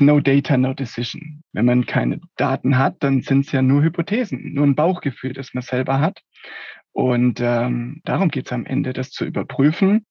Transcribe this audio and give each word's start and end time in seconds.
no 0.00 0.20
data, 0.20 0.56
no 0.56 0.74
decision. 0.74 1.42
Wenn 1.52 1.66
man 1.66 1.86
keine 1.86 2.20
Daten 2.36 2.78
hat, 2.78 3.02
dann 3.02 3.22
sind 3.22 3.46
es 3.46 3.52
ja 3.52 3.62
nur 3.62 3.82
Hypothesen, 3.82 4.54
nur 4.54 4.66
ein 4.66 4.74
Bauchgefühl, 4.74 5.32
das 5.32 5.54
man 5.54 5.62
selber 5.62 6.00
hat. 6.00 6.22
Und 6.92 7.40
ähm, 7.40 8.00
darum 8.04 8.28
geht 8.28 8.46
es 8.46 8.52
am 8.52 8.66
Ende, 8.66 8.92
das 8.92 9.10
zu 9.10 9.24
überprüfen. 9.24 10.06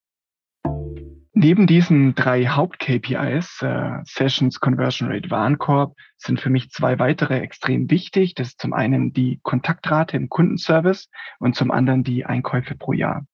Neben 1.34 1.68
diesen 1.68 2.16
drei 2.16 2.48
Haupt-KPIs, 2.48 3.62
äh, 3.62 4.00
Sessions, 4.04 4.60
Conversion 4.60 5.10
Rate, 5.10 5.30
Warenkorb, 5.30 5.96
sind 6.18 6.42
für 6.42 6.50
mich 6.50 6.70
zwei 6.72 7.00
weitere 7.00 7.40
extrem 7.40 7.90
wichtig. 7.90 8.36
Das 8.36 8.50
ist 8.50 8.60
zum 8.60 8.74
einen 8.74 9.14
die 9.14 9.40
Kontaktrate 9.44 10.18
im 10.18 10.28
Kundenservice 10.28 11.10
und 11.40 11.56
zum 11.56 11.72
anderen 11.72 12.04
die 12.04 12.26
Einkäufe 12.26 12.76
pro 12.76 12.94
Jahr 12.94 13.26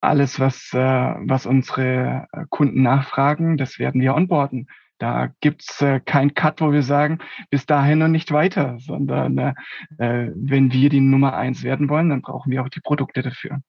alles, 0.00 0.38
was, 0.38 0.72
äh, 0.72 0.78
was 0.78 1.46
unsere 1.46 2.26
äh, 2.32 2.44
Kunden 2.48 2.82
nachfragen, 2.82 3.56
das 3.56 3.78
werden 3.78 4.00
wir 4.00 4.14
onboarden. 4.14 4.68
Da 4.98 5.28
gibt's 5.40 5.80
äh, 5.80 6.00
kein 6.00 6.34
Cut, 6.34 6.60
wo 6.60 6.72
wir 6.72 6.82
sagen, 6.82 7.18
bis 7.50 7.66
dahin 7.66 8.02
und 8.02 8.12
nicht 8.12 8.32
weiter, 8.32 8.76
sondern 8.78 9.38
äh, 9.38 9.54
äh, 9.98 10.32
wenn 10.34 10.72
wir 10.72 10.88
die 10.90 11.00
Nummer 11.00 11.36
eins 11.36 11.62
werden 11.62 11.88
wollen, 11.88 12.10
dann 12.10 12.22
brauchen 12.22 12.50
wir 12.50 12.62
auch 12.62 12.68
die 12.68 12.80
Produkte 12.80 13.22
dafür. 13.22 13.60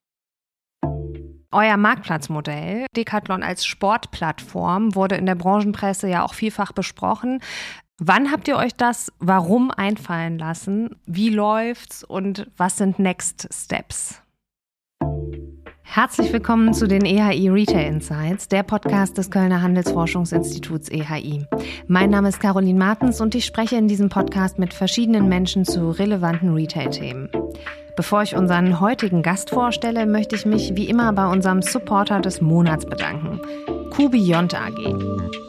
Euer 1.51 1.77
Marktplatzmodell, 1.77 2.85
Decathlon 2.95 3.41
als 3.41 3.65
Sportplattform, 3.65 4.93
wurde 4.93 5.15
in 5.15 5.25
der 5.25 5.35
Branchenpresse 5.35 6.07
ja 6.07 6.23
auch 6.23 6.35
vielfach 6.35 6.73
besprochen. 6.73 7.41
Wann 7.99 8.31
habt 8.31 8.47
ihr 8.47 8.55
euch 8.55 8.75
das 8.75 9.11
warum 9.19 9.71
einfallen 9.71 10.37
lassen? 10.37 10.95
Wie 11.05 11.29
läuft's 11.29 12.03
und 12.03 12.49
was 12.55 12.77
sind 12.77 12.99
Next 12.99 13.49
Steps? 13.51 14.21
Herzlich 15.91 16.31
willkommen 16.31 16.75
zu 16.75 16.87
den 16.87 17.03
EHI 17.03 17.49
Retail 17.49 17.87
Insights, 17.87 18.47
der 18.47 18.61
Podcast 18.61 19.17
des 19.17 19.31
Kölner 19.31 19.63
Handelsforschungsinstituts 19.63 20.87
EHI. 20.89 21.47
Mein 21.87 22.11
Name 22.11 22.29
ist 22.29 22.39
Caroline 22.39 22.77
Martens 22.77 23.19
und 23.21 23.33
ich 23.33 23.43
spreche 23.43 23.75
in 23.75 23.87
diesem 23.87 24.07
Podcast 24.07 24.59
mit 24.59 24.75
verschiedenen 24.75 25.27
Menschen 25.27 25.65
zu 25.65 25.89
relevanten 25.89 26.53
Retail-Themen. 26.53 27.29
Bevor 27.95 28.23
ich 28.23 28.35
unseren 28.35 28.79
heutigen 28.79 29.21
Gast 29.23 29.49
vorstelle, 29.49 30.05
möchte 30.05 30.35
ich 30.35 30.45
mich 30.45 30.75
wie 30.75 30.89
immer 30.89 31.11
bei 31.13 31.27
unserem 31.27 31.61
Supporter 31.61 32.19
des 32.19 32.41
Monats 32.41 32.85
bedanken. 32.85 33.41
Kubiont 33.89 34.55
AG. 34.55 34.95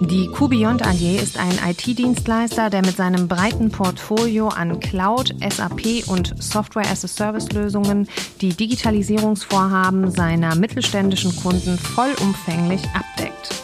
Die 0.01 0.27
Kubiont 0.27 0.85
AG 0.85 1.23
ist 1.23 1.39
ein 1.39 1.71
IT-Dienstleister, 1.71 2.71
der 2.71 2.81
mit 2.81 2.97
seinem 2.97 3.29
breiten 3.29 3.71
Portfolio 3.71 4.49
an 4.49 4.81
Cloud, 4.81 5.35
SAP 5.49 6.09
und 6.09 6.35
Software-as-a-Service-Lösungen 6.43 8.09
die 8.41 8.55
Digitalisierungsvorhaben 8.55 10.11
seiner 10.11 10.57
mittelständischen 10.57 11.37
Kunden 11.37 11.79
vollumfänglich 11.79 12.83
abdeckt. 12.95 13.55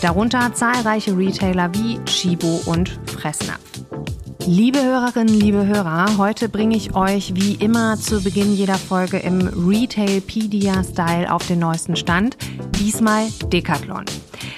Darunter 0.00 0.54
zahlreiche 0.54 1.16
Retailer 1.18 1.74
wie 1.74 1.98
Chibo 2.06 2.62
und 2.64 2.98
Fressnapf. 3.04 3.69
Liebe 4.52 4.82
Hörerinnen, 4.82 5.38
liebe 5.38 5.64
Hörer, 5.64 6.18
heute 6.18 6.48
bringe 6.48 6.76
ich 6.76 6.96
euch 6.96 7.36
wie 7.36 7.54
immer 7.54 7.96
zu 7.96 8.20
Beginn 8.20 8.52
jeder 8.52 8.74
Folge 8.74 9.18
im 9.18 9.46
Retailpedia-Style 9.46 11.32
auf 11.32 11.46
den 11.46 11.60
neuesten 11.60 11.94
Stand. 11.94 12.36
Diesmal 12.80 13.28
Decathlon. 13.52 14.04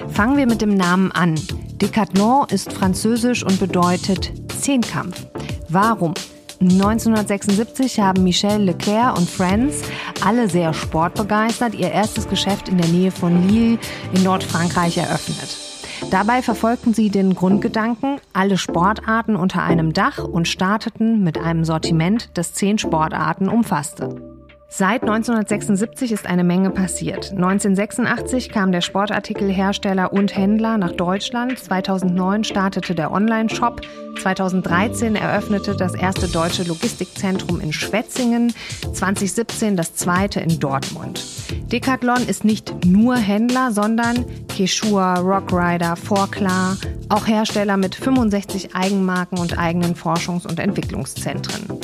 Fangen 0.08 0.38
wir 0.38 0.46
mit 0.46 0.62
dem 0.62 0.72
Namen 0.72 1.12
an. 1.12 1.38
Decathlon 1.74 2.46
ist 2.48 2.72
französisch 2.72 3.44
und 3.44 3.60
bedeutet 3.60 4.32
Zehnkampf. 4.62 5.26
Warum? 5.68 6.14
1976 6.58 8.00
haben 8.00 8.24
Michel 8.24 8.62
Leclerc 8.62 9.18
und 9.18 9.28
Friends, 9.28 9.82
alle 10.24 10.48
sehr 10.48 10.72
sportbegeistert, 10.72 11.74
ihr 11.74 11.92
erstes 11.92 12.26
Geschäft 12.30 12.70
in 12.70 12.78
der 12.78 12.88
Nähe 12.88 13.10
von 13.10 13.46
Lille 13.46 13.78
in 14.14 14.22
Nordfrankreich 14.22 14.96
eröffnet. 14.96 15.71
Dabei 16.10 16.42
verfolgten 16.42 16.94
sie 16.94 17.10
den 17.10 17.34
Grundgedanken, 17.34 18.20
alle 18.32 18.58
Sportarten 18.58 19.36
unter 19.36 19.62
einem 19.62 19.92
Dach 19.92 20.22
und 20.22 20.48
starteten 20.48 21.22
mit 21.22 21.38
einem 21.38 21.64
Sortiment, 21.64 22.30
das 22.34 22.54
zehn 22.54 22.78
Sportarten 22.78 23.48
umfasste. 23.48 24.31
Seit 24.74 25.02
1976 25.02 26.12
ist 26.12 26.26
eine 26.26 26.44
Menge 26.44 26.70
passiert. 26.70 27.32
1986 27.32 28.48
kam 28.48 28.72
der 28.72 28.80
Sportartikelhersteller 28.80 30.14
und 30.14 30.34
Händler 30.34 30.78
nach 30.78 30.92
Deutschland. 30.92 31.58
2009 31.58 32.44
startete 32.44 32.94
der 32.94 33.12
Online-Shop. 33.12 33.82
2013 34.22 35.14
eröffnete 35.14 35.76
das 35.76 35.94
erste 35.94 36.26
deutsche 36.26 36.62
Logistikzentrum 36.62 37.60
in 37.60 37.74
Schwetzingen. 37.74 38.54
2017 38.94 39.76
das 39.76 39.94
zweite 39.94 40.40
in 40.40 40.58
Dortmund. 40.58 41.22
Decathlon 41.70 42.26
ist 42.26 42.42
nicht 42.42 42.86
nur 42.86 43.16
Händler, 43.16 43.72
sondern 43.72 44.24
Quechua, 44.48 45.16
Rockrider, 45.16 45.96
Forklar, 45.96 46.78
auch 47.10 47.26
Hersteller 47.26 47.76
mit 47.76 47.94
65 47.94 48.74
Eigenmarken 48.74 49.38
und 49.38 49.58
eigenen 49.58 49.94
Forschungs- 49.94 50.46
und 50.46 50.58
Entwicklungszentren. 50.58 51.78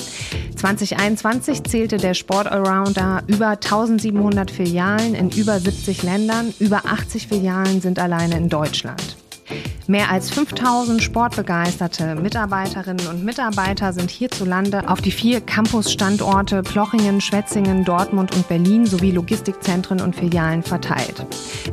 2021 0.58 1.62
zählte 1.64 1.98
der 1.98 2.14
Sport 2.14 2.48
Allrounder 2.78 3.22
über 3.26 3.48
1700 3.48 4.50
Filialen 4.50 5.14
in 5.14 5.30
über 5.30 5.58
70 5.58 6.02
Ländern. 6.04 6.54
Über 6.60 6.82
80 6.86 7.26
Filialen 7.26 7.80
sind 7.80 7.98
alleine 7.98 8.36
in 8.36 8.48
Deutschland. 8.48 9.16
Mehr 9.86 10.10
als 10.10 10.30
5000 10.30 11.02
sportbegeisterte 11.02 12.14
Mitarbeiterinnen 12.14 13.06
und 13.06 13.24
Mitarbeiter 13.24 13.94
sind 13.94 14.10
hierzulande 14.10 14.88
auf 14.88 15.00
die 15.00 15.10
vier 15.10 15.40
Campus-Standorte 15.40 16.62
Plochingen, 16.62 17.22
Schwetzingen, 17.22 17.84
Dortmund 17.84 18.36
und 18.36 18.46
Berlin 18.48 18.84
sowie 18.84 19.10
Logistikzentren 19.10 20.02
und 20.02 20.14
Filialen 20.14 20.62
verteilt. 20.62 21.26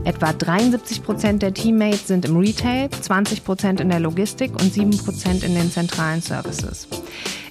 Etwa 0.06 0.32
73 0.32 1.04
Prozent 1.04 1.42
der 1.42 1.54
Teammates 1.54 2.08
sind 2.08 2.24
im 2.24 2.38
Retail, 2.38 2.90
20 2.90 3.44
Prozent 3.44 3.82
in 3.82 3.90
der 3.90 4.00
Logistik 4.00 4.52
und 4.54 4.74
7 4.74 4.98
Prozent 4.98 5.44
in 5.44 5.54
den 5.54 5.70
zentralen 5.70 6.22
Services. 6.22 6.88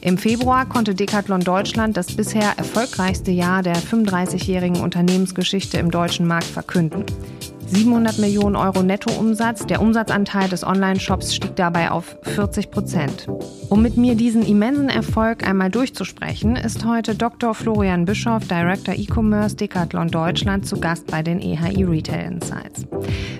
Im 0.04 0.18
Februar 0.18 0.66
konnte 0.66 0.94
Decathlon 0.94 1.40
Deutschland 1.40 1.96
das 1.96 2.14
bisher 2.14 2.58
erfolgreichste 2.58 3.30
Jahr 3.30 3.62
der 3.62 3.76
35-jährigen 3.76 4.82
Unternehmensgeschichte 4.82 5.78
im 5.78 5.90
deutschen 5.90 6.26
Markt 6.26 6.44
verkünden. 6.44 7.06
700 7.68 8.18
Millionen 8.18 8.56
Euro 8.56 8.82
Nettoumsatz. 8.82 9.66
Der 9.66 9.80
Umsatzanteil 9.80 10.48
des 10.48 10.64
Online-Shops 10.64 11.34
stieg 11.34 11.56
dabei 11.56 11.90
auf 11.90 12.16
40 12.22 12.70
Prozent. 12.70 13.26
Um 13.68 13.82
mit 13.82 13.96
mir 13.96 14.14
diesen 14.14 14.46
immensen 14.46 14.88
Erfolg 14.88 15.46
einmal 15.46 15.70
durchzusprechen, 15.70 16.56
ist 16.56 16.84
heute 16.84 17.14
Dr. 17.14 17.54
Florian 17.54 18.04
Bischoff, 18.04 18.46
Director 18.46 18.94
E-Commerce 18.94 19.56
Decathlon 19.56 20.08
Deutschland, 20.08 20.66
zu 20.66 20.78
Gast 20.78 21.06
bei 21.06 21.22
den 21.22 21.40
EHI 21.40 21.84
Retail 21.84 22.32
Insights. 22.32 22.86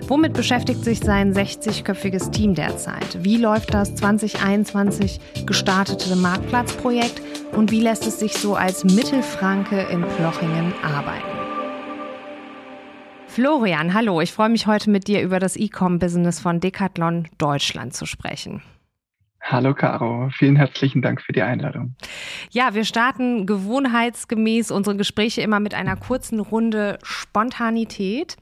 Womit 0.09 0.33
beschäftigt 0.33 0.85
sich 0.85 1.01
sein 1.01 1.35
60-köpfiges 1.35 2.31
Team 2.31 2.55
derzeit? 2.55 3.23
Wie 3.23 3.37
läuft 3.37 3.73
das 3.75 3.95
2021 3.95 5.21
gestartete 5.47 6.17
Marktplatzprojekt 6.17 7.23
und 7.53 7.71
wie 7.71 7.81
lässt 7.81 8.07
es 8.07 8.19
sich 8.19 8.35
so 8.35 8.55
als 8.55 8.85
Mittelfranke 8.85 9.87
in 9.91 10.03
Plochingen 10.03 10.73
arbeiten? 10.83 11.44
Florian, 13.35 13.95
hallo, 13.95 14.21
ich 14.21 14.31
freue 14.31 14.49
mich 14.49 14.69
heute 14.69 14.91
mit 14.91 15.09
dir 15.09 15.21
über 15.21 15.41
das 15.41 15.57
E-Com-Business 15.57 16.39
von 16.39 16.61
Decathlon 16.61 17.27
Deutschland 17.37 17.93
zu 17.93 18.07
sprechen. 18.07 18.63
Hallo 19.47 19.75
Caro, 19.75 20.31
vielen 20.31 20.57
herzlichen 20.57 21.03
Dank 21.03 21.21
für 21.21 21.35
die 21.35 21.43
Einladung. 21.43 21.95
Ja, 22.51 22.73
wir 22.73 22.87
starten 22.87 23.45
gewohnheitsgemäß 23.45 24.71
unsere 24.71 24.97
Gespräche 24.97 25.43
immer 25.43 25.61
mit 25.61 25.75
einer 25.75 25.97
kurzen 25.97 26.41
Runde 26.41 26.99
Spontanität. 27.03 28.39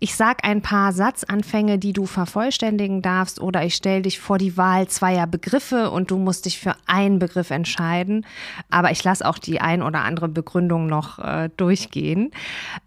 Ich 0.00 0.16
sag 0.16 0.44
ein 0.44 0.60
paar 0.60 0.90
Satzanfänge, 0.92 1.78
die 1.78 1.92
du 1.92 2.04
vervollständigen 2.04 3.00
darfst 3.00 3.40
oder 3.40 3.64
ich 3.64 3.76
stelle 3.76 4.02
dich 4.02 4.18
vor 4.18 4.38
die 4.38 4.56
Wahl 4.56 4.88
zweier 4.88 5.28
Begriffe 5.28 5.92
und 5.92 6.10
du 6.10 6.18
musst 6.18 6.46
dich 6.46 6.58
für 6.58 6.74
einen 6.84 7.20
Begriff 7.20 7.50
entscheiden. 7.50 8.26
Aber 8.70 8.90
ich 8.90 9.04
lasse 9.04 9.24
auch 9.24 9.38
die 9.38 9.60
ein 9.60 9.82
oder 9.82 10.00
andere 10.00 10.26
Begründung 10.26 10.88
noch 10.88 11.20
äh, 11.20 11.48
durchgehen. 11.56 12.32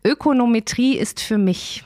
Ökonometrie 0.03 0.97
ist 0.97 1.22
für 1.22 1.38
mich 1.38 1.85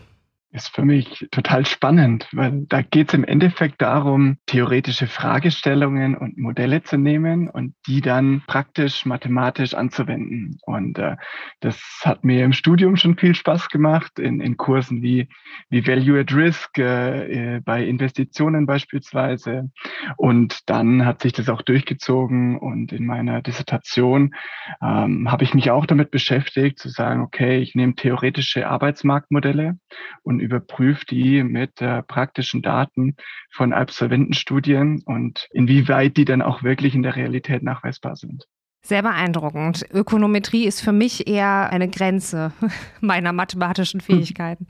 ist 0.52 0.74
für 0.74 0.85
mich 0.85 1.28
total 1.31 1.66
spannend, 1.66 2.28
weil 2.31 2.66
da 2.69 2.81
geht 2.81 3.09
es 3.09 3.13
im 3.13 3.25
Endeffekt 3.25 3.81
darum, 3.81 4.38
theoretische 4.46 5.08
Fragestellungen 5.08 6.16
und 6.16 6.38
Modelle 6.38 6.82
zu 6.84 6.97
nehmen 6.97 7.49
und 7.49 7.76
die 7.85 7.99
dann 8.02 8.44
praktisch 8.47 9.05
mathematisch 9.05 9.73
anzuwenden. 9.73 10.58
Und 10.66 10.99
äh, 10.99 11.17
das 11.59 12.02
hat 12.03 12.23
mir 12.23 12.46
im 12.46 12.53
Studium 12.53 12.96
schon 12.96 13.17
viel 13.17 13.35
Spaß 13.35 13.67
gemacht, 13.70 14.20
in, 14.20 14.40
in 14.40 14.55
Kursen 14.55 15.02
wie, 15.02 15.28
wie 15.70 15.85
Value 15.85 16.20
at 16.22 16.34
Risk, 16.34 16.78
äh, 16.78 17.55
äh 17.58 17.59
bei 17.59 17.84
Investitionen 17.84 18.66
beispielsweise. 18.66 19.70
Und 20.16 20.70
dann 20.70 21.05
hat 21.05 21.22
sich 21.22 21.34
das 21.34 21.50
auch 21.50 21.61
durchgezogen 21.61 22.58
und 22.58 22.93
in 22.93 23.05
meiner 23.05 23.41
Dissertation 23.41 24.34
ähm, 24.82 25.29
habe 25.32 25.43
ich 25.43 25.53
mich 25.53 25.72
auch 25.72 25.85
damit 25.85 26.11
beschäftigt, 26.11 26.79
zu 26.79 26.90
sagen, 26.90 27.22
okay, 27.22 27.59
ich 27.59 27.76
nehme 27.76 27.96
theoretische 27.96 28.67
Arbeitsmarktmodelle 28.67 29.78
und 30.23 30.36
und 30.37 30.43
überprüft 30.43 31.09
die 31.09 31.43
mit 31.43 31.81
äh, 31.81 32.03
praktischen 32.03 32.61
Daten 32.61 33.16
von 33.51 33.73
Absolventenstudien 33.73 35.01
und 35.03 35.47
inwieweit 35.51 36.16
die 36.16 36.25
dann 36.25 36.43
auch 36.43 36.61
wirklich 36.61 36.93
in 36.93 37.01
der 37.01 37.16
Realität 37.16 37.63
nachweisbar 37.63 38.16
sind. 38.16 38.45
Sehr 38.84 39.01
beeindruckend. 39.01 39.84
Ökonometrie 39.91 40.66
ist 40.66 40.81
für 40.81 40.91
mich 40.91 41.28
eher 41.28 41.72
eine 41.72 41.89
Grenze 41.89 42.51
meiner 43.01 43.34
mathematischen 43.34 43.99
Fähigkeiten. 43.99 44.67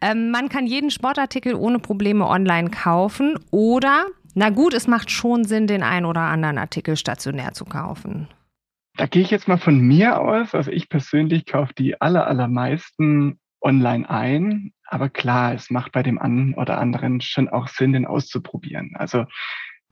ähm, 0.00 0.30
man 0.30 0.48
kann 0.48 0.66
jeden 0.66 0.90
Sportartikel 0.90 1.54
ohne 1.54 1.78
Probleme 1.78 2.26
online 2.26 2.70
kaufen 2.70 3.38
oder, 3.50 4.06
na 4.34 4.48
gut, 4.48 4.72
es 4.72 4.88
macht 4.88 5.10
schon 5.10 5.44
Sinn, 5.44 5.66
den 5.66 5.82
einen 5.82 6.06
oder 6.06 6.22
anderen 6.22 6.56
Artikel 6.56 6.96
stationär 6.96 7.52
zu 7.52 7.66
kaufen. 7.66 8.28
Da 8.96 9.06
gehe 9.06 9.22
ich 9.22 9.30
jetzt 9.30 9.48
mal 9.48 9.58
von 9.58 9.78
mir 9.78 10.18
aus. 10.18 10.54
Also 10.54 10.70
ich 10.70 10.88
persönlich 10.88 11.44
kaufe 11.44 11.74
die 11.74 12.00
aller, 12.00 12.26
allermeisten 12.26 13.38
online 13.60 14.08
ein. 14.08 14.72
Aber 14.90 15.08
klar, 15.08 15.54
es 15.54 15.70
macht 15.70 15.92
bei 15.92 16.02
dem 16.02 16.18
einen 16.18 16.54
oder 16.54 16.78
anderen 16.78 17.20
schon 17.20 17.48
auch 17.48 17.68
Sinn, 17.68 17.92
den 17.92 18.06
auszuprobieren. 18.06 18.92
Also 18.94 19.24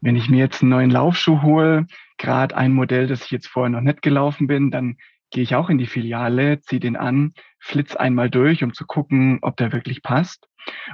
wenn 0.00 0.16
ich 0.16 0.28
mir 0.28 0.38
jetzt 0.38 0.62
einen 0.62 0.70
neuen 0.70 0.90
Laufschuh 0.90 1.42
hole, 1.42 1.86
gerade 2.18 2.56
ein 2.56 2.72
Modell, 2.72 3.06
das 3.06 3.24
ich 3.24 3.30
jetzt 3.30 3.46
vorher 3.46 3.70
noch 3.70 3.80
nicht 3.80 4.02
gelaufen 4.02 4.48
bin, 4.48 4.70
dann 4.70 4.96
gehe 5.30 5.44
ich 5.44 5.54
auch 5.54 5.70
in 5.70 5.78
die 5.78 5.86
Filiale, 5.86 6.60
ziehe 6.60 6.80
den 6.80 6.96
an, 6.96 7.32
flitz 7.60 7.94
einmal 7.94 8.28
durch, 8.28 8.64
um 8.64 8.74
zu 8.74 8.86
gucken, 8.86 9.38
ob 9.42 9.56
der 9.56 9.72
wirklich 9.72 10.02
passt. 10.02 10.48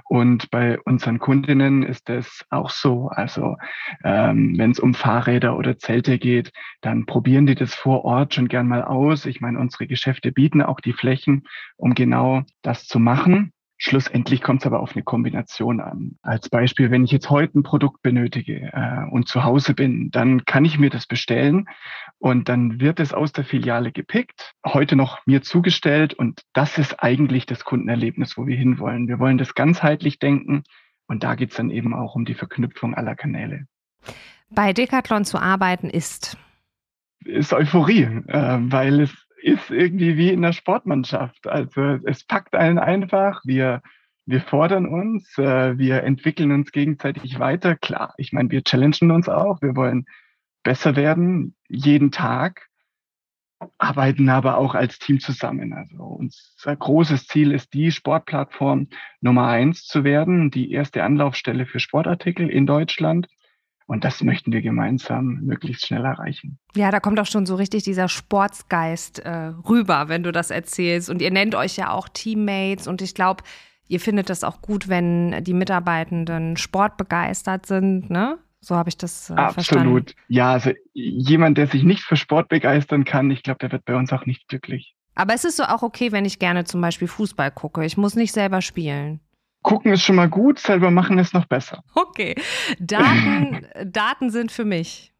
Und 0.04 0.50
bei 0.50 0.78
unseren 0.80 1.18
Kundinnen 1.18 1.82
ist 1.82 2.08
das 2.08 2.44
auch 2.50 2.70
so. 2.70 3.08
Also 3.08 3.56
ähm, 4.04 4.56
wenn 4.58 4.70
es 4.70 4.78
um 4.78 4.92
Fahrräder 4.94 5.56
oder 5.56 5.78
Zelte 5.78 6.18
geht, 6.18 6.52
dann 6.80 7.06
probieren 7.06 7.46
die 7.46 7.54
das 7.54 7.74
vor 7.74 8.04
Ort 8.04 8.34
schon 8.34 8.48
gern 8.48 8.68
mal 8.68 8.84
aus. 8.84 9.24
Ich 9.24 9.40
meine, 9.40 9.58
unsere 9.58 9.86
Geschäfte 9.86 10.30
bieten 10.30 10.62
auch 10.62 10.80
die 10.80 10.92
Flächen, 10.92 11.44
um 11.76 11.94
genau 11.94 12.42
das 12.62 12.86
zu 12.86 12.98
machen. 12.98 13.53
Schlussendlich 13.86 14.40
kommt 14.40 14.62
es 14.62 14.66
aber 14.66 14.80
auf 14.80 14.96
eine 14.96 15.02
Kombination 15.02 15.78
an. 15.78 16.16
Als 16.22 16.48
Beispiel, 16.48 16.90
wenn 16.90 17.04
ich 17.04 17.10
jetzt 17.10 17.28
heute 17.28 17.58
ein 17.58 17.62
Produkt 17.62 18.00
benötige 18.00 18.72
äh, 18.72 19.10
und 19.10 19.28
zu 19.28 19.44
Hause 19.44 19.74
bin, 19.74 20.10
dann 20.10 20.46
kann 20.46 20.64
ich 20.64 20.78
mir 20.78 20.88
das 20.88 21.06
bestellen 21.06 21.66
und 22.16 22.48
dann 22.48 22.80
wird 22.80 22.98
es 22.98 23.12
aus 23.12 23.32
der 23.32 23.44
Filiale 23.44 23.92
gepickt, 23.92 24.54
heute 24.66 24.96
noch 24.96 25.26
mir 25.26 25.42
zugestellt 25.42 26.14
und 26.14 26.40
das 26.54 26.78
ist 26.78 27.02
eigentlich 27.02 27.44
das 27.44 27.66
Kundenerlebnis, 27.66 28.38
wo 28.38 28.46
wir 28.46 28.56
hinwollen. 28.56 29.06
Wir 29.06 29.18
wollen 29.18 29.36
das 29.36 29.54
ganzheitlich 29.54 30.18
denken 30.18 30.62
und 31.06 31.22
da 31.22 31.34
geht 31.34 31.50
es 31.50 31.58
dann 31.58 31.68
eben 31.68 31.92
auch 31.92 32.14
um 32.14 32.24
die 32.24 32.32
Verknüpfung 32.32 32.94
aller 32.94 33.14
Kanäle. 33.14 33.66
Bei 34.48 34.72
Decathlon 34.72 35.26
zu 35.26 35.38
arbeiten 35.38 35.90
ist 35.90 36.38
ist 37.26 37.52
Euphorie, 37.52 38.04
äh, 38.28 38.58
weil 38.60 39.00
es 39.00 39.23
ist 39.44 39.70
irgendwie 39.70 40.16
wie 40.16 40.30
in 40.30 40.40
der 40.40 40.52
Sportmannschaft. 40.52 41.46
Also 41.46 41.98
es 42.04 42.24
packt 42.24 42.54
einen 42.54 42.78
einfach. 42.78 43.42
Wir, 43.44 43.82
wir 44.24 44.40
fordern 44.40 44.86
uns, 44.86 45.36
äh, 45.36 45.76
wir 45.76 46.02
entwickeln 46.02 46.50
uns 46.50 46.72
gegenseitig 46.72 47.38
weiter. 47.38 47.76
Klar, 47.76 48.14
ich 48.16 48.32
meine, 48.32 48.50
wir 48.50 48.64
challengen 48.64 49.10
uns 49.10 49.28
auch. 49.28 49.60
Wir 49.60 49.76
wollen 49.76 50.06
besser 50.62 50.96
werden, 50.96 51.54
jeden 51.68 52.10
Tag, 52.10 52.68
arbeiten 53.76 54.30
aber 54.30 54.56
auch 54.56 54.74
als 54.74 54.98
Team 54.98 55.20
zusammen. 55.20 55.74
Also 55.74 56.02
unser 56.02 56.74
großes 56.74 57.26
Ziel 57.26 57.52
ist 57.52 57.74
die 57.74 57.92
Sportplattform 57.92 58.88
Nummer 59.20 59.48
eins 59.48 59.84
zu 59.84 60.04
werden, 60.04 60.50
die 60.50 60.72
erste 60.72 61.04
Anlaufstelle 61.04 61.66
für 61.66 61.80
Sportartikel 61.80 62.48
in 62.48 62.64
Deutschland. 62.66 63.28
Und 63.86 64.04
das 64.04 64.22
möchten 64.22 64.52
wir 64.52 64.62
gemeinsam 64.62 65.40
möglichst 65.42 65.86
schnell 65.86 66.04
erreichen. 66.04 66.58
Ja, 66.74 66.90
da 66.90 67.00
kommt 67.00 67.20
auch 67.20 67.26
schon 67.26 67.44
so 67.44 67.54
richtig 67.54 67.82
dieser 67.82 68.08
Sportsgeist 68.08 69.18
äh, 69.18 69.52
rüber, 69.68 70.08
wenn 70.08 70.22
du 70.22 70.32
das 70.32 70.50
erzählst. 70.50 71.10
Und 71.10 71.20
ihr 71.20 71.30
nennt 71.30 71.54
euch 71.54 71.76
ja 71.76 71.90
auch 71.90 72.08
Teammates. 72.08 72.86
Und 72.86 73.02
ich 73.02 73.14
glaube, 73.14 73.44
ihr 73.86 74.00
findet 74.00 74.30
das 74.30 74.42
auch 74.42 74.62
gut, 74.62 74.88
wenn 74.88 75.44
die 75.44 75.52
Mitarbeitenden 75.52 76.56
sportbegeistert 76.56 77.66
sind, 77.66 78.10
ne? 78.10 78.38
So 78.60 78.76
habe 78.76 78.88
ich 78.88 78.96
das 78.96 79.28
äh, 79.28 79.34
Absolut. 79.34 79.54
verstanden. 79.54 80.04
Ja, 80.28 80.52
also 80.52 80.70
jemand, 80.94 81.58
der 81.58 81.66
sich 81.66 81.82
nicht 81.82 82.00
für 82.00 82.16
Sport 82.16 82.48
begeistern 82.48 83.04
kann, 83.04 83.30
ich 83.30 83.42
glaube, 83.42 83.58
der 83.58 83.72
wird 83.72 83.84
bei 83.84 83.94
uns 83.94 84.10
auch 84.10 84.24
nicht 84.24 84.48
glücklich. 84.48 84.94
Aber 85.14 85.34
es 85.34 85.44
ist 85.44 85.58
so 85.58 85.64
auch 85.64 85.82
okay, 85.82 86.12
wenn 86.12 86.24
ich 86.24 86.38
gerne 86.38 86.64
zum 86.64 86.80
Beispiel 86.80 87.06
Fußball 87.06 87.50
gucke. 87.50 87.84
Ich 87.84 87.98
muss 87.98 88.16
nicht 88.16 88.32
selber 88.32 88.62
spielen 88.62 89.20
gucken 89.64 89.92
ist 89.92 90.02
schon 90.02 90.14
mal 90.14 90.28
gut, 90.28 90.60
selber 90.60 90.92
machen 90.92 91.18
ist 91.18 91.34
noch 91.34 91.46
besser. 91.46 91.82
Okay. 91.94 92.36
Daten, 92.78 93.66
Daten 93.84 94.30
sind 94.30 94.52
für 94.52 94.64
mich. 94.64 95.12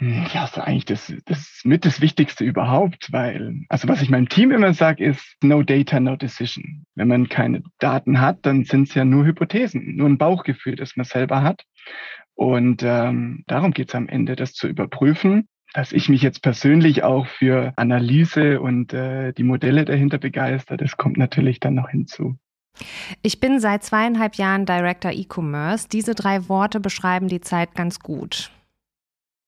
Ja, 0.00 0.44
ist 0.44 0.58
eigentlich 0.58 0.86
das, 0.86 1.12
das 1.26 1.60
mit 1.62 1.84
das 1.84 2.00
Wichtigste 2.00 2.42
überhaupt, 2.42 3.12
weil, 3.12 3.60
also 3.68 3.86
was 3.86 4.00
ich 4.00 4.08
meinem 4.08 4.30
Team 4.30 4.50
immer 4.50 4.72
sage, 4.72 5.04
ist 5.04 5.36
no 5.42 5.62
data, 5.62 6.00
no 6.00 6.16
decision. 6.16 6.86
Wenn 6.94 7.08
man 7.08 7.28
keine 7.28 7.62
Daten 7.78 8.18
hat, 8.18 8.38
dann 8.46 8.64
sind 8.64 8.88
es 8.88 8.94
ja 8.94 9.04
nur 9.04 9.26
Hypothesen, 9.26 9.96
nur 9.96 10.08
ein 10.08 10.16
Bauchgefühl, 10.16 10.74
das 10.74 10.96
man 10.96 11.04
selber 11.04 11.42
hat. 11.42 11.64
Und 12.34 12.82
ähm, 12.82 13.44
darum 13.46 13.72
geht 13.72 13.90
es 13.90 13.94
am 13.94 14.08
Ende, 14.08 14.36
das 14.36 14.54
zu 14.54 14.66
überprüfen. 14.66 15.46
Dass 15.74 15.92
ich 15.92 16.08
mich 16.08 16.22
jetzt 16.22 16.42
persönlich 16.42 17.04
auch 17.04 17.26
für 17.26 17.74
Analyse 17.76 18.60
und 18.60 18.92
äh, 18.92 19.32
die 19.34 19.44
Modelle 19.44 19.84
dahinter 19.84 20.18
begeister, 20.18 20.76
das 20.76 20.96
kommt 20.96 21.16
natürlich 21.16 21.60
dann 21.60 21.74
noch 21.74 21.90
hinzu. 21.90 22.38
Ich 23.22 23.40
bin 23.40 23.60
seit 23.60 23.84
zweieinhalb 23.84 24.36
Jahren 24.36 24.66
Director 24.66 25.12
E-Commerce. 25.12 25.88
Diese 25.88 26.14
drei 26.14 26.48
Worte 26.48 26.80
beschreiben 26.80 27.28
die 27.28 27.40
Zeit 27.40 27.74
ganz 27.74 28.00
gut. 28.00 28.50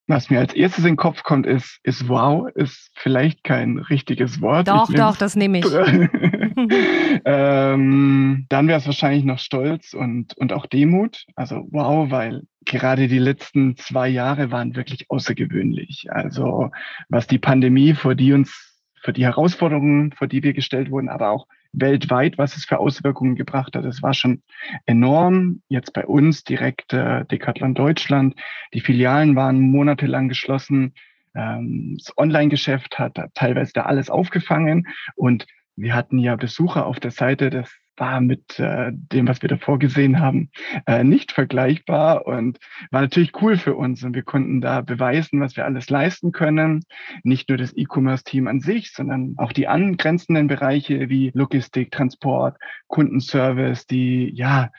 Was 0.08 0.30
mir 0.30 0.40
als 0.40 0.52
erstes 0.52 0.84
in 0.84 0.92
den 0.92 0.96
Kopf 0.96 1.22
kommt, 1.22 1.46
ist, 1.46 1.78
ist 1.84 2.08
wow, 2.08 2.48
ist 2.54 2.90
vielleicht 2.94 3.44
kein 3.44 3.78
richtiges 3.78 4.40
Wort. 4.40 4.66
Doch, 4.66 4.92
doch, 4.92 5.16
das 5.16 5.36
nehme 5.36 5.60
ich. 5.60 5.64
ähm, 7.24 8.46
dann 8.48 8.68
wäre 8.68 8.78
es 8.78 8.86
wahrscheinlich 8.86 9.24
noch 9.24 9.38
Stolz 9.38 9.94
und, 9.94 10.36
und 10.36 10.52
auch 10.52 10.66
Demut. 10.66 11.24
Also 11.36 11.68
wow, 11.70 12.10
weil 12.10 12.42
gerade 12.64 13.06
die 13.06 13.20
letzten 13.20 13.76
zwei 13.76 14.08
Jahre 14.08 14.50
waren 14.50 14.74
wirklich 14.74 15.08
außergewöhnlich. 15.08 16.08
Also 16.10 16.70
was 17.08 17.28
die 17.28 17.38
Pandemie, 17.38 17.94
vor 17.94 18.16
die 18.16 18.32
uns, 18.32 18.80
für 19.00 19.12
die 19.12 19.24
Herausforderungen, 19.24 20.12
vor 20.12 20.26
die 20.26 20.42
wir 20.42 20.52
gestellt 20.52 20.90
wurden, 20.90 21.08
aber 21.08 21.30
auch 21.30 21.46
weltweit, 21.72 22.38
was 22.38 22.56
es 22.56 22.64
für 22.64 22.78
Auswirkungen 22.78 23.34
gebracht 23.34 23.74
hat. 23.74 23.84
Es 23.84 24.02
war 24.02 24.14
schon 24.14 24.42
enorm. 24.86 25.62
Jetzt 25.68 25.92
bei 25.92 26.06
uns 26.06 26.44
direkt 26.44 26.92
äh, 26.92 27.24
Decathlon 27.24 27.74
Deutschland. 27.74 28.34
Die 28.74 28.80
Filialen 28.80 29.36
waren 29.36 29.60
monatelang 29.60 30.28
geschlossen. 30.28 30.94
Ähm, 31.34 31.96
das 31.98 32.16
Online-Geschäft 32.16 32.98
hat, 32.98 33.18
hat 33.18 33.34
teilweise 33.34 33.72
da 33.72 33.82
alles 33.82 34.10
aufgefangen 34.10 34.86
und 35.16 35.46
wir 35.76 35.94
hatten 35.94 36.18
ja 36.18 36.36
Besucher 36.36 36.86
auf 36.86 37.00
der 37.00 37.10
Seite 37.10 37.48
des 37.48 37.70
war 37.96 38.20
mit 38.20 38.58
äh, 38.58 38.90
dem, 38.92 39.28
was 39.28 39.42
wir 39.42 39.48
davor 39.48 39.78
gesehen 39.78 40.20
haben, 40.20 40.50
äh, 40.86 41.04
nicht 41.04 41.32
vergleichbar 41.32 42.26
und 42.26 42.58
war 42.90 43.02
natürlich 43.02 43.32
cool 43.42 43.56
für 43.56 43.74
uns. 43.74 44.02
Und 44.02 44.14
wir 44.14 44.22
konnten 44.22 44.60
da 44.60 44.80
beweisen, 44.80 45.40
was 45.40 45.56
wir 45.56 45.64
alles 45.64 45.90
leisten 45.90 46.32
können. 46.32 46.84
Nicht 47.22 47.48
nur 47.48 47.58
das 47.58 47.76
E-Commerce-Team 47.76 48.48
an 48.48 48.60
sich, 48.60 48.92
sondern 48.92 49.34
auch 49.38 49.52
die 49.52 49.68
angrenzenden 49.68 50.46
Bereiche 50.46 51.08
wie 51.08 51.30
Logistik, 51.34 51.90
Transport, 51.90 52.56
Kundenservice, 52.88 53.86
die 53.86 54.30
ja 54.34 54.70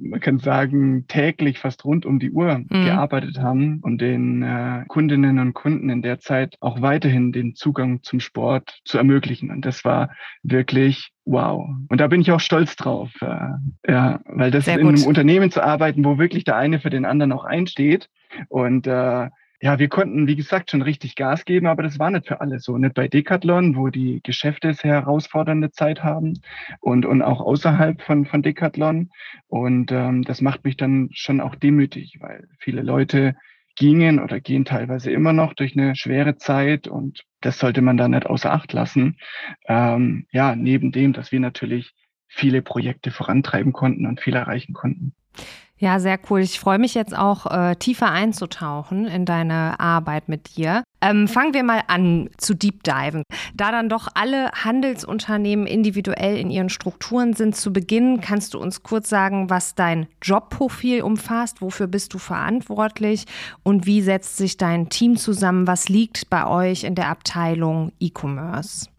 man 0.00 0.20
kann 0.20 0.38
sagen, 0.38 1.06
täglich 1.08 1.58
fast 1.58 1.84
rund 1.84 2.06
um 2.06 2.18
die 2.18 2.30
Uhr 2.30 2.58
mhm. 2.58 2.66
gearbeitet 2.68 3.40
haben 3.40 3.80
und 3.82 4.00
den 4.00 4.42
äh, 4.42 4.84
Kundinnen 4.88 5.38
und 5.38 5.54
Kunden 5.54 5.90
in 5.90 6.02
der 6.02 6.18
Zeit 6.18 6.56
auch 6.60 6.82
weiterhin 6.82 7.32
den 7.32 7.54
Zugang 7.54 8.02
zum 8.02 8.20
Sport 8.20 8.80
zu 8.84 8.98
ermöglichen. 8.98 9.50
Und 9.50 9.64
das 9.64 9.84
war 9.84 10.10
wirklich 10.42 11.10
wow. 11.24 11.68
Und 11.88 12.00
da 12.00 12.06
bin 12.06 12.20
ich 12.20 12.32
auch 12.32 12.40
stolz 12.40 12.76
drauf. 12.76 13.10
Äh, 13.20 13.90
ja, 13.90 14.20
weil 14.24 14.50
das 14.50 14.66
Sehr 14.66 14.78
in 14.78 14.86
gut. 14.86 14.96
einem 14.96 15.06
Unternehmen 15.06 15.50
zu 15.50 15.62
arbeiten, 15.62 16.04
wo 16.04 16.18
wirklich 16.18 16.44
der 16.44 16.56
eine 16.56 16.80
für 16.80 16.90
den 16.90 17.04
anderen 17.04 17.32
auch 17.32 17.44
einsteht 17.44 18.08
und 18.48 18.86
äh, 18.86 19.28
ja, 19.62 19.78
wir 19.78 19.88
konnten, 19.88 20.26
wie 20.26 20.36
gesagt, 20.36 20.70
schon 20.70 20.80
richtig 20.80 21.16
Gas 21.16 21.44
geben, 21.44 21.66
aber 21.66 21.82
das 21.82 21.98
war 21.98 22.10
nicht 22.10 22.26
für 22.26 22.40
alle 22.40 22.60
so. 22.60 22.78
Nicht 22.78 22.94
bei 22.94 23.08
Decathlon, 23.08 23.76
wo 23.76 23.88
die 23.88 24.20
Geschäfte 24.22 24.72
sehr 24.72 24.92
herausfordernde 24.94 25.70
Zeit 25.70 26.02
haben 26.02 26.40
und, 26.80 27.04
und 27.04 27.20
auch 27.20 27.40
außerhalb 27.40 28.00
von, 28.00 28.24
von 28.24 28.42
Decathlon. 28.42 29.10
Und 29.48 29.92
ähm, 29.92 30.22
das 30.22 30.40
macht 30.40 30.64
mich 30.64 30.78
dann 30.78 31.10
schon 31.12 31.40
auch 31.42 31.54
demütig, 31.54 32.16
weil 32.20 32.48
viele 32.58 32.80
Leute 32.80 33.36
gingen 33.76 34.18
oder 34.18 34.40
gehen 34.40 34.64
teilweise 34.64 35.10
immer 35.10 35.34
noch 35.34 35.52
durch 35.52 35.76
eine 35.76 35.94
schwere 35.94 36.36
Zeit 36.36 36.88
und 36.88 37.24
das 37.40 37.58
sollte 37.58 37.82
man 37.82 37.96
da 37.96 38.08
nicht 38.08 38.26
außer 38.26 38.52
Acht 38.52 38.72
lassen. 38.72 39.16
Ähm, 39.68 40.26
ja, 40.32 40.56
neben 40.56 40.90
dem, 40.90 41.12
dass 41.12 41.32
wir 41.32 41.40
natürlich 41.40 41.92
viele 42.28 42.62
Projekte 42.62 43.10
vorantreiben 43.10 43.72
konnten 43.72 44.06
und 44.06 44.20
viel 44.20 44.36
erreichen 44.36 44.72
konnten. 44.72 45.14
Ja, 45.82 45.98
sehr 45.98 46.18
cool. 46.28 46.40
Ich 46.40 46.60
freue 46.60 46.78
mich 46.78 46.92
jetzt 46.92 47.16
auch 47.16 47.46
äh, 47.46 47.74
tiefer 47.74 48.10
einzutauchen 48.10 49.06
in 49.06 49.24
deine 49.24 49.80
Arbeit 49.80 50.28
mit 50.28 50.58
dir. 50.58 50.84
Ähm, 51.00 51.26
fangen 51.26 51.54
wir 51.54 51.64
mal 51.64 51.80
an 51.86 52.28
zu 52.36 52.52
deep 52.52 52.82
diven. 52.82 53.22
Da 53.54 53.72
dann 53.72 53.88
doch 53.88 54.08
alle 54.12 54.50
Handelsunternehmen 54.52 55.66
individuell 55.66 56.36
in 56.36 56.50
ihren 56.50 56.68
Strukturen 56.68 57.32
sind 57.32 57.56
zu 57.56 57.72
Beginn, 57.72 58.20
kannst 58.20 58.52
du 58.52 58.58
uns 58.58 58.82
kurz 58.82 59.08
sagen, 59.08 59.48
was 59.48 59.74
dein 59.74 60.06
Jobprofil 60.20 61.00
umfasst, 61.00 61.62
wofür 61.62 61.86
bist 61.86 62.12
du 62.12 62.18
verantwortlich 62.18 63.24
und 63.62 63.86
wie 63.86 64.02
setzt 64.02 64.36
sich 64.36 64.58
dein 64.58 64.90
Team 64.90 65.16
zusammen? 65.16 65.66
Was 65.66 65.88
liegt 65.88 66.28
bei 66.28 66.46
euch 66.46 66.84
in 66.84 66.94
der 66.94 67.08
Abteilung 67.08 67.92
E-Commerce? 67.98 68.90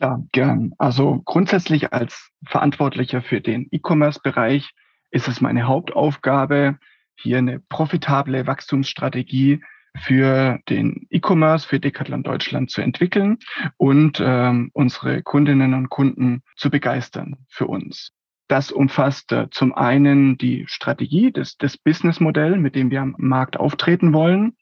Ja, 0.00 0.18
gern. 0.32 0.72
Also 0.78 1.20
grundsätzlich 1.26 1.92
als 1.92 2.30
Verantwortlicher 2.46 3.20
für 3.20 3.42
den 3.42 3.68
E-Commerce-Bereich 3.70 4.72
ist 5.12 5.28
es 5.28 5.40
meine 5.40 5.68
Hauptaufgabe, 5.68 6.78
hier 7.14 7.38
eine 7.38 7.60
profitable 7.60 8.46
Wachstumsstrategie 8.46 9.62
für 9.96 10.58
den 10.68 11.06
E-Commerce, 11.10 11.68
für 11.68 11.78
Decathlon 11.78 12.22
Deutschland 12.22 12.70
zu 12.70 12.80
entwickeln 12.80 13.38
und 13.76 14.20
ähm, 14.24 14.70
unsere 14.72 15.22
Kundinnen 15.22 15.74
und 15.74 15.90
Kunden 15.90 16.42
zu 16.56 16.70
begeistern 16.70 17.36
für 17.48 17.66
uns. 17.66 18.12
Das 18.48 18.72
umfasst 18.72 19.32
äh, 19.32 19.48
zum 19.50 19.74
einen 19.74 20.38
die 20.38 20.64
Strategie, 20.66 21.30
das, 21.30 21.56
das 21.58 21.76
Businessmodell, 21.76 22.56
mit 22.56 22.74
dem 22.74 22.90
wir 22.90 23.02
am 23.02 23.14
Markt 23.18 23.58
auftreten 23.58 24.12
wollen. 24.12 24.56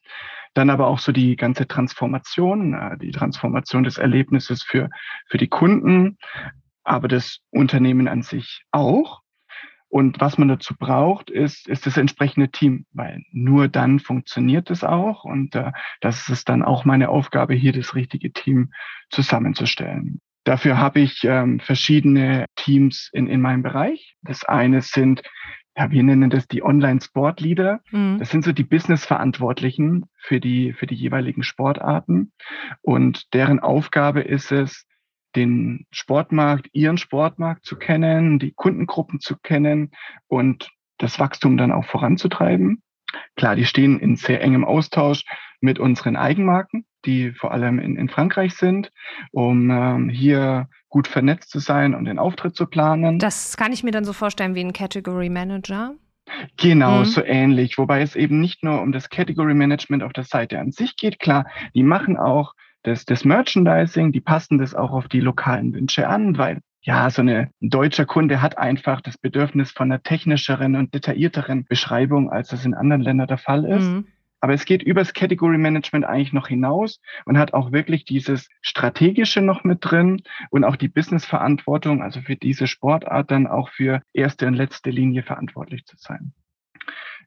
Dann 0.55 0.69
aber 0.69 0.89
auch 0.89 0.99
so 0.99 1.13
die 1.13 1.37
ganze 1.37 1.69
Transformation, 1.69 2.75
äh, 2.75 2.99
die 2.99 3.13
Transformation 3.13 3.85
des 3.85 3.99
Erlebnisses 3.99 4.65
für, 4.65 4.91
für 5.29 5.39
die 5.39 5.49
Kunden, 5.49 6.19
aber 6.83 7.07
das 7.07 7.39
Unternehmen 7.51 8.09
an 8.09 8.23
sich 8.23 8.65
auch. 8.73 9.23
Und 9.91 10.21
was 10.21 10.39
man 10.39 10.47
dazu 10.47 10.75
braucht, 10.79 11.31
ist, 11.31 11.69
ist 11.69 11.85
das 11.85 11.97
entsprechende 11.97 12.49
Team, 12.49 12.87
weil 12.93 13.25
nur 13.33 13.67
dann 13.67 13.99
funktioniert 13.99 14.71
es 14.71 14.85
auch. 14.85 15.25
Und 15.25 15.57
äh, 15.57 15.73
das 16.01 16.29
ist 16.29 16.49
dann 16.49 16.63
auch 16.63 16.85
meine 16.85 17.09
Aufgabe, 17.09 17.55
hier 17.55 17.73
das 17.73 17.97
richtige 17.97 18.33
Team 18.33 18.73
zusammenzustellen. 19.11 20.21
Dafür 20.45 20.79
habe 20.79 21.01
ich 21.01 21.25
ähm, 21.25 21.59
verschiedene 21.59 22.47
Teams 22.55 23.11
in, 23.13 23.27
in 23.27 23.41
meinem 23.41 23.63
Bereich. 23.63 24.15
Das 24.23 24.45
eine 24.45 24.81
sind, 24.81 25.23
ja, 25.77 25.91
wir 25.91 26.03
nennen 26.05 26.31
das 26.31 26.47
die 26.47 26.63
Online-Sport-Leader. 26.63 27.81
Mhm. 27.91 28.19
Das 28.21 28.31
sind 28.31 28.45
so 28.45 28.53
die 28.53 28.65
Business-Verantwortlichen 28.65 30.05
für 30.17 30.39
die, 30.39 30.73
für 30.73 30.87
die 30.87 30.95
jeweiligen 30.95 31.43
Sportarten. 31.43 32.33
Und 32.81 33.35
deren 33.35 33.59
Aufgabe 33.59 34.21
ist 34.21 34.53
es, 34.53 34.87
den 35.37 35.87
Sportmarkt, 35.91 36.69
ihren 36.73 36.99
Sportmarkt 36.99 37.65
zu 37.65 37.77
kennen, 37.77 38.39
die 38.39 38.53
Kundengruppen 38.53 39.21
zu 39.21 39.37
kennen 39.37 39.91
und 40.27 40.71
das 40.99 41.19
Wachstum 41.19 41.57
dann 41.57 41.73
auch 41.73 41.85
voranzutreiben. 41.85 42.83
Klar, 43.37 43.57
die 43.57 43.65
stehen 43.65 43.99
in 43.99 44.17
sehr 44.17 44.41
engem 44.43 44.65
Austausch 44.65 45.25
mit 45.61 45.79
unseren 45.79 46.17
Eigenmarken, 46.17 46.85
die 47.05 47.33
vor 47.33 47.53
allem 47.53 47.79
in, 47.79 47.97
in 47.97 48.09
Frankreich 48.09 48.55
sind, 48.55 48.93
um 49.33 49.71
ähm, 49.71 50.09
hier 50.09 50.69
gut 50.89 51.09
vernetzt 51.09 51.51
zu 51.51 51.59
sein 51.59 51.95
und 51.95 52.05
den 52.05 52.19
Auftritt 52.19 52.57
zu 52.57 52.67
planen. 52.67 53.19
Das 53.19 53.57
kann 53.57 53.73
ich 53.73 53.83
mir 53.83 53.91
dann 53.91 54.05
so 54.05 54.13
vorstellen 54.13 54.55
wie 54.55 54.61
ein 54.61 54.73
Category 54.73 55.29
Manager. 55.29 55.95
Genau, 56.57 57.01
mhm. 57.01 57.05
so 57.05 57.25
ähnlich. 57.25 57.79
Wobei 57.79 58.03
es 58.03 58.15
eben 58.15 58.41
nicht 58.41 58.63
nur 58.63 58.81
um 58.81 58.93
das 58.93 59.09
Category 59.11 59.55
Management 59.55 60.03
auf 60.03 60.13
der 60.13 60.25
Seite 60.25 60.59
an 60.59 60.71
sich 60.71 60.97
geht. 60.97 61.19
Klar, 61.19 61.47
die 61.75 61.83
machen 61.83 62.17
auch 62.17 62.55
das, 62.83 63.05
das 63.05 63.25
Merchandising, 63.25 64.13
die 64.13 64.21
passen 64.21 64.59
das 64.59 64.75
auch 64.75 64.93
auf 64.93 65.09
die 65.09 65.21
lokalen 65.21 65.75
Wünsche 65.75 66.09
an, 66.09 66.39
weil 66.39 66.61
ja, 66.83 67.11
so 67.11 67.21
eine, 67.21 67.51
ein 67.61 67.69
deutscher 67.69 68.07
Kunde 68.07 68.41
hat 68.41 68.57
einfach 68.57 69.03
das 69.03 69.19
Bedürfnis 69.19 69.71
von 69.71 69.93
einer 69.93 70.03
technischeren 70.03 70.77
und 70.77 70.95
detaillierteren 70.95 71.67
Beschreibung, 71.67 72.31
als 72.31 72.49
das 72.49 72.65
in 72.65 72.75
anderen 72.75 73.03
Ländern 73.03 73.29
der 73.29 73.39
Fall 73.39 73.65
ist. 73.67 73.85
Mhm. 73.85 74.07
Aber 74.43 74.55
es 74.55 74.65
geht 74.65 74.83
übers 74.83 75.13
Category 75.13 75.59
Management 75.59 76.07
eigentlich 76.07 76.33
noch 76.33 76.49
hinaus 76.49 77.01
und 77.27 77.37
hat 77.37 77.53
auch 77.53 77.73
wirklich 77.73 78.07
dieses 78.07 78.49
Strategische 78.63 79.43
noch 79.43 79.65
mit 79.65 79.79
drin 79.83 80.23
und 80.49 80.65
auch 80.65 80.77
die 80.77 80.89
Business-Verantwortung, 80.89 82.03
also 82.03 82.23
für 82.23 82.37
diese 82.37 82.67
Sportart 82.67 83.31
dann 83.31 83.47
auch 83.47 83.69
für 83.69 84.01
erste 84.15 84.47
und 84.47 84.55
letzte 84.55 84.89
Linie 84.89 85.23
verantwortlich 85.23 85.85
zu 85.85 85.97
sein. 85.99 86.33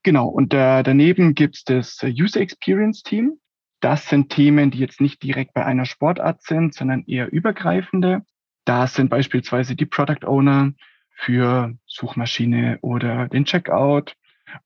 Genau, 0.02 0.28
und 0.28 0.56
äh, 0.56 0.82
daneben 0.82 1.36
gibt's 1.36 1.64
das 1.64 2.04
User 2.04 2.42
Experience 2.42 3.04
Team. 3.04 3.38
Das 3.84 4.08
sind 4.08 4.30
Themen, 4.30 4.72
die 4.72 4.78
jetzt 4.78 5.02
nicht 5.02 5.22
direkt 5.24 5.54
bei 5.54 5.66
einer 5.66 5.84
Sportart 5.84 6.42
sind, 6.42 6.74
sondern 6.74 7.04
eher 7.04 7.30
übergreifende. 7.34 8.22
Da 8.64 8.88
sind 8.88 9.10
beispielsweise 9.10 9.76
die 9.76 9.86
Product 9.86 10.26
Owner 10.26 10.72
für 11.16 11.76
Suchmaschine 11.86 12.78
oder 12.82 13.28
den 13.28 13.44
Checkout 13.44 14.16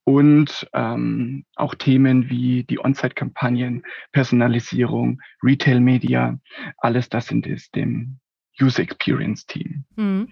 und 0.03 0.69
ähm, 0.73 1.45
auch 1.55 1.73
Themen 1.73 2.29
wie 2.29 2.63
die 2.65 2.77
On-Site-Kampagnen, 2.77 3.81
Personalisierung, 4.11 5.19
Retail-Media, 5.41 6.37
alles 6.77 7.09
das 7.09 7.25
sind 7.25 7.47
es 7.47 7.71
dem 7.71 8.19
User 8.61 8.83
Experience 8.83 9.47
Team. 9.47 9.85
Mhm. 9.95 10.29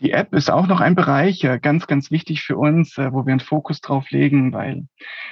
Die 0.00 0.10
App 0.10 0.34
ist 0.34 0.50
auch 0.50 0.66
noch 0.66 0.80
ein 0.80 0.94
Bereich, 0.94 1.44
äh, 1.44 1.58
ganz, 1.60 1.86
ganz 1.86 2.10
wichtig 2.10 2.42
für 2.42 2.56
uns, 2.56 2.98
äh, 2.98 3.12
wo 3.12 3.26
wir 3.26 3.32
einen 3.32 3.40
Fokus 3.40 3.80
drauf 3.80 4.10
legen, 4.10 4.52
weil 4.52 4.86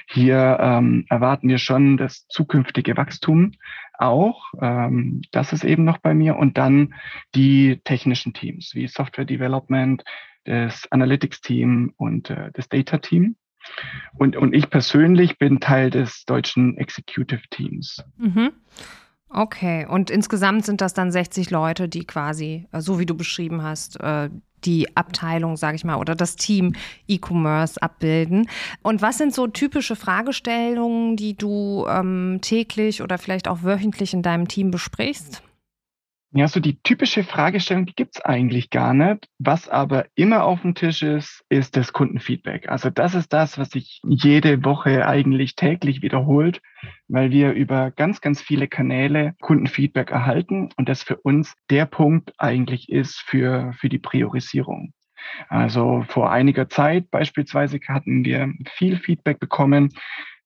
hier 0.07 0.57
ähm, 0.59 1.05
erwarten 1.09 1.49
wir 1.49 1.57
schon 1.57 1.97
das 1.97 2.27
zukünftige 2.27 2.95
Wachstum 2.95 3.51
auch. 3.93 4.53
Ähm, 4.61 5.21
das 5.31 5.51
ist 5.51 5.65
eben 5.65 5.83
noch 5.83 5.97
bei 5.97 6.13
mir. 6.13 6.37
Und 6.37 6.57
dann 6.57 6.93
die 7.35 7.81
technischen 7.83 8.33
Teams 8.33 8.71
wie 8.73 8.87
Software 8.87 9.25
Development, 9.25 10.03
das 10.45 10.89
Analytics 10.91 11.41
Team 11.41 11.93
und 11.97 12.29
äh, 12.29 12.51
das 12.53 12.69
Data 12.69 12.97
Team. 12.99 13.35
Und, 14.17 14.35
und 14.35 14.53
ich 14.53 14.69
persönlich 14.69 15.37
bin 15.37 15.59
Teil 15.59 15.89
des 15.89 16.25
deutschen 16.25 16.77
Executive 16.77 17.43
Teams. 17.49 18.03
Mhm. 18.17 18.51
Okay, 19.35 19.87
und 19.87 20.11
insgesamt 20.11 20.65
sind 20.65 20.79
das 20.79 20.93
dann 20.93 21.11
60 21.11 21.49
Leute, 21.49 21.89
die 21.89 22.05
quasi, 22.05 22.67
äh, 22.71 22.81
so 22.81 22.99
wie 22.99 23.07
du 23.07 23.15
beschrieben 23.15 23.63
hast, 23.63 23.99
äh, 23.99 24.29
die 24.63 24.95
Abteilung, 24.95 25.57
sage 25.57 25.75
ich 25.75 25.83
mal, 25.83 25.95
oder 25.95 26.15
das 26.15 26.35
Team 26.35 26.73
E-Commerce 27.07 27.81
abbilden. 27.81 28.47
Und 28.81 29.01
was 29.01 29.17
sind 29.17 29.33
so 29.33 29.47
typische 29.47 29.95
Fragestellungen, 29.95 31.17
die 31.17 31.35
du 31.35 31.85
ähm, 31.89 32.39
täglich 32.41 33.01
oder 33.01 33.17
vielleicht 33.17 33.47
auch 33.47 33.63
wöchentlich 33.63 34.13
in 34.13 34.21
deinem 34.21 34.47
Team 34.47 34.71
besprichst? 34.71 35.41
Ja, 36.35 36.47
so 36.47 36.59
die 36.59 36.81
typische 36.81 37.23
Fragestellung, 37.23 37.85
die 37.85 37.93
gibt's 37.93 38.19
eigentlich 38.19 38.71
gar 38.71 38.95
nicht. 38.95 39.27
Was 39.37 39.69
aber 39.69 40.07
immer 40.15 40.45
auf 40.45 40.63
dem 40.63 40.73
Tisch 40.73 41.03
ist, 41.03 41.45
ist 41.47 41.77
das 41.77 41.93
Kundenfeedback. 41.93 42.67
Also 42.69 42.89
das 42.89 43.13
ist 43.13 43.31
das, 43.33 43.59
was 43.59 43.69
sich 43.69 44.01
jede 44.03 44.65
Woche 44.65 45.05
eigentlich 45.05 45.55
täglich 45.55 46.01
wiederholt, 46.01 46.59
weil 47.07 47.29
wir 47.29 47.51
über 47.51 47.91
ganz, 47.91 48.19
ganz 48.19 48.41
viele 48.41 48.67
Kanäle 48.67 49.35
Kundenfeedback 49.41 50.09
erhalten 50.09 50.69
und 50.75 50.89
das 50.89 51.03
für 51.03 51.17
uns 51.17 51.53
der 51.69 51.85
Punkt 51.85 52.33
eigentlich 52.39 52.89
ist 52.89 53.19
für, 53.19 53.71
für 53.73 53.89
die 53.89 53.99
Priorisierung. 53.99 54.91
Also 55.49 56.03
vor 56.09 56.31
einiger 56.31 56.67
Zeit 56.67 57.11
beispielsweise 57.11 57.79
hatten 57.87 58.25
wir 58.25 58.51
viel 58.73 58.97
Feedback 58.97 59.39
bekommen, 59.39 59.89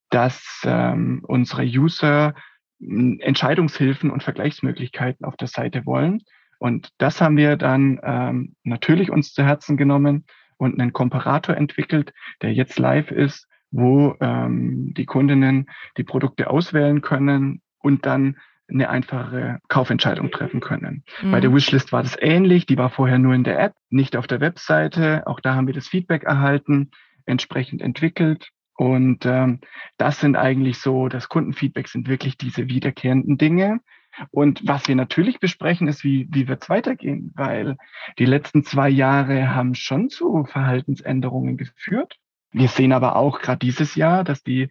dass 0.09 0.61
ähm, 0.65 1.23
unsere 1.25 1.63
User 1.63 2.35
Entscheidungshilfen 2.79 4.11
und 4.11 4.23
Vergleichsmöglichkeiten 4.23 5.25
auf 5.25 5.35
der 5.37 5.47
Seite 5.47 5.85
wollen. 5.85 6.23
Und 6.59 6.89
das 6.97 7.21
haben 7.21 7.37
wir 7.37 7.55
dann 7.55 7.99
ähm, 8.03 8.55
natürlich 8.63 9.11
uns 9.11 9.33
zu 9.33 9.43
Herzen 9.43 9.77
genommen 9.77 10.25
und 10.57 10.79
einen 10.79 10.93
Komparator 10.93 11.55
entwickelt, 11.55 12.13
der 12.41 12.53
jetzt 12.53 12.79
live 12.79 13.11
ist, 13.11 13.47
wo 13.71 14.15
ähm, 14.21 14.93
die 14.95 15.05
Kundinnen 15.05 15.67
die 15.97 16.03
Produkte 16.03 16.49
auswählen 16.49 17.01
können 17.01 17.61
und 17.79 18.05
dann 18.05 18.37
eine 18.69 18.89
einfache 18.89 19.59
Kaufentscheidung 19.69 20.29
treffen 20.31 20.59
können. 20.59 21.03
Mhm. 21.21 21.31
Bei 21.31 21.39
der 21.39 21.53
Wishlist 21.53 21.91
war 21.93 22.03
das 22.03 22.17
ähnlich. 22.19 22.65
Die 22.65 22.77
war 22.77 22.89
vorher 22.89 23.17
nur 23.17 23.33
in 23.33 23.43
der 23.43 23.59
App, 23.59 23.73
nicht 23.89 24.17
auf 24.17 24.27
der 24.27 24.41
Webseite. 24.41 25.25
Auch 25.25 25.39
da 25.39 25.55
haben 25.55 25.67
wir 25.67 25.73
das 25.73 25.87
Feedback 25.87 26.23
erhalten, 26.23 26.91
entsprechend 27.25 27.81
entwickelt 27.81 28.51
und 28.77 29.25
ähm, 29.25 29.59
das 29.97 30.19
sind 30.19 30.35
eigentlich 30.35 30.77
so, 30.77 31.09
das 31.09 31.29
Kundenfeedback 31.29 31.87
sind 31.87 32.07
wirklich 32.07 32.37
diese 32.37 32.69
wiederkehrenden 32.69 33.37
Dinge. 33.37 33.81
Und 34.29 34.61
was 34.67 34.87
wir 34.87 34.95
natürlich 34.95 35.39
besprechen, 35.39 35.87
ist, 35.87 36.03
wie, 36.03 36.27
wie 36.31 36.47
wird 36.47 36.61
es 36.61 36.69
weitergehen? 36.69 37.33
Weil 37.35 37.77
die 38.19 38.25
letzten 38.25 38.63
zwei 38.63 38.87
Jahre 38.89 39.53
haben 39.53 39.73
schon 39.73 40.09
zu 40.09 40.45
Verhaltensänderungen 40.45 41.57
geführt. 41.57 42.17
Wir 42.51 42.67
sehen 42.67 42.93
aber 42.93 43.15
auch 43.15 43.39
gerade 43.39 43.59
dieses 43.59 43.95
Jahr, 43.95 44.23
dass 44.23 44.43
die, 44.43 44.69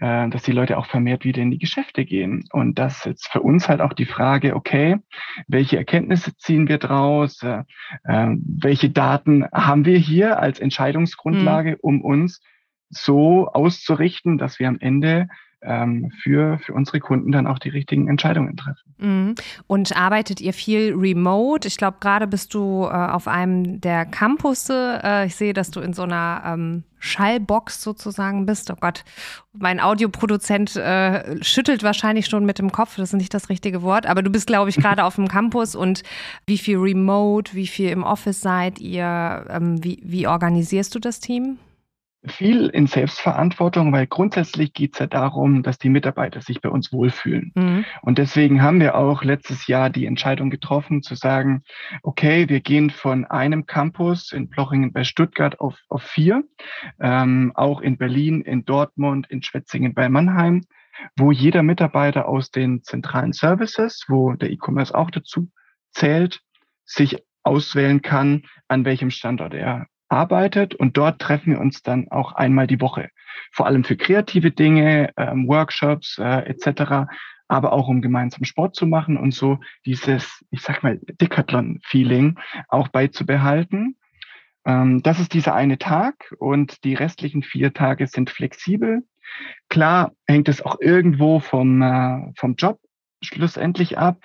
äh, 0.00 0.28
dass 0.28 0.42
die 0.42 0.52
Leute 0.52 0.76
auch 0.76 0.86
vermehrt 0.86 1.24
wieder 1.24 1.40
in 1.40 1.50
die 1.50 1.58
Geschäfte 1.58 2.04
gehen. 2.04 2.44
Und 2.52 2.78
das 2.78 2.98
ist 2.98 3.06
jetzt 3.06 3.28
für 3.32 3.40
uns 3.40 3.70
halt 3.70 3.80
auch 3.80 3.94
die 3.94 4.06
Frage, 4.06 4.54
okay, 4.54 4.96
welche 5.48 5.78
Erkenntnisse 5.78 6.36
ziehen 6.36 6.68
wir 6.68 6.78
draus? 6.78 7.42
Äh, 7.42 7.64
äh, 8.04 8.36
welche 8.36 8.90
Daten 8.90 9.46
haben 9.50 9.86
wir 9.86 9.98
hier 9.98 10.40
als 10.40 10.60
Entscheidungsgrundlage, 10.60 11.72
mhm. 11.72 11.78
um 11.80 12.00
uns 12.02 12.40
so 12.90 13.48
auszurichten, 13.48 14.38
dass 14.38 14.58
wir 14.58 14.68
am 14.68 14.78
Ende 14.80 15.28
ähm, 15.62 16.12
für, 16.22 16.58
für 16.58 16.74
unsere 16.74 17.00
Kunden 17.00 17.32
dann 17.32 17.46
auch 17.46 17.58
die 17.58 17.70
richtigen 17.70 18.08
Entscheidungen 18.08 18.56
treffen. 18.56 18.94
Mhm. 18.98 19.34
Und 19.66 19.96
arbeitet 19.96 20.40
ihr 20.40 20.52
viel 20.52 20.94
remote? 20.94 21.66
Ich 21.66 21.76
glaube, 21.76 21.96
gerade 22.00 22.26
bist 22.26 22.54
du 22.54 22.84
äh, 22.84 22.88
auf 22.88 23.26
einem 23.26 23.80
der 23.80 24.06
Campusse. 24.06 25.00
Äh, 25.02 25.26
ich 25.26 25.34
sehe, 25.34 25.54
dass 25.54 25.70
du 25.70 25.80
in 25.80 25.92
so 25.92 26.02
einer 26.02 26.42
ähm, 26.46 26.84
Schallbox 26.98 27.82
sozusagen 27.82 28.46
bist. 28.46 28.70
Oh 28.70 28.76
Gott, 28.78 29.04
mein 29.52 29.80
Audioproduzent 29.80 30.76
äh, 30.76 31.42
schüttelt 31.42 31.82
wahrscheinlich 31.82 32.26
schon 32.26 32.44
mit 32.44 32.58
dem 32.58 32.70
Kopf. 32.70 32.96
Das 32.96 33.12
ist 33.12 33.18
nicht 33.18 33.34
das 33.34 33.48
richtige 33.48 33.82
Wort. 33.82 34.06
Aber 34.06 34.22
du 34.22 34.30
bist, 34.30 34.46
glaube 34.46 34.70
ich, 34.70 34.76
gerade 34.76 35.04
auf 35.04 35.16
dem 35.16 35.28
Campus. 35.28 35.74
Und 35.74 36.02
wie 36.46 36.58
viel 36.58 36.78
remote, 36.78 37.54
wie 37.54 37.66
viel 37.66 37.90
im 37.90 38.02
Office 38.02 38.40
seid 38.40 38.78
ihr? 38.80 39.46
Ähm, 39.48 39.82
wie, 39.82 40.00
wie 40.04 40.26
organisierst 40.26 40.94
du 40.94 40.98
das 40.98 41.18
Team? 41.18 41.58
Viel 42.28 42.66
in 42.66 42.86
Selbstverantwortung, 42.86 43.92
weil 43.92 44.06
grundsätzlich 44.06 44.72
geht 44.72 44.94
es 44.94 44.98
ja 44.98 45.06
darum, 45.06 45.62
dass 45.62 45.78
die 45.78 45.88
Mitarbeiter 45.88 46.40
sich 46.40 46.60
bei 46.60 46.68
uns 46.68 46.92
wohlfühlen. 46.92 47.52
Mhm. 47.54 47.84
Und 48.02 48.18
deswegen 48.18 48.62
haben 48.62 48.80
wir 48.80 48.96
auch 48.96 49.22
letztes 49.22 49.66
Jahr 49.66 49.90
die 49.90 50.06
Entscheidung 50.06 50.50
getroffen, 50.50 51.02
zu 51.02 51.14
sagen, 51.14 51.62
okay, 52.02 52.48
wir 52.48 52.60
gehen 52.60 52.90
von 52.90 53.24
einem 53.24 53.66
Campus 53.66 54.32
in 54.32 54.50
Plochingen 54.50 54.92
bei 54.92 55.04
Stuttgart 55.04 55.60
auf, 55.60 55.78
auf 55.88 56.02
vier, 56.02 56.44
ähm, 57.00 57.52
auch 57.54 57.80
in 57.80 57.96
Berlin, 57.96 58.40
in 58.42 58.64
Dortmund, 58.64 59.26
in 59.30 59.42
Schwetzingen 59.42 59.94
bei 59.94 60.08
Mannheim 60.08 60.62
wo 61.16 61.30
jeder 61.30 61.62
Mitarbeiter 61.62 62.26
aus 62.26 62.50
den 62.50 62.82
zentralen 62.82 63.34
Services, 63.34 64.04
wo 64.08 64.32
der 64.32 64.50
E-Commerce 64.50 64.94
auch 64.94 65.10
dazu 65.10 65.50
zählt, 65.92 66.40
sich 66.84 67.22
auswählen 67.42 68.02
kann, 68.02 68.44
an 68.68 68.84
welchem 68.84 69.10
Standort 69.10 69.54
er 69.54 69.86
arbeitet. 70.08 70.74
Und 70.74 70.96
dort 70.96 71.20
treffen 71.20 71.52
wir 71.52 71.60
uns 71.60 71.82
dann 71.82 72.08
auch 72.10 72.32
einmal 72.32 72.66
die 72.66 72.80
Woche. 72.80 73.10
Vor 73.52 73.66
allem 73.66 73.84
für 73.84 73.96
kreative 73.96 74.50
Dinge, 74.50 75.12
ähm, 75.16 75.48
Workshops 75.48 76.18
äh, 76.18 76.48
etc., 76.48 77.06
aber 77.48 77.72
auch 77.72 77.88
um 77.88 78.02
gemeinsam 78.02 78.44
Sport 78.44 78.74
zu 78.74 78.86
machen 78.86 79.16
und 79.16 79.32
so 79.32 79.60
dieses, 79.84 80.44
ich 80.50 80.62
sag 80.62 80.82
mal, 80.82 80.98
Decathlon-Feeling 81.20 82.38
auch 82.68 82.88
beizubehalten. 82.88 83.96
Ähm, 84.64 85.02
das 85.02 85.20
ist 85.20 85.32
dieser 85.32 85.54
eine 85.54 85.78
Tag 85.78 86.34
und 86.38 86.82
die 86.84 86.94
restlichen 86.94 87.42
vier 87.42 87.72
Tage 87.72 88.08
sind 88.08 88.30
flexibel. 88.30 89.04
Klar 89.68 90.12
hängt 90.26 90.48
es 90.48 90.60
auch 90.60 90.80
irgendwo 90.80 91.40
vom, 91.40 91.82
äh, 91.82 92.32
vom 92.36 92.56
Job 92.56 92.80
schlussendlich 93.22 93.96
ab. 93.96 94.18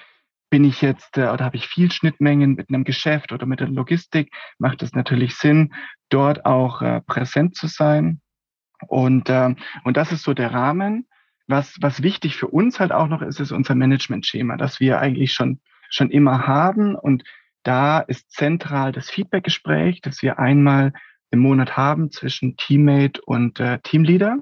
Bin 0.51 0.63
ich 0.63 0.81
jetzt 0.81 1.17
äh, 1.17 1.29
oder 1.29 1.45
habe 1.45 1.55
ich 1.55 1.67
viel 1.67 1.91
Schnittmengen 1.91 2.53
mit 2.53 2.69
einem 2.69 2.83
Geschäft 2.83 3.31
oder 3.31 3.47
mit 3.47 3.59
der 3.59 3.69
Logistik, 3.69 4.31
macht 4.59 4.83
es 4.83 4.93
natürlich 4.93 5.35
Sinn, 5.35 5.73
dort 6.09 6.45
auch 6.45 6.83
äh, 6.83 7.01
präsent 7.01 7.55
zu 7.55 7.65
sein. 7.65 8.21
Und, 8.87 9.29
äh, 9.29 9.55
und 9.83 9.97
das 9.97 10.11
ist 10.11 10.23
so 10.23 10.33
der 10.33 10.53
Rahmen. 10.53 11.07
Was, 11.47 11.75
was 11.81 12.03
wichtig 12.03 12.35
für 12.35 12.47
uns 12.47 12.79
halt 12.79 12.91
auch 12.91 13.07
noch 13.07 13.21
ist, 13.21 13.39
ist 13.39 13.51
unser 13.51 13.75
Management-Schema, 13.75 14.57
das 14.57 14.79
wir 14.79 14.99
eigentlich 14.99 15.33
schon, 15.33 15.59
schon 15.89 16.11
immer 16.11 16.45
haben. 16.45 16.95
Und 16.95 17.23
da 17.63 17.99
ist 17.99 18.31
zentral 18.31 18.91
das 18.91 19.09
Feedback-Gespräch, 19.09 20.01
das 20.01 20.21
wir 20.21 20.37
einmal 20.37 20.93
im 21.31 21.39
Monat 21.39 21.77
haben 21.77 22.11
zwischen 22.11 22.57
Teammate 22.57 23.21
und 23.25 23.59
äh, 23.59 23.79
Teamleader 23.79 24.37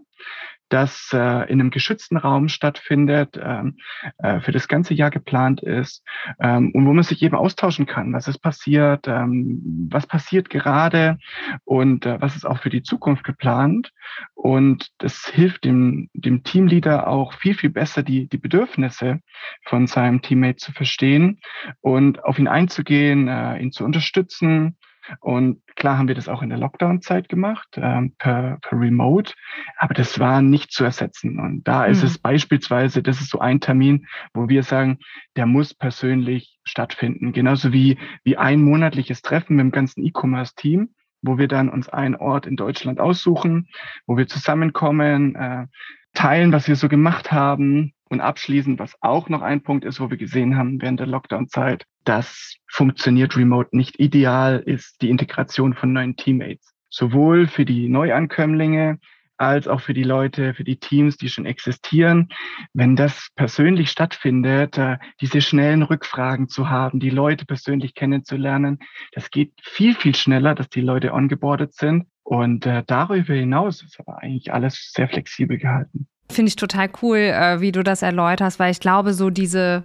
das 0.70 1.10
äh, 1.14 1.50
in 1.50 1.60
einem 1.60 1.72
geschützten 1.72 2.18
Raum 2.18 2.48
stattfindet, 2.48 3.40
ähm, 3.42 3.78
äh, 4.20 4.40
für 4.40 4.52
das 4.52 4.68
ganze 4.68 4.94
Jahr 4.94 5.10
geplant 5.10 5.62
ist 5.62 6.04
ähm, 6.40 6.72
und 6.74 6.86
wo 6.86 6.94
man 6.94 7.04
sich 7.04 7.22
eben 7.22 7.36
austauschen 7.36 7.86
kann, 7.86 8.14
was 8.14 8.28
ist 8.28 8.40
passiert, 8.40 9.08
ähm, 9.08 9.90
was 9.92 10.08
passiert 10.08 10.50
gerade 10.50 11.18
und 11.66 12.06
äh, 12.06 12.22
was 12.22 12.36
ist 12.36 12.46
auch 12.46 12.60
für 12.60 12.70
die 12.70 12.84
Zukunft 12.84 13.24
geplant. 13.24 13.92
Und 14.34 14.90
das 15.00 15.26
hilft 15.26 15.66
dem, 15.66 16.10
dem 16.14 16.44
Teamleader 16.44 17.08
auch 17.08 17.34
viel, 17.34 17.56
viel 17.56 17.70
besser, 17.70 18.04
die, 18.04 18.28
die 18.28 18.38
Bedürfnisse 18.38 19.20
von 19.66 19.88
seinem 19.88 20.22
Teammate 20.22 20.58
zu 20.58 20.72
verstehen 20.72 21.40
und 21.82 22.24
auf 22.24 22.40
ihn 22.40 22.48
einzugehen, 22.48 23.28
äh, 23.28 23.60
ihn 23.60 23.72
zu 23.72 23.84
unterstützen 23.84 24.78
und 25.20 25.62
klar 25.76 25.98
haben 25.98 26.08
wir 26.08 26.16
das 26.16 26.28
auch 26.28 26.42
in 26.42 26.50
der 26.50 26.58
Lockdown-Zeit 26.58 27.30
gemacht, 27.30 27.68
ähm, 27.78 28.14
per, 28.18 28.58
per 28.62 28.80
Remote, 28.80 29.34
aber 29.78 29.94
das 29.94 30.20
war 30.20 30.42
nicht 30.42 30.72
zu 30.72 30.84
ersetzen. 30.84 31.40
Und 31.40 31.68
da 31.68 31.86
ist 31.86 32.02
mhm. 32.02 32.08
es 32.08 32.18
beispielsweise, 32.18 33.02
das 33.02 33.22
ist 33.22 33.30
so 33.30 33.40
ein 33.40 33.60
Termin, 33.60 34.08
wo 34.34 34.50
wir 34.50 34.64
sagen, 34.64 35.00
der 35.36 35.46
muss 35.46 35.74
persönlich 35.74 36.60
stattfinden. 36.64 37.34
Genauso 37.34 37.74
wie, 37.74 37.98
wie 38.24 38.38
ein 38.38 38.62
monatliches 38.62 39.22
Treffen 39.22 39.56
mit 39.56 39.64
dem 39.64 39.72
ganzen 39.72 40.04
E-Commerce-Team 40.04 40.90
wo 41.22 41.38
wir 41.38 41.50
dann 41.50 41.68
uns 41.68 41.90
einen 41.90 42.16
Ort 42.16 42.46
in 42.46 42.56
Deutschland 42.56 43.02
aussuchen, 43.02 43.68
wo 44.08 44.16
wir 44.16 44.28
zusammenkommen, 44.28 45.36
äh, 45.36 45.68
teilen, 46.14 46.54
was 46.54 46.70
wir 46.70 46.78
so 46.78 46.88
gemacht 46.88 47.34
haben 47.34 47.94
und 48.10 48.22
abschließend, 48.22 48.80
was 48.80 48.96
auch 49.02 49.30
noch 49.30 49.42
ein 49.42 49.62
Punkt 49.62 49.86
ist, 49.86 50.00
wo 50.00 50.10
wir 50.10 50.18
gesehen 50.18 50.58
haben 50.58 50.82
während 50.82 51.00
der 51.00 51.08
Lockdown-Zeit, 51.08 51.86
das 52.04 52.56
funktioniert 52.68 53.38
remote 53.38 53.76
nicht 53.76 54.00
ideal, 54.00 54.62
ist 54.66 55.02
die 55.02 55.10
Integration 55.10 55.76
von 55.76 55.94
neuen 55.94 56.16
Teammates. 56.16 56.74
Sowohl 56.90 57.48
für 57.48 57.66
die 57.66 57.88
Neuankömmlinge 57.88 59.00
als 59.38 59.68
auch 59.68 59.80
für 59.80 59.94
die 59.94 60.04
Leute, 60.04 60.54
für 60.54 60.66
die 60.66 60.80
Teams, 60.80 61.16
die 61.16 61.30
schon 61.30 61.46
existieren. 61.46 62.30
Wenn 62.74 62.96
das 62.96 63.30
persönlich 63.36 63.90
stattfindet, 63.90 64.78
äh, 64.78 64.98
diese 65.22 65.40
schnellen 65.42 65.82
Rückfragen 65.82 66.50
zu 66.50 66.70
haben, 66.70 67.00
die 67.00 67.10
Leute 67.10 67.46
persönlich 67.46 67.96
kennenzulernen, 67.96 68.80
das 69.14 69.32
geht 69.32 69.54
viel, 69.62 69.96
viel 69.96 70.14
schneller, 70.14 70.56
dass 70.56 70.70
die 70.70 70.82
Leute 70.82 71.14
ongeboardet 71.14 71.74
sind. 71.74 72.08
Und 72.24 72.66
äh, 72.66 72.84
darüber 72.86 73.34
hinaus 73.34 73.82
ist 73.82 74.00
aber 74.00 74.22
eigentlich 74.22 74.52
alles 74.52 74.92
sehr 74.94 75.08
flexibel 75.08 75.58
gehalten. 75.58 76.08
Finde 76.32 76.50
ich 76.50 76.56
total 76.56 76.90
cool, 77.02 77.18
äh, 77.18 77.62
wie 77.62 77.72
du 77.72 77.84
das 77.84 78.02
erläuterst, 78.02 78.60
weil 78.60 78.72
ich 78.72 78.80
glaube, 78.80 79.14
so 79.14 79.30
diese 79.30 79.84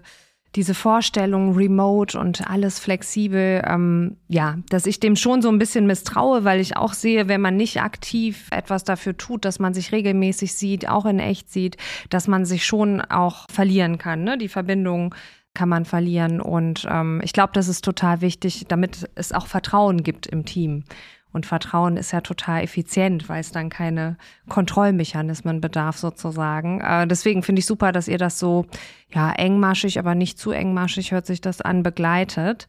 diese 0.57 0.75
Vorstellung 0.75 1.57
remote 1.57 2.19
und 2.19 2.49
alles 2.49 2.79
flexibel, 2.79 3.63
ähm, 3.67 4.17
ja, 4.29 4.57
dass 4.69 4.87
ich 4.87 5.01
dem 5.01 5.17
schon 5.17 5.43
so 5.43 5.49
ein 5.49 5.59
bisschen 5.59 5.87
misstraue, 5.87 6.45
weil 6.45 6.61
ich 6.61 6.77
auch 6.77 6.93
sehe, 6.93 7.29
wenn 7.29 7.41
man 7.41 7.57
nicht 7.57 7.81
aktiv 7.83 8.47
etwas 8.51 8.85
dafür 8.85 9.17
tut, 9.17 9.45
dass 9.45 9.59
man 9.59 9.75
sich 9.75 9.91
regelmäßig 9.91 10.55
sieht, 10.55 10.89
auch 10.89 11.07
in 11.07 11.19
echt 11.19 11.51
sieht, 11.51 11.77
dass 12.09 12.29
man 12.29 12.45
sich 12.45 12.65
schon 12.65 13.01
auch 13.01 13.47
verlieren 13.51 13.99
kann. 13.99 14.23
Ne? 14.23 14.39
Die 14.39 14.49
Verbindung 14.49 15.15
kann 15.55 15.69
man 15.69 15.85
verlieren. 15.85 16.41
Und 16.41 16.87
ähm, 16.89 17.21
ich 17.25 17.33
glaube, 17.33 17.53
das 17.53 17.69
ist 17.69 17.85
total 17.85 18.21
wichtig, 18.21 18.67
damit 18.69 19.09
es 19.15 19.33
auch 19.33 19.47
Vertrauen 19.47 20.03
gibt 20.03 20.27
im 20.27 20.45
Team. 20.45 20.85
Und 21.35 21.47
Vertrauen 21.47 21.97
ist 21.97 22.13
ja 22.13 22.21
total 22.21 22.63
effizient, 22.63 23.29
weil 23.29 23.41
es 23.41 23.51
dann 23.51 23.69
keine 23.69 24.17
Kontrollmechanismen 24.49 25.61
bedarf 25.61 25.99
sozusagen. 25.99 26.81
Äh, 26.81 27.09
deswegen 27.09 27.43
finde 27.43 27.59
ich 27.59 27.67
super, 27.67 27.91
dass 27.91 28.07
ihr 28.07 28.19
das 28.19 28.39
so 28.39 28.67
ja 29.13 29.33
engmaschig, 29.33 29.99
aber 29.99 30.15
nicht 30.15 30.39
zu 30.39 30.53
engmaschig 30.53 31.11
hört 31.11 31.27
sich 31.27 31.41
das 31.41 31.61
an 31.61 31.83
begleitet. 31.83 32.69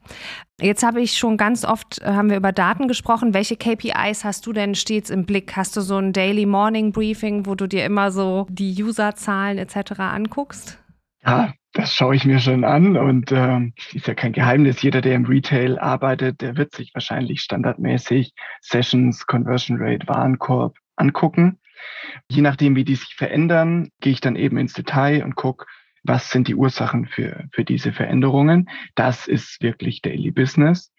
Jetzt 0.60 0.84
habe 0.84 1.00
ich 1.00 1.16
schon 1.16 1.38
ganz 1.38 1.64
oft 1.64 2.02
äh, 2.02 2.08
haben 2.08 2.32
wir 2.32 2.38
über 2.38 2.52
Daten 2.52 2.88
gesprochen. 2.88 3.36
Welche 3.36 3.56
KPIs 3.56 4.24
hast 4.24 4.48
du 4.48 4.52
denn 4.52 4.74
stets 4.74 5.12
im 5.12 5.26
Blick? 5.26 5.56
Hast 5.56 5.78
du 5.78 5.82
so 5.82 5.98
ein 5.98 6.12
Daily 6.12 6.48
Morning 6.48 6.92
Briefing, 6.92 7.46
wo 7.46 7.54
du 7.54 7.68
dir 7.68 7.86
immer 7.86 8.12
so 8.12 8.48
die 8.50 8.84
Userzahlen 8.84 9.60
etc. 9.60 10.00
anguckst? 10.00 10.80
Ja, 11.26 11.54
das 11.74 11.94
schaue 11.94 12.16
ich 12.16 12.26
mir 12.26 12.40
schon 12.40 12.64
an 12.64 12.98
und 12.98 13.32
ähm, 13.32 13.74
ist 13.94 14.08
ja 14.08 14.14
kein 14.14 14.32
Geheimnis. 14.32 14.82
Jeder, 14.82 15.02
der 15.02 15.16
im 15.16 15.26
Retail 15.26 15.80
arbeitet, 15.80 16.42
der 16.42 16.56
wird 16.56 16.76
sich 16.76 16.94
wahrscheinlich 16.94 17.42
standardmäßig 17.42 18.34
Sessions, 18.62 19.26
Conversion 19.26 19.78
Rate, 19.80 20.08
Warenkorb 20.08 20.78
angucken. 20.96 21.60
Je 22.30 22.42
nachdem, 22.42 22.76
wie 22.76 22.86
die 22.86 22.96
sich 22.96 23.16
verändern, 23.16 23.90
gehe 24.00 24.14
ich 24.14 24.22
dann 24.22 24.36
eben 24.36 24.58
ins 24.58 24.74
Detail 24.74 25.24
und 25.24 25.36
gucke, 25.36 25.66
was 26.04 26.30
sind 26.30 26.48
die 26.48 26.56
Ursachen 26.56 27.08
für, 27.08 27.46
für 27.52 27.66
diese 27.66 27.92
Veränderungen. 27.92 28.70
Das 28.94 29.28
ist 29.28 29.62
wirklich 29.62 30.02
Daily 30.02 30.32
Business. 30.32 30.94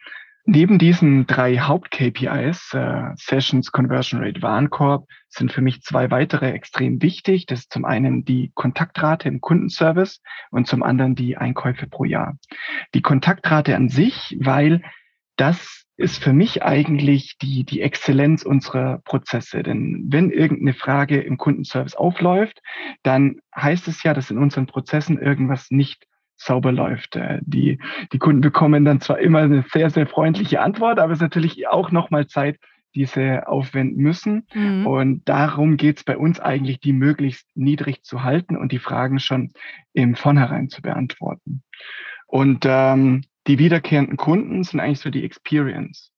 Neben 0.48 0.78
diesen 0.78 1.26
drei 1.26 1.58
Haupt-KPIs, 1.58 2.72
äh, 2.72 3.10
Sessions, 3.16 3.72
Conversion 3.72 4.22
Rate, 4.22 4.42
Warenkorb, 4.42 5.08
sind 5.28 5.50
für 5.50 5.60
mich 5.60 5.82
zwei 5.82 6.12
weitere 6.12 6.52
extrem 6.52 7.02
wichtig. 7.02 7.46
Das 7.46 7.60
ist 7.60 7.72
zum 7.72 7.84
einen 7.84 8.24
die 8.24 8.52
Kontaktrate 8.54 9.28
im 9.28 9.40
Kundenservice 9.40 10.22
und 10.52 10.68
zum 10.68 10.84
anderen 10.84 11.16
die 11.16 11.36
Einkäufe 11.36 11.88
pro 11.88 12.04
Jahr. 12.04 12.38
Die 12.94 13.02
Kontaktrate 13.02 13.74
an 13.74 13.88
sich, 13.88 14.36
weil 14.40 14.82
das 15.34 15.84
ist 15.96 16.22
für 16.22 16.32
mich 16.32 16.62
eigentlich 16.62 17.38
die, 17.38 17.64
die 17.64 17.80
Exzellenz 17.80 18.44
unserer 18.44 18.98
Prozesse. 18.98 19.64
Denn 19.64 20.04
wenn 20.08 20.30
irgendeine 20.30 20.74
Frage 20.74 21.20
im 21.20 21.38
Kundenservice 21.38 21.96
aufläuft, 21.96 22.60
dann 23.02 23.40
heißt 23.54 23.88
es 23.88 24.04
ja, 24.04 24.14
dass 24.14 24.30
in 24.30 24.38
unseren 24.38 24.66
Prozessen 24.66 25.18
irgendwas 25.18 25.70
nicht 25.70 26.06
sauber 26.36 26.72
läuft. 26.72 27.16
Äh, 27.16 27.40
die, 27.42 27.78
die 28.12 28.18
Kunden 28.18 28.40
bekommen 28.40 28.84
dann 28.84 29.00
zwar 29.00 29.18
immer 29.18 29.40
eine 29.40 29.64
sehr, 29.72 29.90
sehr 29.90 30.06
freundliche 30.06 30.60
Antwort, 30.60 30.98
aber 30.98 31.12
es 31.12 31.18
ist 31.18 31.22
natürlich 31.22 31.68
auch 31.68 31.90
nochmal 31.90 32.26
Zeit, 32.26 32.58
die 32.94 33.04
sie 33.04 33.46
aufwenden 33.46 34.02
müssen. 34.02 34.46
Mhm. 34.54 34.86
Und 34.86 35.28
darum 35.28 35.76
geht 35.76 35.98
es 35.98 36.04
bei 36.04 36.16
uns 36.16 36.40
eigentlich, 36.40 36.80
die 36.80 36.92
möglichst 36.92 37.46
niedrig 37.54 38.02
zu 38.02 38.22
halten 38.24 38.56
und 38.56 38.72
die 38.72 38.78
Fragen 38.78 39.18
schon 39.18 39.52
im 39.92 40.14
Vornherein 40.14 40.70
zu 40.70 40.82
beantworten. 40.82 41.62
Und 42.26 42.64
ähm, 42.66 43.22
die 43.46 43.58
wiederkehrenden 43.58 44.16
Kunden 44.16 44.64
sind 44.64 44.80
eigentlich 44.80 45.00
so 45.00 45.10
die 45.10 45.24
Experience. 45.24 46.10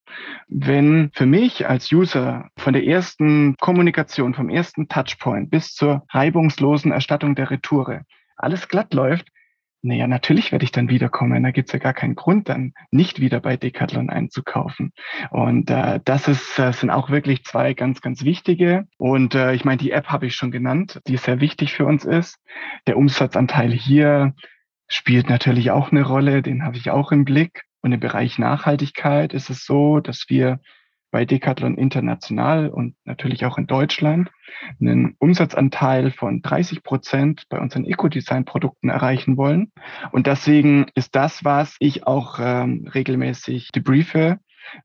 Wenn 0.46 1.11
für 1.12 1.26
mich 1.26 1.68
als 1.68 1.92
User 1.92 2.48
von 2.57 2.72
der 2.72 2.87
ersten 2.87 3.57
Kommunikation, 3.57 4.33
vom 4.33 4.48
ersten 4.48 4.88
Touchpoint 4.88 5.50
bis 5.50 5.74
zur 5.74 6.07
reibungslosen 6.11 6.92
Erstattung 6.92 7.35
der 7.35 7.50
Retoure 7.50 8.04
alles 8.37 8.68
glatt 8.68 8.94
läuft, 8.94 9.28
naja, 9.83 10.09
natürlich 10.09 10.51
werde 10.51 10.64
ich 10.64 10.73
dann 10.73 10.88
wiederkommen. 10.88 11.43
Da 11.43 11.51
gibt's 11.53 11.73
ja 11.73 11.79
gar 11.79 11.95
keinen 11.95 12.17
Grund, 12.17 12.49
dann 12.49 12.73
nicht 12.91 13.21
wieder 13.21 13.41
bei 13.41 13.57
Decathlon 13.57 14.11
einzukaufen. 14.11 14.93
Und 15.31 15.71
äh, 15.71 16.01
das 16.05 16.27
ist, 16.27 16.59
äh, 16.59 16.73
sind 16.73 16.91
auch 16.91 17.11
wirklich 17.11 17.45
zwei 17.45 17.75
ganz, 17.75 18.01
ganz 18.01 18.25
wichtige. 18.25 18.87
Und 18.97 19.35
äh, 19.35 19.55
ich 19.55 19.64
meine, 19.64 19.79
die 19.79 19.93
App 19.93 20.09
habe 20.09 20.27
ich 20.27 20.35
schon 20.35 20.51
genannt, 20.51 21.01
die 21.07 21.17
sehr 21.17 21.41
wichtig 21.41 21.75
für 21.75 21.87
uns 21.87 22.05
ist. 22.05 22.38
Der 22.87 22.97
Umsatzanteil 22.97 23.71
hier 23.71 24.35
spielt 24.88 25.29
natürlich 25.29 25.71
auch 25.71 25.93
eine 25.93 26.03
Rolle, 26.03 26.43
den 26.43 26.64
habe 26.64 26.77
ich 26.77 26.91
auch 26.91 27.12
im 27.12 27.25
Blick. 27.25 27.62
Und 27.81 27.93
im 27.93 28.01
Bereich 28.01 28.38
Nachhaltigkeit 28.38 29.33
ist 29.33 29.51
es 29.51 29.64
so, 29.64 30.01
dass 30.01 30.25
wir 30.29 30.59
bei 31.11 31.25
Decathlon 31.25 31.77
international 31.77 32.68
und 32.68 32.94
natürlich 33.05 33.44
auch 33.44 33.59
in 33.59 33.66
Deutschland 33.66 34.31
einen 34.81 35.14
Umsatzanteil 35.18 36.11
von 36.11 36.42
30 36.42 36.83
Prozent 36.83 37.44
bei 37.49 37.59
unseren 37.59 37.85
Eco-Design-Produkten 37.85 38.88
erreichen 38.88 39.37
wollen. 39.37 39.73
Und 40.12 40.27
deswegen 40.27 40.87
ist 40.94 41.14
das, 41.14 41.44
was 41.44 41.77
ich 41.79 42.07
auch 42.07 42.38
ähm, 42.40 42.88
regelmäßig 42.94 43.68
debriefe 43.73 44.38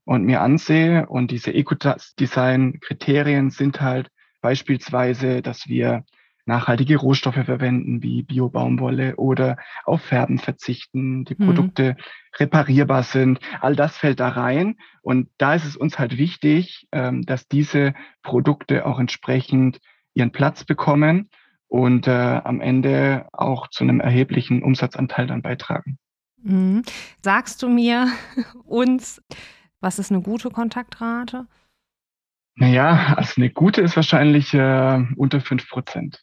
und 0.04 0.24
mir 0.24 0.40
ansehe. 0.40 1.06
Und 1.06 1.30
diese 1.30 1.52
Eco-Design-Kriterien 1.52 3.50
sind 3.50 3.80
halt 3.80 4.08
beispielsweise, 4.40 5.42
dass 5.42 5.68
wir 5.68 6.04
nachhaltige 6.46 6.96
Rohstoffe 6.96 7.44
verwenden, 7.44 8.02
wie 8.02 8.22
Bio-Baumwolle 8.22 9.16
oder 9.16 9.56
auf 9.84 10.02
Färben 10.02 10.38
verzichten, 10.38 11.24
die 11.24 11.36
mhm. 11.38 11.46
Produkte 11.46 11.96
reparierbar 12.38 13.02
sind. 13.02 13.40
All 13.60 13.76
das 13.76 13.96
fällt 13.96 14.20
da 14.20 14.28
rein. 14.28 14.76
Und 15.02 15.28
da 15.38 15.54
ist 15.54 15.64
es 15.64 15.76
uns 15.76 15.98
halt 15.98 16.18
wichtig, 16.18 16.86
ähm, 16.92 17.22
dass 17.22 17.48
diese 17.48 17.94
Produkte 18.22 18.86
auch 18.86 18.98
entsprechend 18.98 19.80
ihren 20.14 20.32
Platz 20.32 20.64
bekommen 20.64 21.30
und 21.68 22.06
äh, 22.06 22.10
am 22.10 22.60
Ende 22.60 23.26
auch 23.32 23.68
zu 23.68 23.84
einem 23.84 24.00
erheblichen 24.00 24.62
Umsatzanteil 24.62 25.26
dann 25.26 25.42
beitragen. 25.42 25.98
Mhm. 26.42 26.82
Sagst 27.22 27.62
du 27.62 27.68
mir 27.68 28.08
uns, 28.64 29.22
was 29.80 29.98
ist 29.98 30.12
eine 30.12 30.20
gute 30.20 30.50
Kontaktrate? 30.50 31.46
Naja, 32.56 33.14
also 33.16 33.34
eine 33.36 33.50
gute 33.50 33.80
ist 33.80 33.96
wahrscheinlich 33.96 34.54
äh, 34.54 35.04
unter 35.16 35.40
5 35.40 35.68
Prozent. 35.68 36.22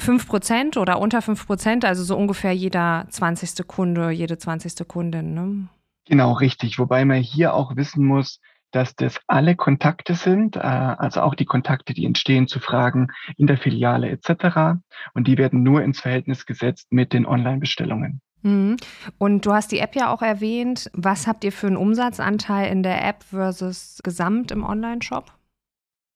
5 0.00 0.26
Prozent 0.26 0.76
oder 0.76 0.98
unter 0.98 1.22
5 1.22 1.46
Prozent, 1.46 1.84
also 1.84 2.02
so 2.02 2.16
ungefähr 2.16 2.52
jeder 2.52 3.06
20. 3.10 3.66
Kunde, 3.66 4.10
jede 4.10 4.38
20. 4.38 4.86
Kundin, 4.88 5.34
ne? 5.34 5.68
Genau, 6.06 6.32
richtig. 6.32 6.78
Wobei 6.78 7.04
man 7.04 7.20
hier 7.22 7.54
auch 7.54 7.76
wissen 7.76 8.04
muss, 8.04 8.40
dass 8.72 8.94
das 8.94 9.20
alle 9.26 9.56
Kontakte 9.56 10.14
sind, 10.14 10.56
äh, 10.56 10.60
also 10.60 11.22
auch 11.22 11.34
die 11.34 11.44
Kontakte, 11.44 11.94
die 11.94 12.04
entstehen 12.04 12.48
zu 12.48 12.60
Fragen 12.60 13.08
in 13.36 13.46
der 13.46 13.58
Filiale 13.58 14.08
etc. 14.10 14.80
Und 15.14 15.26
die 15.26 15.38
werden 15.38 15.62
nur 15.62 15.82
ins 15.82 16.00
Verhältnis 16.00 16.46
gesetzt 16.46 16.88
mit 16.90 17.12
den 17.12 17.26
Online-Bestellungen. 17.26 18.20
Mhm. 18.42 18.76
Und 19.18 19.44
du 19.44 19.52
hast 19.52 19.72
die 19.72 19.80
App 19.80 19.96
ja 19.96 20.12
auch 20.12 20.22
erwähnt. 20.22 20.90
Was 20.94 21.26
habt 21.26 21.44
ihr 21.44 21.52
für 21.52 21.66
einen 21.66 21.76
Umsatzanteil 21.76 22.70
in 22.70 22.82
der 22.82 23.06
App 23.06 23.22
versus 23.24 23.98
Gesamt 24.02 24.50
im 24.50 24.64
Online-Shop? 24.64 25.32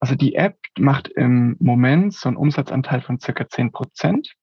Also 0.05 0.17
die 0.17 0.35
App 0.35 0.59
macht 0.79 1.09
im 1.09 1.57
Moment 1.61 2.13
so 2.13 2.29
einen 2.29 2.37
Umsatzanteil 2.37 3.01
von 3.01 3.19
circa 3.21 3.49
10 3.49 3.73
Prozent, 3.73 4.35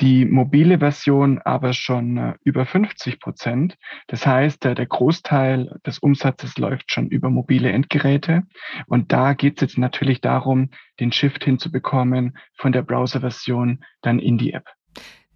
die 0.00 0.24
mobile 0.24 0.78
Version 0.78 1.42
aber 1.44 1.74
schon 1.74 2.16
äh, 2.16 2.34
über 2.42 2.64
50 2.64 3.20
Prozent. 3.20 3.76
Das 4.06 4.26
heißt, 4.26 4.64
der, 4.64 4.74
der 4.74 4.86
Großteil 4.86 5.78
des 5.84 5.98
Umsatzes 5.98 6.56
läuft 6.56 6.90
schon 6.90 7.08
über 7.08 7.28
mobile 7.28 7.70
Endgeräte. 7.70 8.44
Und 8.86 9.12
da 9.12 9.34
geht 9.34 9.58
es 9.58 9.60
jetzt 9.60 9.76
natürlich 9.76 10.22
darum, 10.22 10.70
den 10.98 11.12
Shift 11.12 11.44
hinzubekommen 11.44 12.38
von 12.56 12.72
der 12.72 12.80
Browser-Version 12.80 13.84
dann 14.00 14.18
in 14.18 14.38
die 14.38 14.54
App. 14.54 14.70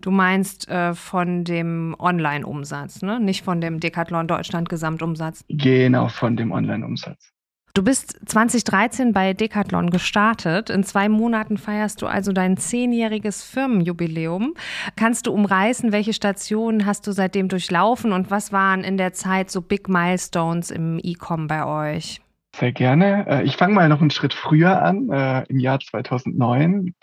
Du 0.01 0.11
meinst 0.11 0.67
äh, 0.71 0.95
von 0.95 1.45
dem 1.45 1.95
Online-Umsatz, 1.99 3.03
ne? 3.03 3.21
nicht 3.21 3.45
von 3.45 3.61
dem 3.61 3.81
Decathlon 3.81 4.29
Deutschland 4.29 4.71
Gesamtumsatz? 4.71 5.45
Genau, 5.51 6.09
von 6.09 6.39
dem 6.39 6.53
Online-Umsatz. 6.53 7.35
Du 7.75 7.85
bist 7.85 8.19
2013 8.27 9.13
bei 9.13 9.35
Decathlon 9.35 9.91
gestartet. 9.91 10.71
In 10.71 10.83
zwei 10.83 11.09
Monaten 11.09 11.59
feierst 11.59 12.03
du 12.03 12.07
also 12.07 12.33
dein 12.33 12.57
zehnjähriges 12.57 13.45
Firmenjubiläum. 13.45 14.55
Kannst 14.97 15.27
du 15.27 15.33
umreißen, 15.33 15.93
welche 15.93 16.13
Stationen 16.13 16.87
hast 16.87 17.07
du 17.07 17.13
seitdem 17.13 17.49
durchlaufen 17.49 18.13
und 18.13 18.31
was 18.31 18.53
waren 18.53 18.83
in 18.83 18.97
der 18.97 19.13
Zeit 19.13 19.51
so 19.51 19.61
Big 19.61 19.89
Milestones 19.89 20.71
im 20.71 20.99
E-Com 21.03 21.47
bei 21.47 21.65
euch? 21.65 22.21
Sehr 22.57 22.73
gerne. 22.73 23.27
Äh, 23.29 23.45
ich 23.45 23.57
fange 23.57 23.75
mal 23.75 23.89
noch 23.89 24.01
einen 24.01 24.11
Schritt 24.11 24.35
früher 24.35 24.83
an, 24.83 25.09
äh, 25.11 25.45
im 25.49 25.61
Jahr 25.61 25.79
2009. 25.79 26.95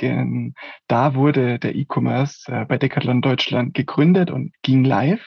Da 0.87 1.15
wurde 1.15 1.59
der 1.59 1.75
E-Commerce 1.75 2.51
äh, 2.51 2.65
bei 2.65 2.77
Decathlon 2.77 3.21
Deutschland 3.21 3.73
gegründet 3.73 4.31
und 4.31 4.51
ging 4.63 4.83
live. 4.83 5.25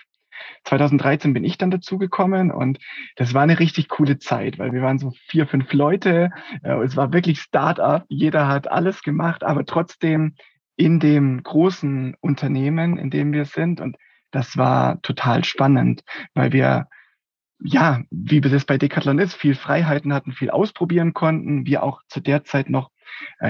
2013 0.64 1.32
bin 1.32 1.44
ich 1.44 1.58
dann 1.58 1.70
dazugekommen 1.70 2.50
und 2.50 2.78
das 3.16 3.34
war 3.34 3.42
eine 3.42 3.58
richtig 3.58 3.88
coole 3.88 4.18
Zeit, 4.18 4.58
weil 4.58 4.72
wir 4.72 4.82
waren 4.82 4.98
so 4.98 5.12
vier, 5.28 5.46
fünf 5.46 5.72
Leute. 5.72 6.30
Äh, 6.62 6.82
es 6.82 6.96
war 6.96 7.12
wirklich 7.12 7.40
Start-up. 7.40 8.04
Jeder 8.08 8.48
hat 8.48 8.70
alles 8.70 9.02
gemacht, 9.02 9.44
aber 9.44 9.64
trotzdem 9.64 10.34
in 10.76 11.00
dem 11.00 11.42
großen 11.42 12.16
Unternehmen, 12.20 12.98
in 12.98 13.10
dem 13.10 13.32
wir 13.32 13.44
sind. 13.44 13.80
Und 13.80 13.96
das 14.30 14.56
war 14.56 15.00
total 15.02 15.44
spannend, 15.44 16.02
weil 16.34 16.52
wir 16.52 16.88
ja, 17.60 18.02
wie 18.10 18.40
das 18.40 18.64
bei 18.64 18.78
Decathlon 18.78 19.18
ist, 19.18 19.34
viel 19.34 19.54
Freiheiten 19.54 20.12
hatten, 20.12 20.32
viel 20.32 20.50
ausprobieren 20.50 21.12
konnten. 21.12 21.66
Wir 21.66 21.82
auch 21.82 22.02
zu 22.08 22.20
der 22.20 22.44
Zeit 22.44 22.70
noch 22.70 22.90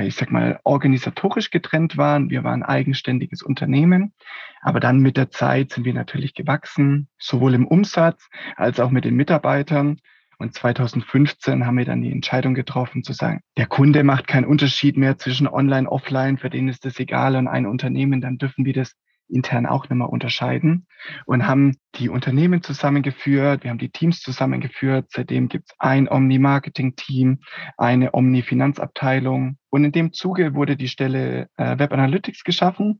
ich 0.02 0.16
sag 0.16 0.30
mal, 0.30 0.60
organisatorisch 0.64 1.50
getrennt 1.50 1.96
waren. 1.96 2.30
Wir 2.30 2.44
waren 2.44 2.62
eigenständiges 2.62 3.42
Unternehmen. 3.42 4.12
Aber 4.60 4.80
dann 4.80 5.00
mit 5.00 5.16
der 5.16 5.30
Zeit 5.30 5.72
sind 5.72 5.84
wir 5.84 5.94
natürlich 5.94 6.34
gewachsen, 6.34 7.08
sowohl 7.18 7.54
im 7.54 7.66
Umsatz 7.66 8.28
als 8.56 8.80
auch 8.80 8.90
mit 8.90 9.04
den 9.04 9.14
Mitarbeitern. 9.14 10.00
Und 10.38 10.54
2015 10.54 11.66
haben 11.66 11.78
wir 11.78 11.84
dann 11.84 12.00
die 12.00 12.12
Entscheidung 12.12 12.54
getroffen 12.54 13.02
zu 13.02 13.12
sagen, 13.12 13.40
der 13.56 13.66
Kunde 13.66 14.04
macht 14.04 14.28
keinen 14.28 14.44
Unterschied 14.44 14.96
mehr 14.96 15.18
zwischen 15.18 15.48
Online, 15.48 15.90
Offline, 15.90 16.38
für 16.38 16.48
den 16.48 16.68
ist 16.68 16.84
das 16.84 17.00
egal 17.00 17.34
und 17.34 17.48
ein 17.48 17.66
Unternehmen, 17.66 18.20
dann 18.20 18.38
dürfen 18.38 18.64
wir 18.64 18.72
das 18.72 18.94
intern 19.28 19.66
auch 19.66 19.88
mehr 19.88 20.08
unterscheiden 20.08 20.86
und 21.26 21.46
haben 21.46 21.76
die 21.96 22.08
Unternehmen 22.08 22.62
zusammengeführt, 22.62 23.64
wir 23.64 23.70
haben 23.70 23.78
die 23.78 23.90
Teams 23.90 24.20
zusammengeführt. 24.20 25.06
Seitdem 25.10 25.48
gibt 25.48 25.70
es 25.70 25.76
ein 25.78 26.08
Omni-Marketing-Team, 26.08 27.40
eine 27.76 28.14
Omni-Finanzabteilung 28.14 29.58
und 29.70 29.84
in 29.84 29.92
dem 29.92 30.12
Zuge 30.12 30.54
wurde 30.54 30.76
die 30.76 30.88
Stelle 30.88 31.48
äh, 31.56 31.78
Web 31.78 31.92
Analytics 31.92 32.44
geschaffen. 32.44 32.98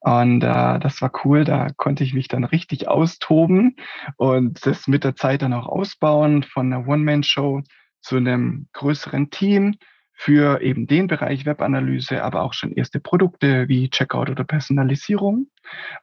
Und 0.00 0.42
äh, 0.42 0.78
das 0.78 1.02
war 1.02 1.10
cool, 1.24 1.44
da 1.44 1.68
konnte 1.76 2.04
ich 2.04 2.14
mich 2.14 2.28
dann 2.28 2.44
richtig 2.44 2.86
austoben 2.86 3.76
und 4.16 4.64
das 4.64 4.86
mit 4.86 5.04
der 5.04 5.16
Zeit 5.16 5.42
dann 5.42 5.52
auch 5.52 5.66
ausbauen 5.66 6.42
von 6.44 6.72
einer 6.72 6.86
One-Man-Show 6.86 7.62
zu 8.02 8.16
einem 8.16 8.68
größeren 8.72 9.30
Team 9.30 9.76
für 10.16 10.62
eben 10.62 10.86
den 10.86 11.06
Bereich 11.06 11.44
Webanalyse, 11.44 12.24
aber 12.24 12.42
auch 12.42 12.54
schon 12.54 12.72
erste 12.72 13.00
Produkte 13.00 13.68
wie 13.68 13.90
Checkout 13.90 14.30
oder 14.30 14.44
Personalisierung. 14.44 15.48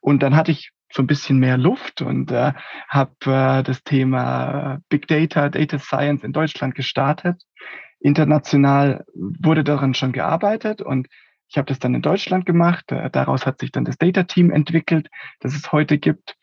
Und 0.01 0.21
dann 0.21 0.35
hatte 0.35 0.51
ich 0.51 0.71
so 0.91 1.01
ein 1.01 1.07
bisschen 1.07 1.39
mehr 1.39 1.57
Luft 1.57 2.03
und 2.03 2.31
äh, 2.31 2.53
habe 2.87 3.11
äh, 3.25 3.63
das 3.63 3.83
Thema 3.83 4.79
Big 4.89 5.07
Data, 5.07 5.49
Data 5.49 5.79
Science 5.79 6.23
in 6.23 6.31
Deutschland 6.31 6.75
gestartet. 6.75 7.41
International 7.99 9.03
wurde 9.15 9.63
daran 9.63 9.95
schon 9.95 10.11
gearbeitet 10.11 10.83
und 10.83 11.07
ich 11.49 11.57
habe 11.57 11.65
das 11.65 11.79
dann 11.79 11.95
in 11.95 12.03
Deutschland 12.03 12.45
gemacht. 12.45 12.91
Äh, 12.91 13.09
daraus 13.09 13.47
hat 13.47 13.59
sich 13.59 13.71
dann 13.71 13.85
das 13.85 13.97
Data 13.97 14.23
Team 14.23 14.51
entwickelt, 14.51 15.09
das 15.39 15.55
es 15.55 15.71
heute 15.71 15.97
gibt. 15.97 16.35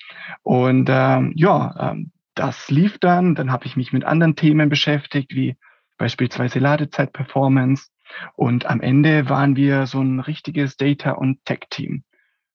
Und 0.43 0.89
ähm, 0.91 1.33
ja, 1.37 1.93
ähm, 1.93 2.11
das 2.35 2.71
lief 2.71 2.99
dann. 2.99 3.37
Dann 3.37 3.53
habe 3.53 3.67
ich 3.67 3.77
mich 3.77 3.93
mit 3.93 4.05
anderen 4.05 4.35
Themen 4.35 4.69
beschäftigt, 4.69 5.35
wie 5.35 5.57
beispielsweise 6.01 6.59
Ladezeit-Performance. 6.59 7.91
Und 8.35 8.67
am 8.67 8.81
Ende 8.81 9.29
waren 9.29 9.55
wir 9.55 9.87
so 9.87 10.01
ein 10.01 10.19
richtiges 10.19 10.77
Data- 10.77 11.13
und 11.13 11.45
Tech-Team. 11.45 12.03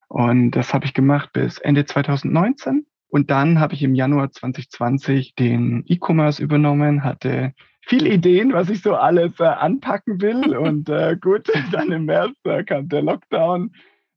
Und 0.08 0.52
das 0.52 0.74
habe 0.74 0.86
ich 0.86 0.94
gemacht 0.94 1.30
bis 1.32 1.60
Ende 1.60 1.86
2019. 1.86 2.86
Und 3.08 3.30
dann 3.30 3.60
habe 3.60 3.76
ich 3.76 3.84
im 3.84 3.96
Januar 3.96 4.32
2020 4.32 5.36
den 5.36 5.84
E-Commerce 5.88 6.42
übernommen, 6.44 7.04
hatte 7.04 7.54
viele 7.82 8.10
Ideen, 8.10 8.52
was 8.52 8.70
ich 8.70 8.82
so 8.82 8.96
alles 8.96 9.40
äh, 9.40 9.44
anpacken 9.44 10.22
will. 10.22 10.58
Und 10.58 10.90
äh, 10.90 11.16
gut, 11.16 11.48
dann 11.72 11.92
im 11.92 12.06
März 12.06 12.36
äh, 12.44 12.64
kam 12.64 12.90
der 12.90 13.04
Lockdown 13.04 13.72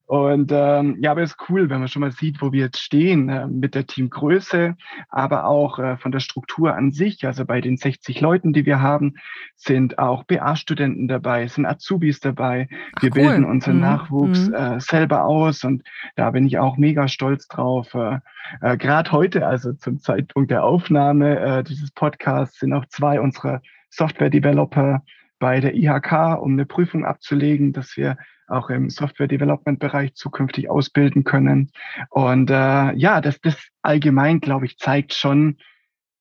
und 0.09 0.51
ähm, 0.55 0.97
ja, 1.01 1.11
aber 1.11 1.21
es 1.21 1.33
ist 1.33 1.51
cool, 1.51 1.69
wenn 1.69 1.81
man 1.81 1.89
schon 1.89 2.01
mal 2.01 2.13
sieht, 2.13 2.41
wo 2.41 2.51
wir 2.51 2.61
jetzt 2.61 2.81
stehen 2.81 3.29
äh, 3.29 3.47
mit 3.47 3.75
der 3.75 3.87
Teamgröße, 3.87 4.75
aber 5.11 5.45
auch 5.45 5.79
äh, 5.79 5.99
von 5.99 6.13
der 6.13 6.21
Struktur 6.21 6.75
an 6.75 6.93
sich. 6.93 7.27
Also 7.27 7.45
bei 7.45 7.61
den 7.61 7.77
60 7.77 8.23
Leuten, 8.23 8.55
die 8.55 8.65
wir 8.65 8.81
haben, 8.81 9.17
sind 9.55 9.99
auch 9.99 10.25
BA-Studenten 10.25 11.09
dabei, 11.09 11.47
sind 11.47 11.67
Azubis 11.67 12.21
dabei. 12.21 12.71
Ach, 12.97 13.03
wir 13.03 13.11
cool. 13.11 13.21
bilden 13.21 13.45
unseren 13.45 13.77
mhm. 13.77 13.83
Nachwuchs 13.83 14.49
mhm. 14.49 14.55
Äh, 14.55 14.81
selber 14.81 15.27
aus 15.27 15.63
und 15.63 15.83
da 16.17 16.31
bin 16.31 16.47
ich 16.47 16.59
auch 16.59 16.79
mega 16.79 17.07
stolz 17.07 17.47
drauf. 17.47 17.93
Äh, 17.93 18.21
äh, 18.63 18.79
Gerade 18.79 19.13
heute, 19.13 19.47
also 19.47 19.75
zum 19.75 20.01
Zeitpunkt 20.01 20.51
der 20.51 20.65
Aufnahme 20.65 21.39
äh, 21.39 21.63
dieses 21.63 21.91
Podcasts, 21.91 22.61
sind 22.61 22.73
auch 22.73 22.87
zwei 22.87 23.21
unserer 23.21 23.61
Software-Developer 23.91 25.03
bei 25.39 25.61
der 25.61 25.75
IHK, 25.75 26.41
um 26.41 26.53
eine 26.53 26.65
Prüfung 26.65 27.05
abzulegen, 27.05 27.75
dass 27.75 27.95
wir 27.99 28.17
auch 28.49 28.71
im 28.71 28.91
Software-Development-Bereich 28.91 30.15
zukünftig 30.15 30.71
ausbilden 30.71 31.25
können. 31.25 31.71
Und 32.11 32.51
äh, 32.51 32.93
ja, 32.95 33.21
das, 33.21 33.41
das 33.41 33.57
allgemein, 33.83 34.41
glaube 34.41 34.67
ich, 34.67 34.79
zeigt 34.79 35.15
schon, 35.15 35.59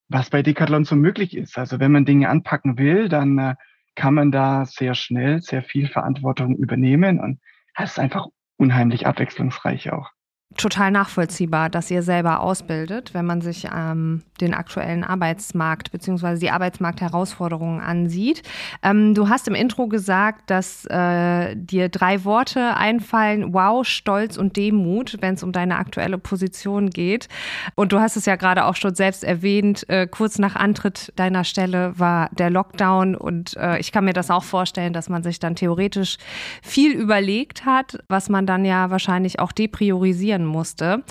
was 0.09 0.29
bei 0.29 0.41
Decathlon 0.41 0.85
so 0.85 0.95
möglich 0.95 1.35
ist. 1.35 1.57
Also 1.57 1.79
wenn 1.79 1.91
man 1.91 2.05
Dinge 2.05 2.29
anpacken 2.29 2.77
will, 2.77 3.09
dann 3.09 3.37
äh, 3.37 3.55
kann 3.95 4.13
man 4.13 4.31
da 4.31 4.65
sehr 4.65 4.93
schnell 4.93 5.41
sehr 5.41 5.63
viel 5.63 5.87
Verantwortung 5.87 6.55
übernehmen 6.55 7.19
und 7.19 7.39
das 7.75 7.91
ist 7.91 7.99
einfach 7.99 8.27
unheimlich 8.57 9.05
abwechslungsreich 9.05 9.91
auch. 9.91 10.11
Total 10.57 10.91
nachvollziehbar, 10.91 11.69
dass 11.69 11.91
ihr 11.91 12.01
selber 12.01 12.41
ausbildet, 12.41 13.13
wenn 13.13 13.25
man 13.25 13.41
sich 13.41 13.67
ähm, 13.73 14.23
den 14.41 14.53
aktuellen 14.53 15.03
Arbeitsmarkt 15.03 15.91
bzw. 15.91 16.39
die 16.39 16.49
Arbeitsmarktherausforderungen 16.49 17.79
ansieht. 17.79 18.41
Ähm, 18.83 19.13
du 19.13 19.29
hast 19.29 19.47
im 19.47 19.55
Intro 19.55 19.87
gesagt, 19.87 20.49
dass 20.49 20.85
äh, 20.85 21.55
dir 21.55 21.89
drei 21.89 22.23
Worte 22.25 22.75
einfallen: 22.75 23.53
Wow, 23.53 23.85
Stolz 23.85 24.37
und 24.37 24.57
Demut, 24.57 25.17
wenn 25.21 25.35
es 25.35 25.43
um 25.43 25.51
deine 25.51 25.77
aktuelle 25.77 26.17
Position 26.17 26.89
geht. 26.89 27.27
Und 27.75 27.91
du 27.91 27.99
hast 27.99 28.17
es 28.17 28.25
ja 28.25 28.35
gerade 28.35 28.65
auch 28.65 28.75
schon 28.75 28.95
selbst 28.95 29.23
erwähnt. 29.23 29.87
Äh, 29.89 30.07
kurz 30.07 30.39
nach 30.39 30.55
Antritt 30.55 31.13
deiner 31.15 31.43
Stelle 31.43 31.97
war 31.97 32.29
der 32.31 32.49
Lockdown 32.49 33.15
und 33.15 33.55
äh, 33.57 33.79
ich 33.79 33.91
kann 33.91 34.05
mir 34.05 34.13
das 34.13 34.31
auch 34.31 34.43
vorstellen, 34.43 34.93
dass 34.93 35.07
man 35.07 35.21
sich 35.21 35.39
dann 35.39 35.55
theoretisch 35.55 36.17
viel 36.63 36.93
überlegt 36.93 37.65
hat, 37.65 37.99
was 38.07 38.29
man 38.29 38.47
dann 38.47 38.65
ja 38.65 38.89
wahrscheinlich 38.89 39.39
auch 39.39 39.51
depriorisieren 39.51 40.46
musste. 40.47 41.03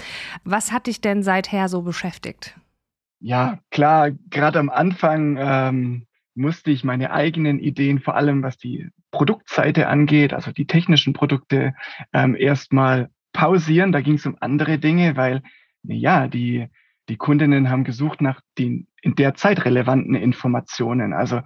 Was 0.44 0.72
hat 0.72 0.86
dich 0.86 1.00
denn 1.00 1.22
seither 1.22 1.68
so 1.68 1.82
beschäftigt? 1.82 2.56
Ja, 3.20 3.58
klar, 3.70 4.10
gerade 4.30 4.58
am 4.58 4.68
Anfang 4.68 5.36
ähm, 5.38 6.06
musste 6.34 6.70
ich 6.70 6.84
meine 6.84 7.12
eigenen 7.12 7.58
Ideen, 7.58 8.00
vor 8.00 8.14
allem 8.14 8.42
was 8.42 8.58
die 8.58 8.88
Produktseite 9.10 9.88
angeht, 9.88 10.34
also 10.34 10.52
die 10.52 10.66
technischen 10.66 11.12
Produkte, 11.12 11.74
ähm, 12.12 12.36
erstmal 12.36 13.10
pausieren. 13.32 13.92
Da 13.92 14.00
ging 14.00 14.14
es 14.14 14.26
um 14.26 14.36
andere 14.40 14.78
Dinge, 14.78 15.16
weil 15.16 15.42
ja, 15.82 16.28
die 16.28 16.68
die 17.08 17.16
Kundinnen 17.16 17.70
haben 17.70 17.84
gesucht 17.84 18.20
nach 18.20 18.40
den 18.58 18.88
in 19.06 19.14
der 19.14 19.36
Zeit 19.36 19.64
relevanten 19.64 20.16
Informationen. 20.16 21.12
Also 21.12 21.40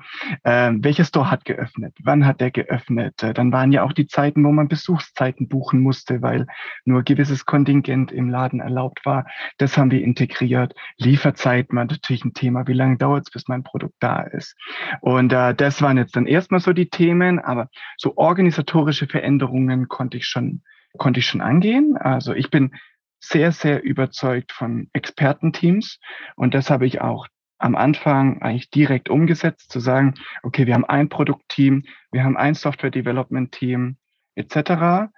äh, 0.45 0.73
welcher 0.79 1.05
Store 1.05 1.31
hat 1.31 1.45
geöffnet? 1.45 1.95
Wann 2.03 2.25
hat 2.25 2.41
der 2.41 2.51
geöffnet? 2.51 3.23
Äh, 3.23 3.35
dann 3.35 3.53
waren 3.53 3.71
ja 3.71 3.83
auch 3.83 3.93
die 3.93 4.07
Zeiten, 4.07 4.43
wo 4.45 4.51
man 4.51 4.67
Besuchszeiten 4.67 5.47
buchen 5.47 5.83
musste, 5.83 6.23
weil 6.23 6.47
nur 6.87 7.03
gewisses 7.03 7.45
Kontingent 7.45 8.13
im 8.13 8.31
Laden 8.31 8.61
erlaubt 8.61 9.05
war. 9.05 9.27
Das 9.59 9.77
haben 9.77 9.91
wir 9.91 10.03
integriert. 10.03 10.75
Lieferzeit 10.97 11.67
war 11.69 11.85
natürlich 11.85 12.25
ein 12.25 12.33
Thema. 12.33 12.67
Wie 12.67 12.73
lange 12.73 12.97
dauert 12.97 13.27
es, 13.27 13.31
bis 13.31 13.47
mein 13.47 13.63
Produkt 13.63 13.97
da 14.01 14.23
ist? 14.23 14.57
Und 15.03 15.31
äh, 15.31 15.55
das 15.55 15.83
waren 15.83 15.99
jetzt 15.99 16.17
dann 16.17 16.27
erstmal 16.27 16.61
so 16.61 16.73
die 16.73 16.89
Themen, 16.89 17.39
aber 17.41 17.69
so 17.99 18.17
organisatorische 18.17 19.07
Veränderungen 19.07 19.89
konnte 19.89 20.17
ich 20.17 20.27
schon 20.27 20.63
konnte 20.99 21.21
ich 21.21 21.27
schon 21.27 21.41
angehen. 21.41 21.97
Also 21.97 22.33
ich 22.33 22.51
bin 22.51 22.73
sehr, 23.21 23.53
sehr 23.53 23.83
überzeugt 23.83 24.51
von 24.51 24.89
Expertenteams. 24.93 25.99
Und 26.37 26.55
das 26.55 26.71
habe 26.71 26.87
ich 26.87 27.01
auch 27.01 27.29
am 27.61 27.77
Anfang 27.77 28.41
eigentlich 28.43 28.71
direkt 28.71 29.09
umgesetzt, 29.11 29.71
zu 29.71 29.81
sagen, 29.81 30.15
okay, 30.43 30.67
wir 30.67 30.75
haben 30.75 30.87
ein 30.87 31.09
Produktteam, 31.09 31.85
wir 32.11 32.25
haben 32.25 32.37
ein 32.37 32.55
Software 32.55 32.91
Development 32.91 33.53
Team 33.53 33.97
etc. 34.35 35.11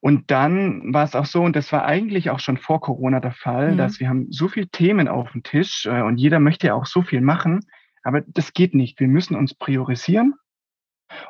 Und 0.00 0.30
dann 0.30 0.94
war 0.94 1.04
es 1.04 1.14
auch 1.14 1.26
so, 1.26 1.42
und 1.42 1.54
das 1.54 1.72
war 1.72 1.84
eigentlich 1.84 2.30
auch 2.30 2.40
schon 2.40 2.56
vor 2.56 2.80
Corona 2.80 3.20
der 3.20 3.32
Fall, 3.32 3.72
mhm. 3.72 3.76
dass 3.76 4.00
wir 4.00 4.08
haben 4.08 4.26
so 4.30 4.48
viele 4.48 4.68
Themen 4.68 5.06
auf 5.08 5.30
dem 5.32 5.42
Tisch 5.42 5.86
äh, 5.86 6.00
und 6.02 6.16
jeder 6.16 6.40
möchte 6.40 6.68
ja 6.68 6.74
auch 6.74 6.86
so 6.86 7.02
viel 7.02 7.20
machen, 7.20 7.60
aber 8.02 8.22
das 8.22 8.52
geht 8.52 8.74
nicht. 8.74 8.98
Wir 9.00 9.08
müssen 9.08 9.36
uns 9.36 9.54
priorisieren. 9.54 10.34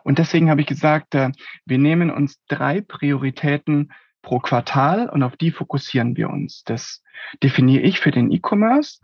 Und 0.05 0.19
deswegen 0.19 0.51
habe 0.51 0.61
ich 0.61 0.67
gesagt, 0.67 1.15
äh, 1.15 1.31
wir 1.65 1.79
nehmen 1.79 2.11
uns 2.11 2.41
drei 2.49 2.81
Prioritäten 2.81 3.93
pro 4.27 4.41
Quartal 4.41 5.09
und 5.09 5.23
auf 5.23 5.37
die 5.37 5.53
fokussieren 5.53 6.17
wir 6.17 6.29
uns. 6.29 6.65
Das 6.65 7.05
definiere 7.45 7.83
ich 7.83 8.01
für 8.01 8.11
den 8.11 8.33
E-Commerce. 8.33 8.99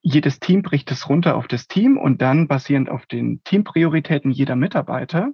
Jedes 0.00 0.38
Team 0.38 0.62
bricht 0.62 0.92
es 0.92 1.08
runter 1.08 1.34
auf 1.34 1.48
das 1.48 1.66
Team 1.66 1.98
und 1.98 2.22
dann 2.22 2.46
basierend 2.46 2.88
auf 2.88 3.04
den 3.06 3.42
Teamprioritäten 3.42 4.30
jeder 4.30 4.54
Mitarbeiter. 4.54 5.32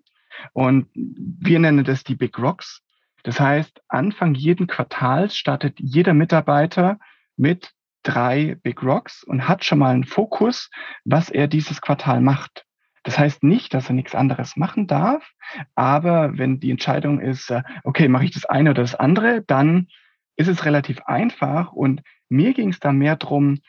Und 0.55 0.89
wir 0.95 1.59
nennen 1.59 1.85
das 1.85 2.03
die 2.03 2.15
Big 2.15 2.39
Rocks. 2.39 2.83
Das 3.25 3.39
heißt, 3.39 3.83
Anfang 3.89 4.35
jeden 4.35 4.67
Quartals 4.67 5.37
startet 5.37 5.79
jeder 5.81 6.15
Mitarbeiter 6.15 6.99
mit 7.37 7.73
drei 8.03 8.57
Big 8.63 8.83
Rocks 8.83 9.23
und 9.23 9.47
hat 9.47 9.67
schon 9.67 9.81
mal 9.81 9.93
einen 9.93 10.05
Fokus, 10.05 10.71
was 11.05 11.29
er 11.29 11.47
dieses 11.47 11.83
Quartal 11.83 12.23
macht. 12.23 12.66
Das 13.07 13.21
heißt 13.21 13.45
nicht, 13.45 13.73
dass 13.73 13.89
er 13.89 13.95
nichts 13.95 14.17
anderes 14.17 14.57
machen 14.57 14.89
darf, 14.89 15.31
aber 15.77 16.37
wenn 16.39 16.59
die 16.59 16.73
Entscheidung 16.73 17.21
ist, 17.21 17.53
äh, 17.53 17.63
okay, 17.85 18.09
mache 18.09 18.25
ich 18.25 18.33
das 18.33 18.47
eine 18.47 18.71
oder 18.71 18.83
das 18.83 18.97
andere, 18.97 19.45
dann 19.47 19.87
ist 20.35 20.49
es 20.49 20.65
relativ 20.65 21.01
einfach 21.03 21.73
und 21.73 22.03
mir 22.29 22.53
ging 22.53 22.71
es 22.71 22.81
da 22.81 22.91
mehr 22.91 23.15
drum, 23.15 23.61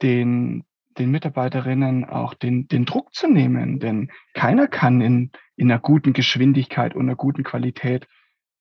den, 0.00 0.62
den 0.96 1.10
Mitarbeiterinnen 1.10 2.04
auch 2.04 2.34
den, 2.34 2.68
den 2.68 2.84
Druck 2.84 3.12
zu 3.12 3.26
nehmen, 3.26 3.80
denn 3.80 4.12
keiner 4.32 4.68
kann 4.68 5.00
in, 5.00 5.32
in 5.56 5.72
einer 5.72 5.80
guten 5.80 6.12
Geschwindigkeit 6.12 6.94
und 6.94 7.02
einer 7.02 7.16
guten 7.16 7.42
Qualität 7.42 8.06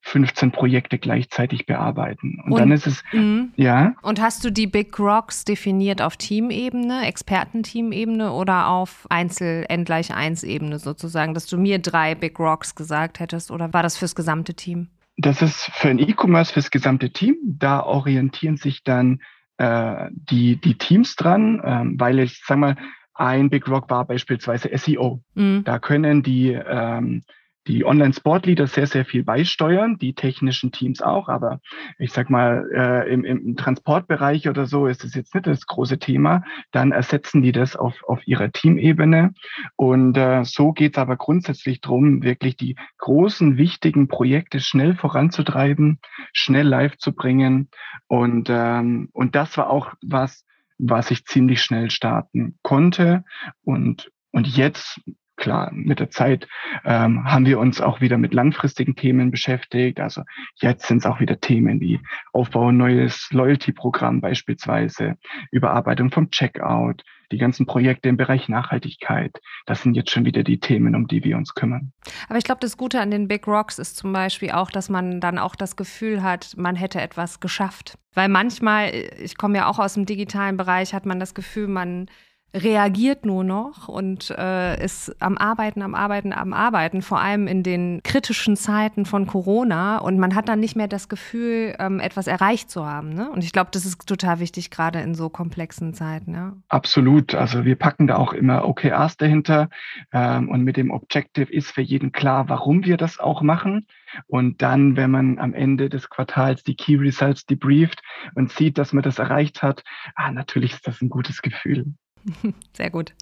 15 0.04 0.52
Projekte 0.52 1.00
gleichzeitig 1.00 1.66
bearbeiten. 1.66 2.42
Und, 2.44 2.52
und 2.52 2.60
dann 2.60 2.72
ist 2.72 2.86
es, 2.86 3.04
mh. 3.13 3.48
ja. 3.56 3.96
Und 4.02 4.22
hast 4.22 4.44
du 4.44 4.52
die 4.52 4.68
Big 4.68 5.00
Rocks 5.00 5.46
definiert 5.46 6.02
auf 6.02 6.18
Teamebene, 6.18 7.08
Expertenteamebene 7.08 8.32
oder 8.32 8.68
auf 8.68 9.08
Einzel 9.10 9.66
N 9.70 9.86
gleich 9.86 10.13
1 10.13 10.44
Ebene 10.44 10.78
sozusagen, 10.78 11.34
dass 11.34 11.48
du 11.48 11.58
mir 11.58 11.80
drei 11.80 12.16
Big 12.16 12.38
Rocks 12.38 12.76
gesagt 12.76 13.20
hättest 13.20 13.50
oder 13.50 13.74
war 13.74 13.82
das 13.82 13.98
fürs 13.98 14.13
gesamte 14.13 14.54
Team? 14.54 14.89
Das 15.16 15.42
ist 15.42 15.70
für 15.74 15.89
ein 15.89 16.00
E-Commerce 16.00 16.54
fürs 16.54 16.70
gesamte 16.70 17.12
Team. 17.12 17.38
Da 17.44 17.84
orientieren 17.84 18.58
sich 18.58 18.84
dann 18.84 19.22
äh, 19.58 20.10
die, 20.12 20.58
die 20.58 20.78
Teams 20.78 21.16
dran, 21.16 21.62
ähm, 21.63 21.96
weil 22.00 22.20
ich 22.20 22.42
sag 22.46 22.58
mal, 22.58 22.76
ein 23.13 23.50
Big 23.50 23.68
Rock 23.68 23.89
war 23.89 24.06
beispielsweise 24.06 24.70
SEO. 24.76 25.22
Mhm. 25.36 25.63
Da 25.63 25.80
können 25.80 26.24
die 26.24 26.52
ähm, 26.52 27.24
die 27.67 27.86
Online-Sport-Leader 27.86 28.67
sehr, 28.67 28.88
sehr 28.88 29.06
viel 29.06 29.23
beisteuern, 29.23 29.97
die 29.97 30.13
technischen 30.13 30.71
Teams 30.71 31.02
auch, 31.02 31.30
aber 31.30 31.60
ich 31.97 32.12
sag 32.12 32.30
mal, 32.30 32.69
äh, 32.73 33.13
im, 33.13 33.23
im 33.23 33.56
Transportbereich 33.56 34.49
oder 34.49 34.65
so 34.65 34.88
ist 34.88 35.04
es 35.04 35.15
jetzt 35.15 35.34
nicht 35.34 35.47
das 35.47 35.65
große 35.65 35.99
Thema, 35.99 36.43
dann 36.71 36.91
ersetzen 36.91 37.41
die 37.41 37.52
das 37.52 37.76
auf, 37.76 38.04
auf 38.04 38.28
ihrer 38.28 38.52
Teamebene. 38.52 39.34
Und 39.76 40.17
äh, 40.17 40.43
so 40.43 40.73
geht 40.73 40.97
es 40.97 41.02
aber 41.02 41.15
grundsätzlich 41.15 41.82
drum, 41.82 42.23
wirklich 42.23 42.58
die 42.58 42.76
großen, 42.97 43.58
wichtigen 43.58 44.08
Projekte 44.08 44.60
schnell 44.60 44.95
voranzutreiben, 44.95 45.99
schnell 46.34 46.67
live 46.67 46.97
zu 46.97 47.13
bringen. 47.13 47.69
Und, 48.08 48.49
ähm, 48.49 49.10
und 49.13 49.36
das 49.36 49.58
war 49.58 49.69
auch 49.69 49.93
was, 50.02 50.45
was 50.78 51.12
ich 51.12 51.26
ziemlich 51.26 51.62
schnell 51.62 51.91
starten 51.91 52.58
konnte. 52.62 53.23
Und, 53.63 54.12
und 54.32 54.47
jetzt 54.47 54.99
klar, 55.36 55.72
mit 55.74 56.00
der 56.00 56.10
Zeit 56.10 56.48
ähm, 56.86 57.24
haben 57.26 57.46
wir 57.46 57.60
uns 57.60 57.82
auch 57.82 58.02
wieder 58.02 58.17
mit 58.17 58.34
langfristigen 58.34 58.96
Themen 58.96 59.32
beschäftigt. 59.32 60.00
Also 60.00 60.24
jetzt 60.56 60.88
sind 60.88 61.00
es 61.00 61.06
auch 61.06 61.19
wieder 61.19 61.39
Themen 61.39 61.80
wie 61.80 62.00
Aufbau 62.32 62.72
neues 62.72 63.30
Loyalty-Programm 63.32 64.22
beispielsweise, 64.22 65.17
Überarbeitung 65.52 66.12
vom 66.12 66.30
Checkout, 66.32 67.04
die 67.32 67.38
ganzen 67.38 67.65
Projekte 67.65 68.10
im 68.10 68.17
Bereich 68.17 68.48
Nachhaltigkeit. 68.48 69.39
Das 69.65 69.82
sind 69.82 69.96
jetzt 69.96 70.12
schon 70.12 70.26
wieder 70.26 70.43
die 70.43 70.60
Themen, 70.60 70.96
um 70.96 71.08
die 71.08 71.24
wir 71.24 71.36
uns 71.36 71.56
kümmern. 71.56 71.91
Aber 72.30 72.38
ich 72.38 72.43
glaube, 72.43 72.62
das 72.62 72.78
Gute 72.78 73.02
an 73.02 73.12
den 73.12 73.28
Big 73.28 73.48
Rocks 73.48 73.80
ist 73.80 73.98
zum 73.98 74.13
Beispiel 74.13 74.52
auch, 74.52 74.69
dass 74.69 74.89
man 74.89 75.19
dann 75.19 75.39
auch 75.39 75.56
das 75.56 75.76
Gefühl 75.76 76.22
hat, 76.22 76.56
man 76.58 76.76
hätte 76.76 77.02
etwas 77.02 77.39
geschafft. 77.39 77.98
Weil 78.13 78.30
manchmal, 78.30 78.91
ich 79.19 79.38
komme 79.38 79.58
ja 79.58 79.67
auch 79.67 79.80
aus 79.80 79.96
dem 79.96 80.06
digitalen 80.06 80.58
Bereich, 80.58 80.93
hat 80.93 81.06
man 81.06 81.19
das 81.19 81.34
Gefühl, 81.34 81.67
man 81.67 82.08
reagiert 82.56 83.26
nur 83.26 83.44
noch 83.44 83.88
und 83.88 84.30
äh, 84.30 84.84
ist 84.84 85.16
am 85.20 85.38
Arbeiten, 85.38 85.82
am 85.82 85.96
Arbeiten, 85.96 86.34
am 86.34 86.54
Arbeiten, 86.54 87.02
vor 87.02 87.20
allem 87.20 87.48
in 87.48 87.63
den 87.63 88.02
kritischen 88.04 88.56
Zeiten 88.56 89.06
von 89.06 89.26
Corona. 89.26 89.98
Und 89.98 90.20
man 90.20 90.36
hat 90.36 90.50
dann 90.50 90.60
nicht 90.60 90.76
mehr 90.76 90.88
das 90.88 91.10
Gefühl, 91.10 91.76
ähm, 91.80 92.00
etwas 92.00 92.28
erreicht 92.28 92.70
zu 92.70 92.86
haben. 92.86 93.13
Ne? 93.13 93.30
Und 93.32 93.44
ich 93.44 93.54
glaube, 93.54 93.72
das 93.74 93.86
ist 93.86 94.06
total 94.08 94.39
wichtig, 94.39 94.70
gerade 94.70 95.00
in 95.02 95.16
so 95.16 95.30
komplexen 95.30 95.96
Zeiten. 95.96 96.36
Ja. 96.36 96.54
Absolut. 96.70 97.34
Also 97.34 97.66
wir 97.66 97.76
packen 97.76 98.06
da 98.06 98.18
auch 98.18 98.34
immer 98.34 98.68
OKRs 98.68 99.18
dahinter. 99.18 99.70
Ähm, 100.12 100.50
und 100.50 100.63
mit 100.63 100.78
dem 100.78 100.92
Objective 100.92 101.52
ist 101.52 101.72
für 101.72 101.82
jeden 101.82 102.12
klar, 102.12 102.50
warum 102.50 102.86
wir 102.86 102.98
das 102.98 103.20
auch 103.20 103.42
machen. 103.42 103.88
Und 104.28 104.62
dann, 104.62 104.96
wenn 104.96 105.10
man 105.10 105.39
am 105.39 105.56
Ende 105.56 105.89
des 105.89 106.08
Quartals 106.08 106.63
die 106.63 106.76
Key 106.76 106.98
Results 106.98 107.48
debrieft 107.48 108.02
und 108.36 108.52
sieht, 108.52 108.78
dass 108.78 108.94
man 108.94 109.02
das 109.02 109.18
erreicht 109.18 109.63
hat, 109.63 109.84
ah, 110.13 110.32
natürlich 110.32 110.74
ist 110.74 110.86
das 110.86 111.02
ein 111.02 111.10
gutes 111.10 111.42
Gefühl. 111.42 111.86
Sehr 112.73 112.89
gut. 112.89 113.13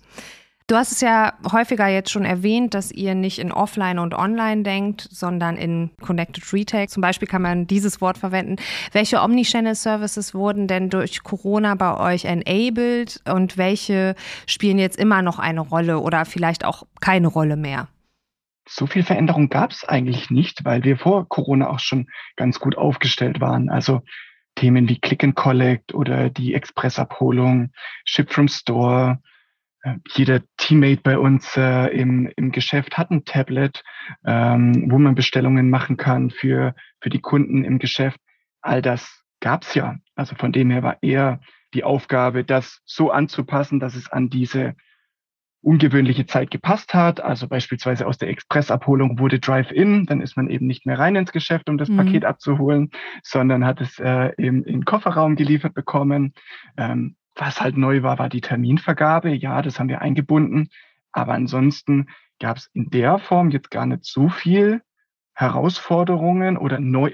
Du 0.72 0.78
hast 0.78 0.94
es 0.94 1.02
ja 1.02 1.34
häufiger 1.52 1.88
jetzt 1.90 2.12
schon 2.12 2.24
erwähnt, 2.24 2.74
dass 2.76 2.94
ihr 2.94 3.14
nicht 3.14 3.40
in 3.40 3.52
Offline 3.52 4.00
und 4.00 4.14
Online 4.14 4.64
denkt, 4.64 5.06
sondern 5.12 5.58
in 5.58 5.92
Connected 6.00 6.54
Retail. 6.54 6.88
Zum 6.88 7.02
Beispiel 7.02 7.28
kann 7.28 7.42
man 7.42 7.68
dieses 7.68 8.00
Wort 8.00 8.18
verwenden. 8.18 8.56
Welche 8.94 9.22
Omnichannel-Services 9.22 10.34
wurden 10.34 10.68
denn 10.68 10.90
durch 10.90 11.24
Corona 11.24 11.76
bei 11.76 12.14
euch 12.14 12.24
enabled 12.24 13.20
und 13.30 13.58
welche 13.58 14.16
spielen 14.48 14.78
jetzt 14.78 14.98
immer 14.98 15.22
noch 15.22 15.40
eine 15.40 15.60
Rolle 15.60 16.00
oder 16.00 16.24
vielleicht 16.24 16.64
auch 16.64 16.84
keine 17.02 17.28
Rolle 17.28 17.58
mehr? 17.58 17.90
So 18.66 18.88
viel 18.88 19.04
Veränderung 19.04 19.50
gab 19.50 19.72
es 19.72 19.84
eigentlich 19.84 20.30
nicht, 20.30 20.64
weil 20.64 20.86
wir 20.86 20.98
vor 20.98 21.28
Corona 21.28 21.70
auch 21.70 21.80
schon 21.80 22.08
ganz 22.38 22.62
gut 22.62 22.78
aufgestellt 22.78 23.42
waren. 23.42 23.70
Also 23.70 24.04
Themen 24.56 24.88
wie 24.90 25.00
Click 25.00 25.24
and 25.24 25.36
Collect 25.36 25.94
oder 25.94 26.30
die 26.30 26.54
Expressabholung, 26.54 27.72
Ship 28.06 28.32
from 28.32 28.48
Store. 28.48 29.20
Äh, 29.84 29.96
jeder 30.16 30.42
Teammate 30.58 31.02
bei 31.02 31.18
uns 31.18 31.56
äh, 31.58 31.88
im, 31.88 32.32
im 32.36 32.52
Geschäft 32.52 32.98
hat 32.98 33.12
ein 33.12 33.26
Tablet, 33.26 33.84
ähm, 34.26 34.92
wo 34.92 35.00
man 35.00 35.16
Bestellungen 35.16 35.70
machen 35.70 35.98
kann 35.98 36.30
für, 36.30 36.76
für 37.02 37.10
die 37.10 37.22
Kunden 37.22 37.64
im 37.64 37.80
Geschäft. 37.80 38.20
All 38.62 38.82
das 38.82 39.24
gab 39.40 39.64
es 39.64 39.74
ja. 39.74 39.98
Also 40.16 40.36
von 40.36 40.52
dem 40.52 40.70
her 40.70 40.84
war 40.84 40.98
eher 41.02 41.40
die 41.74 41.84
Aufgabe, 41.84 42.44
das 42.44 42.82
so 42.86 43.12
anzupassen, 43.12 43.80
dass 43.80 43.96
es 43.96 44.12
an 44.12 44.30
diese 44.30 44.76
ungewöhnliche 45.62 46.26
Zeit 46.26 46.52
gepasst 46.52 46.94
hat. 46.94 47.22
Also 47.22 47.48
beispielsweise 47.48 48.08
aus 48.08 48.18
der 48.18 48.30
Expressabholung 48.30 49.20
wurde 49.20 49.40
Drive-In, 49.40 50.06
dann 50.06 50.22
ist 50.22 50.36
man 50.36 50.50
eben 50.50 50.68
nicht 50.68 50.86
mehr 50.86 50.98
rein 50.98 51.16
ins 51.16 51.32
Geschäft, 51.32 51.70
um 51.70 51.78
das 51.78 51.90
mhm. 51.90 51.98
Paket 51.98 52.26
abzuholen, 52.26 52.90
sondern 53.24 53.66
hat 53.66 53.80
es 53.80 54.00
äh, 54.00 54.32
im, 54.38 54.64
im 54.64 54.86
Kofferraum 54.86 55.36
geliefert 55.36 55.74
bekommen. 55.74 56.34
Ähm, 56.78 57.16
was 57.36 57.62
halt 57.62 57.78
neu 57.78 58.04
war, 58.04 58.20
war 58.20 58.30
die 58.30 58.42
Terminvergabe. 58.42 59.30
Ja, 59.30 59.62
das 59.62 59.80
haben 59.80 59.90
wir 59.90 60.02
eingebunden. 60.02 60.70
Aber 61.12 61.34
ansonsten 61.34 62.08
gab 62.40 62.58
es 62.58 62.70
in 62.74 62.90
der 62.90 63.20
Form 63.20 63.52
jetzt 63.52 63.72
gar 63.72 63.86
nicht 63.86 64.06
so 64.06 64.30
viel 64.30 64.82
Herausforderungen 65.34 66.58
oder 66.58 66.80
neue 66.80 67.14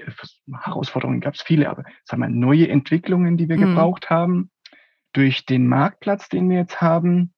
Herausforderungen 0.52 1.20
gab 1.20 1.34
es 1.34 1.42
viele, 1.42 1.70
aber 1.70 1.84
sagen 2.04 2.22
wir 2.22 2.28
neue 2.28 2.68
Entwicklungen, 2.68 3.36
die 3.36 3.48
wir 3.48 3.56
mhm. 3.56 3.60
gebraucht 3.60 4.10
haben. 4.10 4.50
Durch 5.12 5.46
den 5.46 5.66
Marktplatz, 5.66 6.28
den 6.28 6.50
wir 6.50 6.58
jetzt 6.58 6.80
haben, 6.80 7.32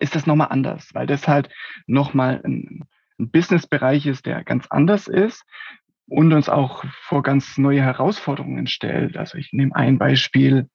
ist 0.00 0.14
das 0.14 0.26
nochmal 0.26 0.48
anders, 0.50 0.94
weil 0.94 1.06
das 1.06 1.28
halt 1.28 1.48
nochmal 1.86 2.40
ein, 2.44 2.84
ein 3.18 3.30
Businessbereich 3.30 4.06
ist, 4.06 4.26
der 4.26 4.44
ganz 4.44 4.66
anders 4.68 5.08
ist 5.08 5.44
und 6.08 6.32
uns 6.32 6.48
auch 6.48 6.84
vor 7.02 7.22
ganz 7.22 7.58
neue 7.58 7.82
Herausforderungen 7.82 8.66
stellt. 8.66 9.16
Also 9.16 9.36
ich 9.38 9.52
nehme 9.52 9.74
ein 9.76 9.98
Beispiel 9.98 10.68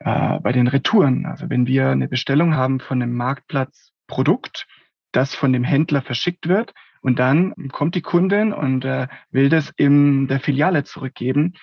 äh, 0.00 0.38
bei 0.40 0.52
den 0.52 0.68
Retouren. 0.68 1.26
Also 1.26 1.50
wenn 1.50 1.66
wir 1.66 1.88
eine 1.88 2.08
Bestellung 2.08 2.54
haben 2.54 2.80
von 2.80 3.02
einem 3.02 3.14
Marktplatzprodukt, 3.14 4.66
das 5.12 5.34
von 5.34 5.52
dem 5.52 5.64
Händler 5.64 6.02
verschickt 6.02 6.48
wird 6.48 6.74
und 7.00 7.18
dann 7.18 7.54
kommt 7.72 7.94
die 7.94 8.02
Kundin 8.02 8.52
und 8.52 8.84
äh, 8.84 9.08
will 9.30 9.48
das 9.48 9.70
in 9.76 10.28
der 10.28 10.40
Filiale 10.40 10.84
zurückgeben. 10.84 11.54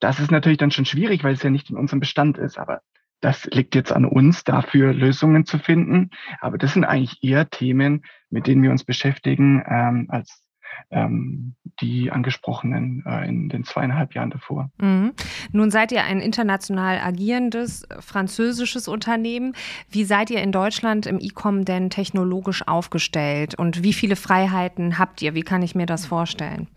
Das 0.00 0.18
ist 0.18 0.30
natürlich 0.30 0.58
dann 0.58 0.70
schon 0.70 0.84
schwierig, 0.84 1.22
weil 1.22 1.34
es 1.34 1.42
ja 1.42 1.50
nicht 1.50 1.70
in 1.70 1.76
unserem 1.76 2.00
Bestand 2.00 2.38
ist. 2.38 2.58
Aber 2.58 2.80
das 3.24 3.46
liegt 3.46 3.74
jetzt 3.74 3.90
an 3.90 4.04
uns, 4.04 4.44
dafür 4.44 4.92
Lösungen 4.92 5.46
zu 5.46 5.58
finden. 5.58 6.10
Aber 6.40 6.58
das 6.58 6.74
sind 6.74 6.84
eigentlich 6.84 7.22
eher 7.22 7.48
Themen, 7.48 8.04
mit 8.28 8.46
denen 8.46 8.62
wir 8.62 8.70
uns 8.70 8.84
beschäftigen, 8.84 9.64
ähm, 9.66 10.06
als 10.10 10.42
ähm, 10.90 11.54
die 11.80 12.10
angesprochenen 12.10 13.02
äh, 13.06 13.26
in 13.26 13.48
den 13.48 13.64
zweieinhalb 13.64 14.14
Jahren 14.14 14.28
davor. 14.28 14.70
Mhm. 14.78 15.12
Nun 15.52 15.70
seid 15.70 15.90
ihr 15.92 16.04
ein 16.04 16.20
international 16.20 16.98
agierendes 16.98 17.88
französisches 18.00 18.88
Unternehmen. 18.88 19.54
Wie 19.88 20.04
seid 20.04 20.30
ihr 20.30 20.42
in 20.42 20.52
Deutschland 20.52 21.06
im 21.06 21.18
E-Com 21.18 21.64
denn 21.64 21.88
technologisch 21.88 22.66
aufgestellt 22.68 23.54
und 23.54 23.82
wie 23.82 23.94
viele 23.94 24.16
Freiheiten 24.16 24.98
habt 24.98 25.22
ihr? 25.22 25.34
Wie 25.34 25.42
kann 25.42 25.62
ich 25.62 25.74
mir 25.74 25.86
das 25.86 26.04
vorstellen? 26.04 26.68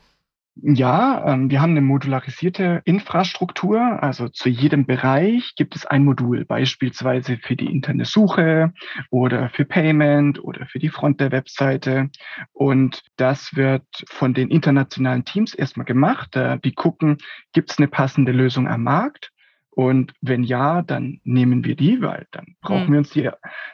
Ja, 0.61 1.33
ähm, 1.33 1.49
wir 1.49 1.61
haben 1.61 1.71
eine 1.71 1.81
modularisierte 1.81 2.81
Infrastruktur. 2.85 3.79
Also 4.01 4.27
zu 4.29 4.49
jedem 4.49 4.85
Bereich 4.85 5.53
gibt 5.55 5.75
es 5.75 5.85
ein 5.85 6.03
Modul, 6.03 6.45
beispielsweise 6.45 7.37
für 7.37 7.55
die 7.55 7.67
interne 7.67 8.05
Suche 8.05 8.73
oder 9.09 9.49
für 9.49 9.65
Payment 9.65 10.43
oder 10.43 10.65
für 10.65 10.79
die 10.79 10.89
Front 10.89 11.19
der 11.19 11.31
Webseite. 11.31 12.09
Und 12.53 13.03
das 13.17 13.55
wird 13.55 13.85
von 14.09 14.33
den 14.33 14.49
internationalen 14.49 15.25
Teams 15.25 15.53
erstmal 15.53 15.85
gemacht. 15.85 16.35
Äh, 16.35 16.59
die 16.59 16.73
gucken, 16.73 17.17
gibt 17.53 17.71
es 17.71 17.77
eine 17.77 17.87
passende 17.87 18.31
Lösung 18.31 18.67
am 18.67 18.83
Markt? 18.83 19.31
Und 19.69 20.13
wenn 20.21 20.43
ja, 20.43 20.81
dann 20.81 21.19
nehmen 21.23 21.63
wir 21.63 21.75
die, 21.75 22.01
weil 22.01 22.25
dann 22.31 22.55
brauchen 22.61 22.87
hm. 22.87 22.91
wir 22.93 22.97
uns 22.99 23.11
die, 23.11 23.29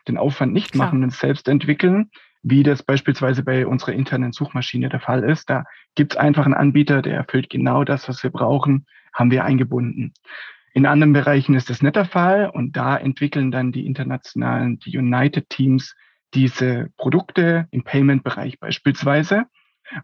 den 0.07 0.17
Aufwand 0.17 0.51
nicht 0.51 0.73
Klar. 0.73 0.87
machen 0.87 1.03
und 1.03 1.13
selbst 1.13 1.47
entwickeln 1.47 2.09
wie 2.43 2.63
das 2.63 2.83
beispielsweise 2.83 3.43
bei 3.43 3.65
unserer 3.65 3.93
internen 3.93 4.33
Suchmaschine 4.33 4.89
der 4.89 4.99
Fall 4.99 5.23
ist. 5.23 5.49
Da 5.49 5.63
gibt 5.95 6.13
es 6.13 6.17
einfach 6.17 6.45
einen 6.45 6.53
Anbieter, 6.53 7.01
der 7.01 7.15
erfüllt 7.15 7.49
genau 7.49 7.83
das, 7.83 8.07
was 8.09 8.21
wir 8.21 8.29
brauchen, 8.29 8.85
haben 9.13 9.31
wir 9.31 9.45
eingebunden. 9.45 10.13
In 10.73 10.85
anderen 10.85 11.13
Bereichen 11.13 11.55
ist 11.55 11.69
das 11.69 11.81
nicht 11.81 11.95
der 11.95 12.05
Fall 12.05 12.49
und 12.49 12.75
da 12.75 12.97
entwickeln 12.97 13.51
dann 13.51 13.71
die 13.71 13.85
internationalen, 13.85 14.79
die 14.79 14.97
United 14.97 15.49
Teams 15.49 15.95
diese 16.33 16.89
Produkte 16.97 17.67
im 17.71 17.83
Payment-Bereich 17.83 18.59
beispielsweise. 18.59 19.45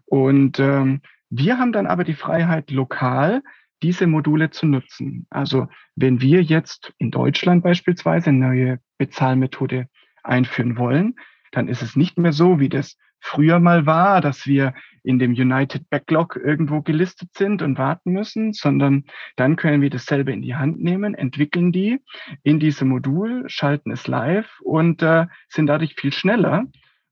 Und 0.06 0.60
ähm, 0.60 1.00
wir 1.28 1.58
haben 1.58 1.72
dann 1.72 1.86
aber 1.86 2.04
die 2.04 2.14
Freiheit, 2.14 2.70
lokal 2.70 3.42
diese 3.82 4.06
Module 4.06 4.50
zu 4.50 4.66
nutzen. 4.66 5.26
Also 5.30 5.68
wenn 5.96 6.20
wir 6.20 6.42
jetzt 6.42 6.92
in 6.98 7.10
Deutschland 7.10 7.62
beispielsweise 7.64 8.30
eine 8.30 8.38
neue 8.38 8.80
Bezahlmethode 8.98 9.88
einführen 10.22 10.76
wollen, 10.76 11.16
dann 11.50 11.68
ist 11.68 11.82
es 11.82 11.96
nicht 11.96 12.18
mehr 12.18 12.32
so, 12.32 12.60
wie 12.60 12.68
das 12.68 12.96
früher 13.20 13.60
mal 13.60 13.86
war, 13.86 14.20
dass 14.20 14.46
wir 14.46 14.74
in 15.02 15.18
dem 15.18 15.32
United 15.32 15.88
Backlog 15.90 16.36
irgendwo 16.36 16.82
gelistet 16.82 17.30
sind 17.34 17.62
und 17.62 17.78
warten 17.78 18.12
müssen, 18.12 18.52
sondern 18.52 19.04
dann 19.36 19.56
können 19.56 19.82
wir 19.82 19.90
dasselbe 19.90 20.32
in 20.32 20.42
die 20.42 20.56
Hand 20.56 20.80
nehmen, 20.80 21.14
entwickeln 21.14 21.72
die 21.72 22.00
in 22.42 22.60
diesem 22.60 22.88
Modul, 22.88 23.48
schalten 23.48 23.90
es 23.90 24.06
live 24.06 24.60
und 24.62 25.02
äh, 25.02 25.26
sind 25.48 25.66
dadurch 25.66 25.94
viel 25.94 26.12
schneller. 26.12 26.64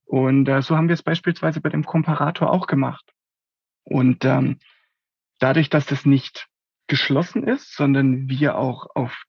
Und 0.05 0.49
äh, 0.49 0.63
so 0.63 0.77
haben 0.77 0.89
wir 0.89 0.95
es 0.95 1.03
beispielsweise 1.03 1.61
bei 1.61 1.69
dem 1.69 1.85
Komparator 1.85 2.51
auch 2.51 2.67
gemacht. 2.67 3.13
Und 3.85 4.25
ähm, 4.25 4.59
dadurch, 5.39 5.71
dass 5.71 5.87
das 5.87 6.07
nicht 6.07 6.49
geschlossen 6.87 7.47
ist, 7.47 7.75
sondern 7.75 8.29
wir 8.29 8.57
auch 8.57 8.89
auf 8.95 9.25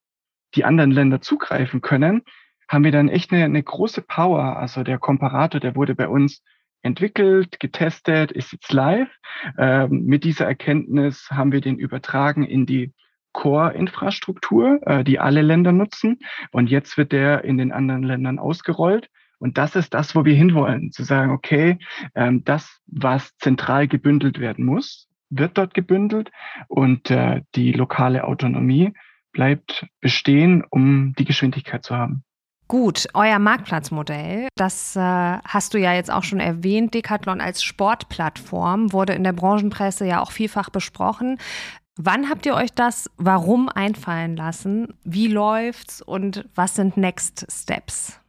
die 0.56 0.65
anderen 0.65 0.91
Länder 0.91 1.22
zugreifen 1.22 1.82
können, 1.82 2.24
haben 2.69 2.84
wir 2.84 2.91
dann 2.91 3.10
echt 3.10 3.34
eine, 3.34 3.43
eine 3.43 3.62
große 3.62 4.01
Power. 4.03 4.58
Also 4.58 4.84
der 4.84 4.99
Komparator, 4.99 5.60
der 5.60 5.75
wurde 5.75 5.95
bei 5.95 6.08
uns 6.08 6.41
entwickelt, 6.82 7.60
getestet, 7.60 8.32
ist 8.32 8.53
jetzt 8.53 8.71
live. 8.71 9.10
Ähm, 9.58 10.05
mit 10.05 10.23
dieser 10.23 10.45
Erkenntnis 10.45 11.27
haben 11.29 11.51
wir 11.51 11.62
den 11.62 11.77
übertragen 11.77 12.43
in 12.43 12.65
die 12.65 12.93
Core-Infrastruktur, 13.34 14.79
äh, 14.86 15.03
die 15.03 15.19
alle 15.19 15.41
Länder 15.41 15.71
nutzen. 15.71 16.19
Und 16.51 16.69
jetzt 16.69 16.97
wird 16.97 17.12
der 17.12 17.43
in 17.43 17.58
den 17.58 17.71
anderen 17.71 18.03
Ländern 18.03 18.39
ausgerollt. 18.39 19.10
Und 19.39 19.58
das 19.58 19.75
ist 19.75 19.93
das, 19.93 20.15
wo 20.15 20.25
wir 20.25 20.36
hinwollen, 20.36 20.91
zu 20.91 21.03
sagen, 21.03 21.32
okay, 21.32 21.79
ähm, 22.13 22.43
das, 22.43 22.79
was 22.86 23.36
zentral 23.38 23.88
gebündelt 23.88 24.39
werden 24.39 24.65
muss, 24.65 25.08
wird 25.29 25.58
dort 25.58 25.73
gebündelt 25.73 26.32
und 26.67 27.10
äh, 27.12 27.41
die 27.55 27.71
lokale 27.71 28.25
Autonomie 28.25 28.93
bleibt 29.32 29.88
bestehen, 30.01 30.63
um 30.69 31.13
die 31.17 31.25
Geschwindigkeit 31.25 31.84
zu 31.84 31.95
haben. 31.95 32.23
Gut, 32.69 33.08
euer 33.15 33.39
Marktplatzmodell, 33.39 34.47
das 34.55 34.95
äh, 34.95 34.99
hast 34.99 35.73
du 35.73 35.79
ja 35.79 35.95
jetzt 35.95 36.12
auch 36.12 36.21
schon 36.21 36.39
erwähnt. 36.39 36.93
Decathlon 36.93 37.41
als 37.41 37.63
Sportplattform 37.63 38.93
wurde 38.93 39.13
in 39.13 39.23
der 39.23 39.34
Branchenpresse 39.34 40.05
ja 40.05 40.21
auch 40.21 40.32
vielfach 40.32 40.69
besprochen. 40.69 41.39
Wann 41.97 42.29
habt 42.29 42.45
ihr 42.45 42.53
euch 42.53 42.71
das 42.71 43.10
warum 43.17 43.69
einfallen 43.69 44.36
lassen? 44.36 44.93
Wie 45.03 45.25
läuft's 45.25 45.99
und 46.03 46.47
was 46.53 46.75
sind 46.75 46.95
Next 46.95 47.47
Steps? 47.51 48.19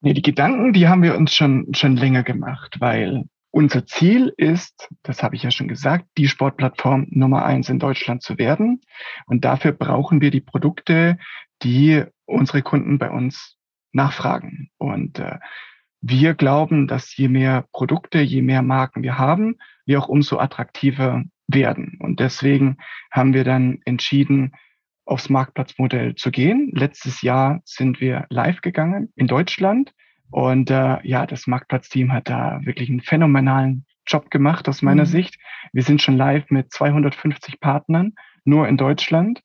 Nee, 0.00 0.14
die 0.14 0.22
Gedanken, 0.22 0.72
die 0.72 0.88
haben 0.88 1.04
wir 1.04 1.16
uns 1.16 1.32
schon, 1.32 1.72
schon 1.72 1.96
länger 1.96 2.24
gemacht, 2.24 2.80
weil 2.80 3.26
unser 3.52 3.86
Ziel 3.86 4.34
ist, 4.36 4.88
das 5.04 5.22
habe 5.22 5.36
ich 5.36 5.44
ja 5.44 5.52
schon 5.52 5.68
gesagt, 5.68 6.06
die 6.18 6.26
Sportplattform 6.26 7.06
Nummer 7.10 7.44
eins 7.44 7.68
in 7.68 7.78
Deutschland 7.78 8.24
zu 8.24 8.38
werden. 8.38 8.80
Und 9.26 9.44
dafür 9.44 9.70
brauchen 9.70 10.20
wir 10.20 10.32
die 10.32 10.40
Produkte, 10.40 11.16
die 11.62 12.02
unsere 12.26 12.62
Kunden 12.62 12.98
bei 12.98 13.10
uns 13.10 13.56
nachfragen. 13.92 14.70
Und 14.78 15.18
äh, 15.18 15.38
wir 16.00 16.34
glauben, 16.34 16.88
dass 16.88 17.16
je 17.16 17.28
mehr 17.28 17.66
Produkte, 17.72 18.20
je 18.20 18.42
mehr 18.42 18.62
Marken 18.62 19.02
wir 19.02 19.18
haben, 19.18 19.56
wir 19.86 20.00
auch 20.00 20.08
umso 20.08 20.38
attraktiver 20.38 21.24
werden. 21.46 21.98
Und 22.00 22.20
deswegen 22.20 22.78
haben 23.10 23.34
wir 23.34 23.44
dann 23.44 23.78
entschieden, 23.84 24.52
aufs 25.04 25.28
Marktplatzmodell 25.28 26.14
zu 26.14 26.30
gehen. 26.30 26.70
Letztes 26.74 27.22
Jahr 27.22 27.60
sind 27.64 28.00
wir 28.00 28.26
live 28.30 28.60
gegangen 28.60 29.12
in 29.16 29.26
Deutschland. 29.26 29.92
Und 30.30 30.70
äh, 30.70 30.98
ja, 31.06 31.26
das 31.26 31.46
Marktplatzteam 31.46 32.12
hat 32.12 32.28
da 32.28 32.60
wirklich 32.64 32.88
einen 32.88 33.00
phänomenalen 33.00 33.84
Job 34.06 34.30
gemacht 34.30 34.68
aus 34.68 34.82
meiner 34.82 35.02
mhm. 35.02 35.08
Sicht. 35.08 35.38
Wir 35.72 35.82
sind 35.82 36.02
schon 36.02 36.16
live 36.16 36.50
mit 36.50 36.72
250 36.72 37.60
Partnern, 37.60 38.14
nur 38.44 38.66
in 38.68 38.76
Deutschland. 38.76 39.40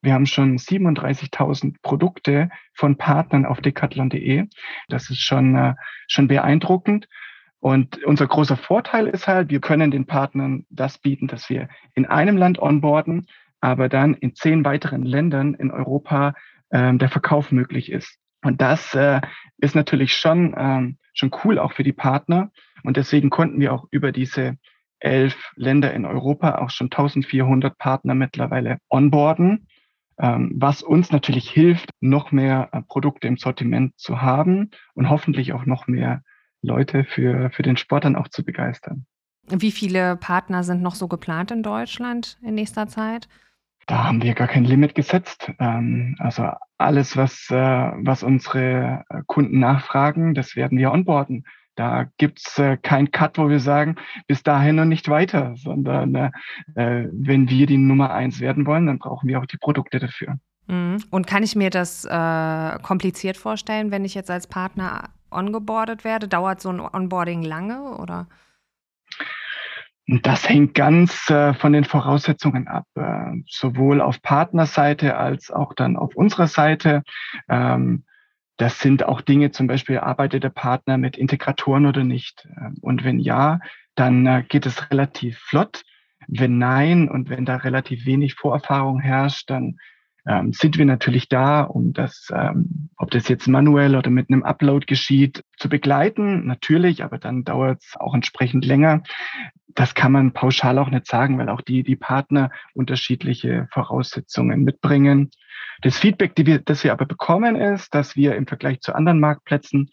Wir 0.00 0.14
haben 0.14 0.26
schon 0.26 0.58
37.000 0.58 1.76
Produkte 1.82 2.50
von 2.74 2.96
Partnern 2.96 3.44
auf 3.44 3.60
decathlon.de. 3.60 4.46
Das 4.88 5.10
ist 5.10 5.20
schon, 5.20 5.56
äh, 5.56 5.74
schon 6.06 6.28
beeindruckend. 6.28 7.08
Und 7.60 8.04
unser 8.04 8.28
großer 8.28 8.56
Vorteil 8.56 9.08
ist 9.08 9.26
halt, 9.26 9.50
wir 9.50 9.60
können 9.60 9.90
den 9.90 10.06
Partnern 10.06 10.64
das 10.70 10.98
bieten, 10.98 11.26
dass 11.26 11.50
wir 11.50 11.68
in 11.94 12.06
einem 12.06 12.36
Land 12.36 12.60
onboarden, 12.60 13.26
aber 13.60 13.88
dann 13.88 14.14
in 14.14 14.36
zehn 14.36 14.64
weiteren 14.64 15.02
Ländern 15.02 15.54
in 15.54 15.72
Europa 15.72 16.34
äh, 16.70 16.94
der 16.94 17.08
Verkauf 17.08 17.50
möglich 17.50 17.90
ist. 17.90 18.18
Und 18.44 18.60
das 18.60 18.94
äh, 18.94 19.20
ist 19.56 19.74
natürlich 19.74 20.14
schon, 20.14 20.54
ähm, 20.56 20.98
schon 21.12 21.32
cool 21.42 21.58
auch 21.58 21.72
für 21.72 21.82
die 21.82 21.92
Partner. 21.92 22.52
Und 22.84 22.96
deswegen 22.96 23.30
konnten 23.30 23.58
wir 23.58 23.72
auch 23.72 23.86
über 23.90 24.12
diese 24.12 24.56
elf 25.00 25.52
Länder 25.56 25.92
in 25.92 26.04
Europa 26.04 26.58
auch 26.58 26.70
schon 26.70 26.86
1400 26.86 27.76
Partner 27.76 28.14
mittlerweile 28.14 28.78
onboarden 28.88 29.66
was 30.18 30.82
uns 30.82 31.12
natürlich 31.12 31.48
hilft, 31.50 31.90
noch 32.00 32.32
mehr 32.32 32.68
äh, 32.72 32.82
Produkte 32.82 33.28
im 33.28 33.36
Sortiment 33.36 33.98
zu 33.98 34.20
haben 34.20 34.70
und 34.94 35.10
hoffentlich 35.10 35.52
auch 35.52 35.64
noch 35.64 35.86
mehr 35.86 36.22
Leute 36.62 37.04
für, 37.04 37.50
für 37.50 37.62
den 37.62 37.76
Sport 37.76 38.04
dann 38.04 38.16
auch 38.16 38.28
zu 38.28 38.44
begeistern. 38.44 39.06
Wie 39.48 39.70
viele 39.70 40.16
Partner 40.16 40.64
sind 40.64 40.82
noch 40.82 40.94
so 40.94 41.08
geplant 41.08 41.50
in 41.50 41.62
Deutschland 41.62 42.38
in 42.42 42.54
nächster 42.54 42.88
Zeit? 42.88 43.28
da 43.88 44.04
haben 44.04 44.22
wir 44.22 44.34
gar 44.34 44.48
kein 44.48 44.64
Limit 44.64 44.94
gesetzt. 44.94 45.50
Ähm, 45.58 46.14
also 46.18 46.50
alles, 46.76 47.16
was, 47.16 47.50
äh, 47.50 47.56
was 47.56 48.22
unsere 48.22 49.04
Kunden 49.26 49.58
nachfragen, 49.58 50.34
das 50.34 50.54
werden 50.56 50.78
wir 50.78 50.92
onboarden. 50.92 51.44
Da 51.78 52.06
gibt's 52.16 52.58
äh, 52.58 52.76
kein 52.76 53.12
Cut, 53.12 53.38
wo 53.38 53.48
wir 53.48 53.60
sagen, 53.60 53.94
bis 54.26 54.42
dahin 54.42 54.80
und 54.80 54.88
nicht 54.88 55.08
weiter, 55.08 55.54
sondern 55.54 56.12
äh, 56.14 56.30
wenn 57.12 57.48
wir 57.48 57.66
die 57.66 57.76
Nummer 57.76 58.10
eins 58.10 58.40
werden 58.40 58.66
wollen, 58.66 58.86
dann 58.86 58.98
brauchen 58.98 59.28
wir 59.28 59.38
auch 59.38 59.46
die 59.46 59.58
Produkte 59.58 60.00
dafür. 60.00 60.38
Mhm. 60.66 61.04
Und 61.10 61.28
kann 61.28 61.44
ich 61.44 61.54
mir 61.54 61.70
das 61.70 62.04
äh, 62.04 62.78
kompliziert 62.82 63.36
vorstellen, 63.36 63.92
wenn 63.92 64.04
ich 64.04 64.16
jetzt 64.16 64.28
als 64.28 64.48
Partner 64.48 65.10
ongeboardet 65.30 66.02
werde? 66.02 66.26
Dauert 66.26 66.60
so 66.60 66.70
ein 66.70 66.80
Onboarding 66.80 67.42
lange 67.42 67.96
oder? 67.98 68.26
Das 70.08 70.48
hängt 70.48 70.74
ganz 70.74 71.30
äh, 71.30 71.54
von 71.54 71.72
den 71.72 71.84
Voraussetzungen 71.84 72.66
ab, 72.66 72.86
äh, 72.96 73.36
sowohl 73.46 74.00
auf 74.00 74.20
Partnerseite 74.20 75.16
als 75.16 75.52
auch 75.52 75.74
dann 75.74 75.96
auf 75.96 76.16
unserer 76.16 76.48
Seite. 76.48 77.04
Ähm, 77.48 78.02
das 78.58 78.80
sind 78.80 79.04
auch 79.04 79.20
Dinge, 79.20 79.52
zum 79.52 79.66
Beispiel 79.66 79.98
arbeitet 79.98 80.42
der 80.42 80.50
Partner 80.50 80.98
mit 80.98 81.16
Integratoren 81.16 81.86
oder 81.86 82.04
nicht. 82.04 82.46
Ähm, 82.60 82.76
und 82.82 83.04
wenn 83.04 83.18
ja, 83.18 83.60
dann 83.94 84.26
äh, 84.26 84.44
geht 84.46 84.66
es 84.66 84.90
relativ 84.90 85.38
flott. 85.38 85.82
Wenn 86.26 86.58
nein 86.58 87.08
und 87.08 87.30
wenn 87.30 87.46
da 87.46 87.56
relativ 87.56 88.04
wenig 88.04 88.34
Vorerfahrung 88.34 89.00
herrscht, 89.00 89.48
dann 89.48 89.78
ähm, 90.26 90.52
sind 90.52 90.76
wir 90.76 90.84
natürlich 90.84 91.28
da, 91.28 91.62
um 91.62 91.92
das, 91.92 92.28
ähm, 92.34 92.90
ob 92.96 93.10
das 93.12 93.28
jetzt 93.28 93.46
manuell 93.46 93.96
oder 93.96 94.10
mit 94.10 94.28
einem 94.28 94.42
Upload 94.42 94.86
geschieht, 94.86 95.44
zu 95.56 95.68
begleiten. 95.68 96.44
Natürlich, 96.44 97.02
aber 97.04 97.18
dann 97.18 97.44
dauert 97.44 97.82
es 97.82 97.96
auch 97.96 98.14
entsprechend 98.14 98.64
länger. 98.64 99.04
Das 99.74 99.94
kann 99.94 100.12
man 100.12 100.32
pauschal 100.32 100.78
auch 100.78 100.90
nicht 100.90 101.06
sagen, 101.06 101.38
weil 101.38 101.48
auch 101.48 101.60
die, 101.60 101.82
die 101.82 101.96
Partner 101.96 102.50
unterschiedliche 102.74 103.68
Voraussetzungen 103.70 104.64
mitbringen. 104.64 105.30
Das 105.82 105.98
Feedback, 105.98 106.34
die 106.34 106.46
wir, 106.46 106.58
das 106.58 106.84
wir 106.84 106.92
aber 106.92 107.06
bekommen, 107.06 107.56
ist, 107.56 107.94
dass 107.94 108.16
wir 108.16 108.34
im 108.34 108.46
Vergleich 108.46 108.80
zu 108.80 108.94
anderen 108.94 109.20
Marktplätzen 109.20 109.90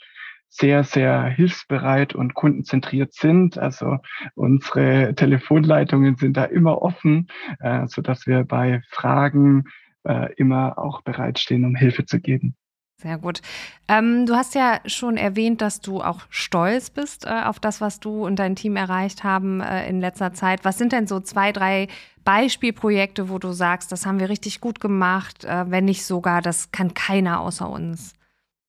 sehr, 0.49 0.83
sehr 0.83 1.23
hilfsbereit 1.25 2.15
und 2.15 2.33
kundenzentriert 2.33 3.13
sind. 3.13 3.57
Also 3.57 3.97
unsere 4.35 5.13
Telefonleitungen 5.15 6.15
sind 6.15 6.37
da 6.37 6.45
immer 6.45 6.81
offen, 6.81 7.27
äh, 7.59 7.87
so 7.87 8.01
dass 8.01 8.25
wir 8.25 8.45
bei 8.45 8.81
Fragen 8.89 9.65
äh, 10.03 10.33
immer 10.35 10.77
auch 10.77 11.01
bereitstehen, 11.01 11.65
um 11.65 11.75
Hilfe 11.75 12.05
zu 12.05 12.21
geben. 12.21 12.55
Sehr 12.97 13.17
gut. 13.17 13.41
Ähm, 13.89 14.25
du 14.25 14.35
hast 14.35 14.55
ja 14.55 14.79
schon 14.85 15.17
erwähnt, 15.17 15.61
dass 15.61 15.81
du 15.81 16.01
auch 16.01 16.21
stolz 16.29 16.89
bist 16.89 17.25
äh, 17.25 17.41
auf 17.43 17.59
das, 17.59 17.81
was 17.81 17.99
du 17.99 18.25
und 18.25 18.37
dein 18.37 18.55
Team 18.55 18.77
erreicht 18.77 19.23
haben 19.23 19.59
äh, 19.59 19.87
in 19.89 19.99
letzter 19.99 20.33
Zeit. 20.33 20.63
Was 20.63 20.77
sind 20.77 20.93
denn 20.93 21.05
so 21.05 21.19
zwei, 21.19 21.51
drei 21.51 21.87
Beispielprojekte, 22.23 23.29
wo 23.29 23.37
du 23.37 23.51
sagst, 23.51 23.91
das 23.91 24.05
haben 24.05 24.19
wir 24.19 24.29
richtig 24.29 24.61
gut 24.61 24.79
gemacht, 24.79 25.43
äh, 25.43 25.69
wenn 25.69 25.85
nicht 25.85 26.05
sogar, 26.05 26.41
das 26.41 26.71
kann 26.71 26.93
keiner 26.93 27.41
außer 27.41 27.69
uns? 27.69 28.13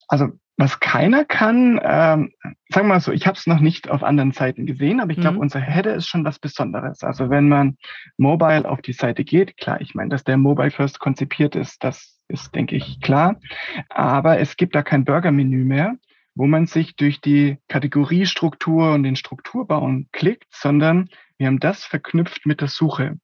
Also 0.09 0.33
was 0.59 0.81
keiner 0.81 1.25
kann, 1.25 1.79
ähm, 1.83 2.33
sagen 2.71 2.89
wir 2.89 2.95
mal 2.95 3.01
so, 3.01 3.13
ich 3.13 3.27
habe 3.27 3.37
es 3.37 3.47
noch 3.47 3.61
nicht 3.61 3.91
auf 3.91 4.03
anderen 4.03 4.33
Seiten 4.33 4.67
gesehen, 4.67 5.01
aber 5.01 5.13
ich 5.13 5.21
glaube, 5.21 5.37
mhm. 5.37 5.43
unser 5.43 5.61
Header 5.61 5.95
ist 5.95 6.09
schon 6.09 6.25
was 6.25 6.39
Besonderes. 6.39 7.03
Also 7.03 7.31
wenn 7.31 7.49
man 7.49 7.77
mobile 8.17 8.69
auf 8.69 8.81
die 8.81 8.95
Seite 8.95 9.23
geht, 9.23 9.57
klar, 9.59 9.81
ich 9.81 9.95
meine, 9.95 10.09
dass 10.09 10.25
der 10.25 10.39
Mobile 10.39 10.71
First 10.71 10.99
konzipiert 10.99 11.55
ist, 11.55 11.85
das 11.85 12.16
ist, 12.29 12.55
denke 12.55 12.77
ich, 12.77 13.01
klar. 13.01 13.41
Aber 13.89 14.39
es 14.39 14.57
gibt 14.57 14.75
da 14.75 14.83
kein 14.83 15.05
Burger-Menü 15.05 15.65
mehr, 15.65 15.97
wo 16.35 16.47
man 16.47 16.67
sich 16.67 16.97
durch 16.97 17.21
die 17.21 17.59
Kategoriestruktur 17.69 18.93
und 18.93 19.03
den 19.03 19.17
Strukturbauen 19.17 20.09
klickt, 20.13 20.47
sondern 20.51 21.09
wir 21.39 21.47
haben 21.47 21.61
das 21.61 21.85
verknüpft 21.85 22.47
mit 22.47 22.61
der 22.61 22.69
Suche. 22.69 23.19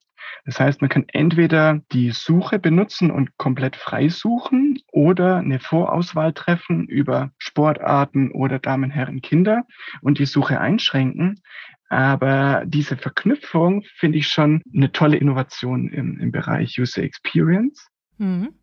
Das 0.45 0.59
heißt, 0.59 0.81
man 0.81 0.91
kann 0.91 1.05
entweder 1.09 1.81
die 1.93 2.11
Suche 2.11 2.59
benutzen 2.59 3.11
und 3.11 3.37
komplett 3.37 3.77
frei 3.77 4.09
suchen 4.09 4.79
oder 4.91 5.37
eine 5.37 5.61
Vorauswahl 5.61 6.33
treffen 6.33 6.87
über 6.87 7.31
Sportarten 7.39 8.33
oder 8.33 8.59
Damen, 8.59 8.91
Herren, 8.91 9.21
Kinder 9.21 9.65
und 10.01 10.19
die 10.19 10.27
Suche 10.27 10.61
einschränken. 10.61 11.41
Aber 11.89 12.65
diese 12.67 12.97
Verknüpfung 12.97 13.85
finde 13.97 14.19
ich 14.19 14.29
schon 14.29 14.63
eine 14.75 14.93
tolle 14.93 15.19
Innovation 15.19 15.91
im, 15.91 16.19
im 16.19 16.33
Bereich 16.33 16.79
User 16.79 17.03
Experience. 17.03 17.92
Mhm. 18.23 18.55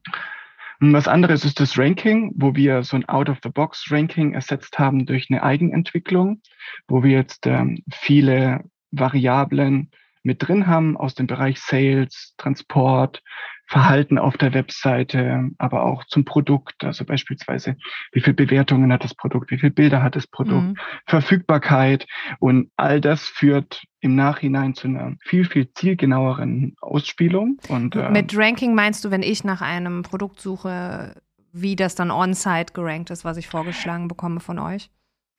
Was 0.79 1.09
anderes 1.09 1.43
ist 1.43 1.59
das 1.59 1.77
Ranking, 1.77 2.31
wo 2.35 2.55
wir 2.55 2.83
so 2.83 2.95
ein 2.95 3.07
Out-of-the-Box-Ranking 3.09 4.33
ersetzt 4.33 4.79
haben 4.79 5.05
durch 5.05 5.27
eine 5.29 5.43
Eigenentwicklung, 5.43 6.41
wo 6.87 7.03
wir 7.03 7.11
jetzt 7.11 7.45
ähm, 7.45 7.83
viele 7.91 8.63
Variablen 8.91 9.91
mit 10.23 10.47
drin 10.47 10.67
haben 10.67 10.95
aus 10.95 11.15
dem 11.15 11.27
Bereich 11.27 11.59
Sales, 11.59 12.33
Transport, 12.37 13.21
Verhalten 13.69 14.17
auf 14.17 14.35
der 14.35 14.55
Webseite, 14.55 15.51
aber 15.59 15.83
auch 15.85 16.03
zum 16.05 16.25
Produkt, 16.25 16.83
also 16.83 17.05
beispielsweise, 17.05 17.77
wie 18.11 18.19
viele 18.19 18.33
Bewertungen 18.33 18.91
hat 18.91 19.03
das 19.03 19.13
Produkt, 19.13 19.51
wie 19.51 19.59
viele 19.59 19.71
Bilder 19.71 20.01
hat 20.01 20.15
das 20.15 20.25
Produkt, 20.25 20.69
mhm. 20.69 20.77
Verfügbarkeit 21.05 22.07
und 22.39 22.71
all 22.77 22.99
das 22.99 23.25
führt 23.25 23.83
im 23.99 24.15
Nachhinein 24.15 24.73
zu 24.73 24.87
einer 24.87 25.13
viel, 25.21 25.45
viel 25.45 25.71
zielgenaueren 25.71 26.75
Ausspielung. 26.81 27.59
Und, 27.67 27.95
äh, 27.95 28.09
Mit 28.09 28.35
Ranking 28.35 28.73
meinst 28.73 29.05
du, 29.05 29.11
wenn 29.11 29.21
ich 29.21 29.43
nach 29.43 29.61
einem 29.61 30.01
Produkt 30.01 30.41
suche, 30.41 31.21
wie 31.53 31.75
das 31.75 31.93
dann 31.93 32.09
on-site 32.09 32.73
gerankt 32.73 33.11
ist, 33.11 33.23
was 33.23 33.37
ich 33.37 33.47
vorgeschlagen 33.47 34.07
bekomme 34.07 34.39
von 34.39 34.57
euch? 34.57 34.89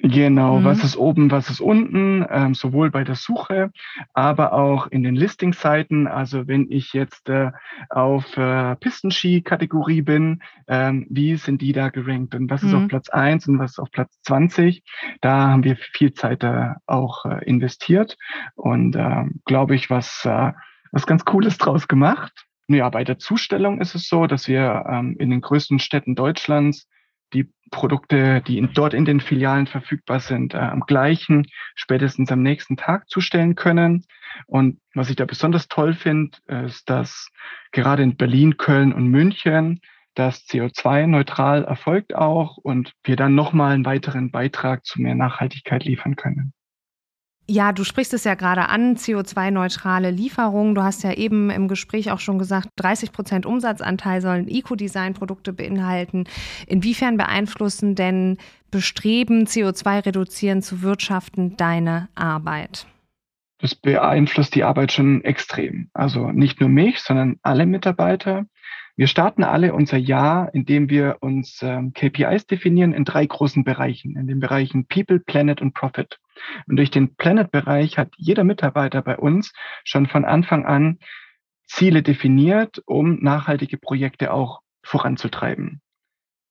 Genau, 0.03 0.61
mhm. 0.61 0.65
was 0.65 0.83
ist 0.83 0.97
oben, 0.97 1.31
was 1.31 1.51
ist 1.51 1.61
unten, 1.61 2.25
ähm, 2.31 2.55
sowohl 2.55 2.91
bei 2.91 3.05
der 3.05 3.17
Suche, 3.17 3.71
aber 4.15 4.55
auch 4.55 4.87
in 4.87 5.03
den 5.03 5.15
Listing-Seiten. 5.15 6.07
Also 6.07 6.49
wenn 6.49 6.71
ich 6.71 6.95
jetzt 6.95 7.29
äh, 7.29 7.51
auf 7.91 8.35
äh, 8.39 8.77
Pistenski-Kategorie 8.77 10.01
bin, 10.01 10.43
ähm, 10.69 11.07
wie 11.11 11.37
sind 11.37 11.61
die 11.61 11.73
da 11.73 11.91
gerankt 11.91 12.35
und 12.35 12.49
was 12.49 12.63
mhm. 12.63 12.69
ist 12.69 12.75
auf 12.75 12.83
mhm. 12.83 12.89
Platz 12.89 13.09
eins 13.11 13.47
und 13.47 13.59
was 13.59 13.73
ist 13.73 13.79
auf 13.79 13.91
Platz 13.91 14.19
20? 14.23 14.83
Da 15.21 15.49
haben 15.51 15.65
wir 15.65 15.77
viel 15.77 16.15
Zeit 16.15 16.43
da 16.43 16.77
auch 16.87 17.27
äh, 17.27 17.45
investiert 17.45 18.17
und 18.55 18.97
äh, 18.97 19.25
glaube 19.45 19.75
ich, 19.75 19.91
was, 19.91 20.25
äh, 20.25 20.53
was 20.93 21.07
ganz 21.07 21.27
Cooles 21.27 21.59
draus 21.59 21.89
gemacht. 21.89 22.33
Ja, 22.69 22.89
bei 22.89 23.05
der 23.05 23.19
Zustellung 23.19 23.83
ist 23.83 23.95
es 23.95 24.09
so, 24.09 24.27
dass 24.27 24.49
wir 24.49 24.87
ähm, 24.89 25.17
in 25.19 25.29
den 25.29 25.43
größten 25.43 25.79
Städten 25.79 26.15
Deutschlands 26.15 26.89
die 27.33 27.51
Produkte, 27.70 28.43
die 28.43 28.59
in, 28.59 28.72
dort 28.72 28.95
in 28.95 29.05
den 29.05 29.20
Filialen 29.20 29.66
verfügbar 29.66 30.20
sind, 30.20 30.55
äh, 30.55 30.59
am 30.59 30.81
gleichen, 30.81 31.47
spätestens 31.74 32.33
am 32.33 32.43
nächsten 32.43 32.76
Tag 32.76 33.09
zustellen 33.09 33.55
können. 33.55 34.05
Und 34.47 34.81
was 34.95 35.11
ich 35.11 35.16
da 35.16 35.24
besonders 35.24 35.68
toll 35.68 35.95
finde, 35.95 36.39
ist, 36.47 36.91
dass 36.91 37.28
gerade 37.72 38.03
in 38.03 38.16
Berlin, 38.16 38.57
Köln 38.57 38.93
und 38.93 39.09
München 39.09 39.81
das 40.14 40.47
CO2-neutral 40.47 41.64
erfolgt 41.64 42.14
auch 42.14 42.57
und 42.57 42.93
wir 43.05 43.16
dann 43.16 43.35
nochmal 43.35 43.72
einen 43.72 43.85
weiteren 43.85 44.31
Beitrag 44.31 44.85
zu 44.85 45.01
mehr 45.01 45.14
Nachhaltigkeit 45.14 45.85
liefern 45.85 46.16
können. 46.16 46.53
Ja, 47.53 47.73
du 47.73 47.83
sprichst 47.83 48.15
es 48.15 48.23
ja 48.23 48.37
gerade 48.37 48.69
an, 48.69 48.95
CO2-neutrale 48.95 50.13
Lieferungen. 50.13 50.77
Du 50.77 50.85
hast 50.85 51.03
ja 51.03 51.15
eben 51.15 51.51
im 51.51 51.67
Gespräch 51.67 52.13
auch 52.13 52.21
schon 52.21 52.39
gesagt, 52.39 52.69
30 52.77 53.11
Prozent 53.11 53.45
Umsatzanteil 53.45 54.23
sollen 54.23 54.47
Eco-Design-Produkte 54.47 55.53
beinhalten. 55.53 56.29
Inwiefern 56.69 57.17
beeinflussen 57.17 57.97
denn 57.97 58.39
Bestreben, 58.71 59.47
CO2 59.47 60.07
reduzieren 60.07 60.63
zu 60.63 60.83
wirtschaften, 60.83 61.57
deine 61.57 62.09
Arbeit? 62.15 62.87
Das 63.59 63.75
beeinflusst 63.75 64.55
die 64.55 64.63
Arbeit 64.63 64.93
schon 64.93 65.25
extrem. 65.25 65.91
Also 65.93 66.31
nicht 66.31 66.61
nur 66.61 66.69
mich, 66.69 67.01
sondern 67.01 67.41
alle 67.43 67.67
Mitarbeiter. 67.67 68.47
Wir 68.95 69.09
starten 69.09 69.43
alle 69.43 69.75
unser 69.75 69.97
Jahr, 69.97 70.55
indem 70.55 70.89
wir 70.89 71.17
uns 71.19 71.59
ähm, 71.63 71.95
KPIs 71.95 72.47
definieren 72.47 72.93
in 72.93 73.05
drei 73.05 73.27
großen 73.27 73.65
Bereichen, 73.65 74.17
in 74.17 74.29
den 74.29 74.39
Bereichen 74.39 74.87
People, 74.87 75.19
Planet 75.19 75.61
und 75.61 75.75
Profit. 75.75 76.21
Und 76.66 76.76
durch 76.76 76.91
den 76.91 77.16
Planet-Bereich 77.16 77.99
hat 77.99 78.12
jeder 78.16 78.45
Mitarbeiter 78.45 79.03
bei 79.03 79.16
uns 79.16 79.53
schon 79.84 80.07
von 80.07 80.24
Anfang 80.24 80.66
an 80.66 80.99
Ziele 81.66 82.03
definiert, 82.03 82.82
um 82.86 83.20
nachhaltige 83.20 83.78
Projekte 83.78 84.32
auch 84.32 84.61
voranzutreiben. 84.82 85.80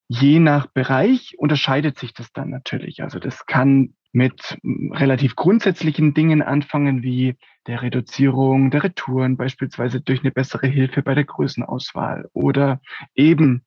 Je 0.08 0.40
nach 0.40 0.66
Bereich 0.68 1.36
unterscheidet 1.38 2.00
sich 2.00 2.14
das 2.14 2.32
dann 2.32 2.50
natürlich. 2.50 3.04
Also 3.04 3.20
das 3.20 3.46
kann 3.46 3.94
mit 4.12 4.58
relativ 4.64 5.36
grundsätzlichen 5.36 6.14
Dingen 6.14 6.42
anfangen, 6.42 7.04
wie 7.04 7.36
der 7.68 7.84
Reduzierung 7.84 8.72
der 8.72 8.84
Retouren, 8.84 9.38
beispielsweise 9.38 10.02
durch 10.02 10.22
eine 10.22 10.32
bessere 10.32 10.68
Hilfe 10.68 11.04
bei 11.04 11.14
der 11.14 11.26
Größenauswahl 11.26 12.28
oder 12.34 12.82
eben 13.14 13.66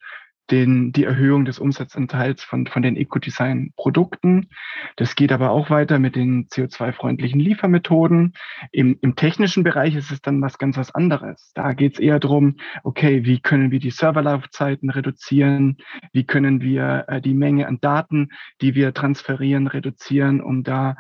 den, 0.50 0.92
die 0.92 1.04
Erhöhung 1.04 1.44
des 1.44 1.58
Umsatzanteils 1.58 2.42
von, 2.42 2.66
von 2.66 2.82
den 2.82 2.96
Eco-Design-Produkten. 2.96 4.48
Das 4.96 5.14
geht 5.14 5.32
aber 5.32 5.50
auch 5.50 5.70
weiter 5.70 5.98
mit 5.98 6.16
den 6.16 6.48
CO2-freundlichen 6.48 7.40
Liefermethoden. 7.40 8.34
Im, 8.70 8.98
Im 9.00 9.16
technischen 9.16 9.62
Bereich 9.62 9.94
ist 9.94 10.10
es 10.10 10.20
dann 10.20 10.42
was 10.42 10.58
ganz 10.58 10.76
was 10.76 10.94
anderes. 10.94 11.52
Da 11.54 11.72
geht 11.72 11.94
es 11.94 12.00
eher 12.00 12.20
darum, 12.20 12.56
okay, 12.82 13.24
wie 13.24 13.40
können 13.40 13.70
wir 13.70 13.78
die 13.78 13.90
Serverlaufzeiten 13.90 14.90
reduzieren? 14.90 15.78
Wie 16.12 16.24
können 16.24 16.60
wir 16.60 17.04
äh, 17.08 17.20
die 17.20 17.34
Menge 17.34 17.66
an 17.66 17.80
Daten, 17.80 18.30
die 18.60 18.74
wir 18.74 18.92
transferieren, 18.92 19.68
reduzieren, 19.68 20.40
um 20.40 20.64
da 20.64 20.96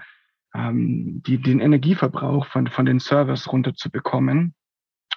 ähm, 0.54 1.22
die, 1.26 1.38
den 1.38 1.60
Energieverbrauch 1.60 2.46
von, 2.46 2.68
von 2.68 2.86
den 2.86 3.00
Servers 3.00 3.52
runterzubekommen? 3.52 4.54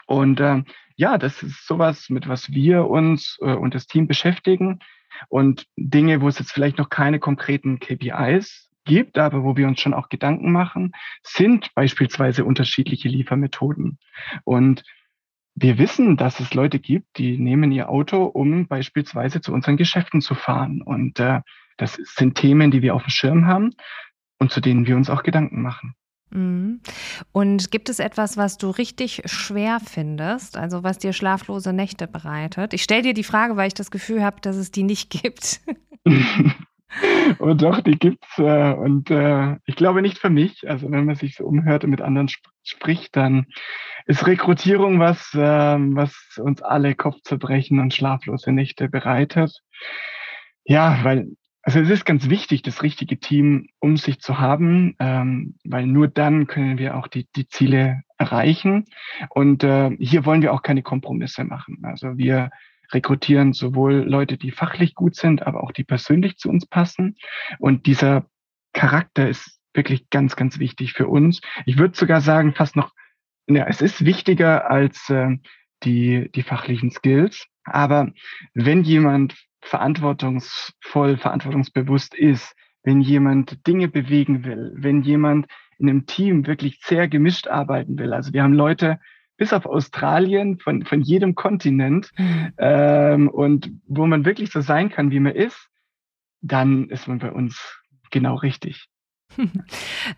Und 0.05 0.39
äh, 0.39 0.63
ja, 0.95 1.17
das 1.17 1.43
ist 1.43 1.65
sowas, 1.67 2.09
mit 2.09 2.27
was 2.27 2.51
wir 2.51 2.87
uns 2.87 3.37
äh, 3.41 3.53
und 3.53 3.75
das 3.75 3.87
Team 3.87 4.07
beschäftigen. 4.07 4.79
Und 5.29 5.65
Dinge, 5.77 6.21
wo 6.21 6.27
es 6.27 6.39
jetzt 6.39 6.51
vielleicht 6.51 6.77
noch 6.77 6.89
keine 6.89 7.19
konkreten 7.19 7.79
KPIs 7.79 8.69
gibt, 8.85 9.17
aber 9.17 9.43
wo 9.43 9.57
wir 9.57 9.67
uns 9.67 9.79
schon 9.81 9.93
auch 9.93 10.09
Gedanken 10.09 10.51
machen, 10.51 10.91
sind 11.23 11.73
beispielsweise 11.73 12.45
unterschiedliche 12.45 13.09
Liefermethoden. 13.09 13.97
Und 14.43 14.83
wir 15.55 15.77
wissen, 15.77 16.17
dass 16.17 16.39
es 16.39 16.53
Leute 16.53 16.79
gibt, 16.79 17.17
die 17.17 17.37
nehmen 17.37 17.71
ihr 17.71 17.89
Auto, 17.89 18.25
um 18.25 18.67
beispielsweise 18.67 19.41
zu 19.41 19.53
unseren 19.53 19.77
Geschäften 19.77 20.21
zu 20.21 20.35
fahren. 20.35 20.81
Und 20.81 21.19
äh, 21.19 21.41
das 21.77 21.93
sind 21.93 22.35
Themen, 22.35 22.71
die 22.71 22.81
wir 22.81 22.93
auf 22.93 23.03
dem 23.03 23.09
Schirm 23.09 23.47
haben 23.47 23.71
und 24.37 24.51
zu 24.51 24.61
denen 24.61 24.85
wir 24.85 24.95
uns 24.95 25.09
auch 25.09 25.23
Gedanken 25.23 25.61
machen. 25.61 25.95
Mhm. 26.30 26.82
Und 27.32 27.71
gibt 27.71 27.89
es 27.89 27.99
etwas, 27.99 28.38
was 28.38 28.57
du 28.57 28.69
richtig 28.69 29.21
schwer 29.26 29.80
findest, 29.80 30.57
also 30.57 30.84
was 30.84 30.97
dir 30.97 31.13
schlaflose 31.13 31.73
Nächte 31.73 32.07
bereitet? 32.07 32.73
Ich 32.73 32.84
stelle 32.84 33.03
dir 33.03 33.13
die 33.13 33.23
Frage, 33.23 33.55
weil 33.55 33.67
ich 33.67 33.73
das 33.73 33.91
Gefühl 33.91 34.23
habe, 34.23 34.41
dass 34.41 34.55
es 34.55 34.71
die 34.71 34.84
nicht 34.84 35.09
gibt. 35.09 35.61
und 37.39 37.61
doch, 37.61 37.82
die 37.82 37.97
gibt's. 37.97 38.38
Äh, 38.38 38.73
und 38.73 39.09
äh, 39.11 39.57
ich 39.65 39.76
glaube 39.76 40.01
nicht 40.01 40.17
für 40.17 40.30
mich. 40.30 40.67
Also 40.69 40.91
wenn 40.91 41.05
man 41.05 41.15
sich 41.15 41.36
so 41.36 41.45
umhört 41.45 41.84
und 41.84 41.91
mit 41.91 42.01
anderen 42.01 42.28
sp 42.28 42.43
spricht, 42.67 43.15
dann 43.15 43.45
ist 44.07 44.26
Rekrutierung 44.26 44.99
was, 44.99 45.34
äh, 45.36 45.38
was 45.38 46.15
uns 46.41 46.63
alle 46.63 46.95
Kopfzerbrechen 46.95 47.80
und 47.80 47.93
schlaflose 47.93 48.51
Nächte 48.51 48.89
bereitet. 48.89 49.61
Ja, 50.63 50.99
weil 51.03 51.28
also 51.66 51.80
es 51.80 51.89
ist 51.89 52.05
ganz 52.05 52.30
wichtig, 52.30 52.61
das 52.61 52.84
richtige 52.84 53.20
Team 53.20 53.70
um 53.80 53.97
sich 53.97 54.20
zu 54.20 54.38
haben, 54.38 54.95
ähm, 54.99 55.55
weil 55.63 55.88
nur 55.88 56.07
dann 56.07 56.45
können 56.45 56.78
wir 56.78 56.95
auch 56.95 57.07
die, 57.07 57.28
die 57.36 57.47
Ziele 57.47 58.03
erreichen. 58.20 58.86
Und 59.30 59.63
äh, 59.63 59.89
hier 59.99 60.26
wollen 60.26 60.43
wir 60.43 60.53
auch 60.53 60.61
keine 60.61 60.84
Kompromisse 60.84 61.43
machen. 61.43 61.80
Also 61.82 62.20
wir 62.20 62.51
rekrutieren 62.91 63.53
sowohl 63.53 63.95
Leute, 63.95 64.38
die 64.38 64.51
fachlich 64.51 64.93
gut 64.93 65.16
sind, 65.16 65.47
aber 65.47 65.63
auch 65.63 65.72
die 65.72 65.84
persönlich 65.84 66.38
zu 66.38 66.49
uns 66.49 66.68
passen. 66.68 67.16
Und 67.57 67.88
dieser 67.88 68.28
Charakter 68.74 69.28
ist 69.28 69.59
wirklich 69.74 70.11
ganz, 70.11 70.36
ganz 70.36 70.59
wichtig 70.59 70.93
für 70.93 71.07
uns. 71.07 71.41
Ich 71.66 71.80
würde 71.80 71.97
sogar 71.97 72.22
sagen, 72.22 72.53
fast 72.53 72.76
noch, 72.76 72.93
ja, 73.47 73.66
es 73.66 73.82
ist 73.82 74.05
wichtiger 74.05 74.70
als 74.70 75.09
äh, 75.09 75.36
die, 75.84 76.30
die 76.32 76.43
fachlichen 76.43 76.91
Skills. 76.91 77.47
Aber 77.63 78.11
wenn 78.53 78.84
jemand 78.84 79.36
verantwortungsvoll, 79.66 81.18
verantwortungsbewusst 81.18 82.16
ist, 82.16 82.55
wenn 82.84 83.01
jemand 83.01 83.66
Dinge 83.68 83.88
bewegen 83.88 84.45
will, 84.45 84.74
wenn 84.76 85.01
jemand 85.01 85.47
in 85.78 85.89
einem 85.89 86.05
Team 86.05 86.47
wirklich 86.47 86.80
sehr 86.84 87.07
gemischt 87.07 87.47
arbeiten 87.47 87.97
will. 87.97 88.13
Also 88.13 88.32
wir 88.32 88.43
haben 88.43 88.53
Leute 88.53 88.99
bis 89.38 89.51
auf 89.51 89.66
Australien 89.66 90.59
von, 90.59 90.86
von 90.86 91.01
jedem 91.01 91.36
Kontinent 91.36 92.11
mhm. 92.18 92.53
ähm, 92.57 93.28
und 93.28 93.72
wo 93.88 94.05
man 94.05 94.24
wirklich 94.24 94.51
so 94.51 94.61
sein 94.61 94.89
kann, 94.89 95.11
wie 95.11 95.20
man 95.20 95.34
ist, 95.34 95.68
dann 96.41 96.89
ist 96.89 97.07
man 97.07 97.20
bei 97.20 97.32
uns 97.32 97.82
genau 98.11 98.36
richtig. 98.36 98.88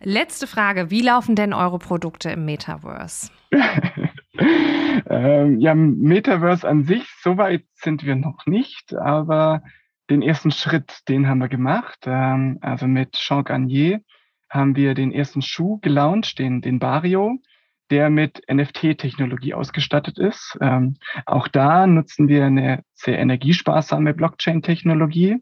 Letzte 0.03 0.45
Frage. 0.45 0.91
Wie 0.91 1.01
laufen 1.01 1.35
denn 1.35 1.53
eure 1.53 1.79
Produkte 1.79 2.29
im 2.29 2.45
Metaverse? 2.45 3.31
ähm, 5.09 5.59
ja, 5.59 5.75
Metaverse 5.75 6.67
an 6.67 6.83
sich, 6.83 7.03
so 7.21 7.37
weit 7.37 7.63
sind 7.73 8.05
wir 8.05 8.15
noch 8.15 8.45
nicht, 8.45 8.95
aber 8.95 9.61
den 10.09 10.21
ersten 10.21 10.51
Schritt, 10.51 11.01
den 11.07 11.27
haben 11.27 11.39
wir 11.39 11.49
gemacht. 11.49 11.99
Ähm, 12.05 12.59
also 12.61 12.87
mit 12.87 13.13
Jean 13.13 13.43
Garnier 13.43 14.01
haben 14.49 14.75
wir 14.75 14.93
den 14.93 15.11
ersten 15.11 15.41
Schuh 15.41 15.79
gelauncht, 15.79 16.39
den, 16.39 16.61
den 16.61 16.79
Barrio 16.79 17.39
der 17.89 18.09
mit 18.09 18.41
NFT-Technologie 18.51 19.53
ausgestattet 19.53 20.17
ist. 20.17 20.57
Ähm, 20.61 20.97
auch 21.25 21.47
da 21.47 21.87
nutzen 21.87 22.27
wir 22.27 22.45
eine 22.45 22.83
sehr 22.93 23.17
energiesparsame 23.17 24.13
Blockchain-Technologie. 24.13 25.37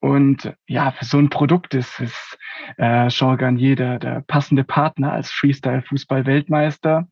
Und 0.00 0.54
ja, 0.66 0.92
für 0.92 1.04
so 1.04 1.18
ein 1.18 1.28
Produkt 1.28 1.74
ist 1.74 2.00
es 2.00 2.38
äh, 2.78 3.08
Jean 3.08 3.36
Garnier 3.36 3.76
der, 3.76 3.98
der 3.98 4.22
passende 4.26 4.64
Partner 4.64 5.12
als 5.12 5.30
Freestyle-Fußball-Weltmeister. 5.30 7.08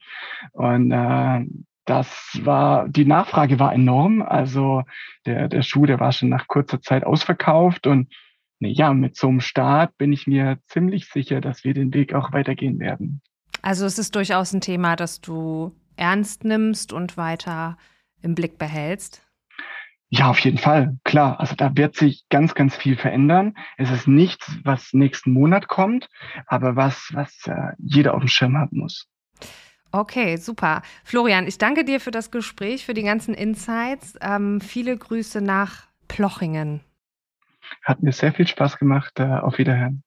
Und 0.52 0.90
äh, 0.90 1.44
das 1.84 2.38
war, 2.42 2.88
die 2.88 3.04
Nachfrage 3.04 3.58
war 3.58 3.72
enorm. 3.72 4.22
Also 4.22 4.82
der, 5.26 5.48
der 5.48 5.62
Schuh, 5.62 5.86
der 5.86 6.00
war 6.00 6.12
schon 6.12 6.28
nach 6.28 6.46
kurzer 6.46 6.80
Zeit 6.80 7.04
ausverkauft 7.04 7.86
und 7.86 8.12
ja, 8.60 8.94
mit 8.94 9.16
so 9.16 9.28
einem 9.28 9.40
Start 9.40 9.96
bin 9.98 10.12
ich 10.12 10.26
mir 10.26 10.58
ziemlich 10.68 11.08
sicher, 11.08 11.40
dass 11.40 11.64
wir 11.64 11.74
den 11.74 11.92
Weg 11.94 12.14
auch 12.14 12.32
weitergehen 12.32 12.78
werden. 12.78 13.20
Also 13.60 13.86
es 13.86 13.98
ist 13.98 14.14
durchaus 14.14 14.52
ein 14.52 14.60
Thema, 14.60 14.94
das 14.94 15.20
du 15.20 15.74
ernst 15.96 16.44
nimmst 16.44 16.92
und 16.92 17.16
weiter 17.16 17.76
im 18.22 18.34
Blick 18.34 18.58
behältst. 18.58 19.26
Ja, 20.14 20.28
auf 20.28 20.38
jeden 20.40 20.58
Fall, 20.58 20.98
klar. 21.04 21.40
Also 21.40 21.54
da 21.56 21.74
wird 21.74 21.96
sich 21.96 22.24
ganz, 22.28 22.54
ganz 22.54 22.76
viel 22.76 22.96
verändern. 22.96 23.54
Es 23.78 23.90
ist 23.90 24.06
nichts, 24.06 24.58
was 24.62 24.92
nächsten 24.92 25.32
Monat 25.32 25.68
kommt, 25.68 26.08
aber 26.46 26.76
was, 26.76 27.10
was 27.14 27.46
äh, 27.46 27.72
jeder 27.78 28.14
auf 28.14 28.20
dem 28.20 28.28
Schirm 28.28 28.58
haben 28.58 28.78
muss. 28.78 29.08
Okay, 29.92 30.36
super. 30.36 30.82
Florian, 31.04 31.46
ich 31.46 31.58
danke 31.58 31.84
dir 31.84 32.00
für 32.00 32.10
das 32.10 32.30
Gespräch, 32.30 32.86
für 32.86 32.94
die 32.94 33.02
ganzen 33.02 33.34
Insights. 33.34 34.14
Ähm, 34.22 34.60
viele 34.60 34.96
Grüße 34.96 35.42
nach 35.42 35.86
Plochingen. 36.08 36.80
Hat 37.84 38.02
mir 38.02 38.12
sehr 38.12 38.32
viel 38.32 38.46
Spaß 38.46 38.78
gemacht. 38.78 39.20
Äh, 39.20 39.24
auf 39.24 39.58
Wiederhören. 39.58 40.02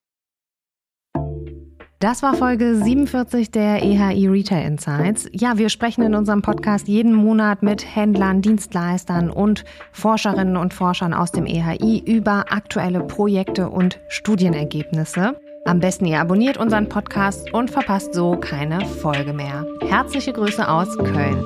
Das 2.00 2.22
war 2.22 2.36
Folge 2.36 2.76
47 2.76 3.52
der 3.52 3.82
EHI 3.82 4.28
Retail 4.28 4.68
Insights. 4.68 5.30
Ja, 5.32 5.58
wir 5.58 5.70
sprechen 5.70 6.04
in 6.04 6.14
unserem 6.14 6.42
Podcast 6.42 6.88
jeden 6.88 7.16
Monat 7.16 7.64
mit 7.64 7.96
Händlern, 7.96 8.42
Dienstleistern 8.42 9.32
und 9.32 9.64
Forscherinnen 9.94 10.58
und 10.58 10.74
Forschern 10.74 11.14
aus 11.14 11.32
dem 11.32 11.46
EHI 11.46 12.04
über 12.06 12.52
aktuelle 12.52 13.02
Projekte 13.02 13.70
und 13.70 14.00
Studienergebnisse. 14.10 15.40
Am 15.68 15.80
besten 15.80 16.06
ihr 16.06 16.20
abonniert 16.20 16.58
unseren 16.58 16.90
Podcast 16.90 17.52
und 17.52 17.72
verpasst 17.72 18.14
so 18.14 18.38
keine 18.38 18.86
Folge 18.86 19.34
mehr. 19.34 19.66
Herzliche 19.82 20.32
Grüße 20.32 20.70
aus 20.70 20.96
Köln. 20.96 21.44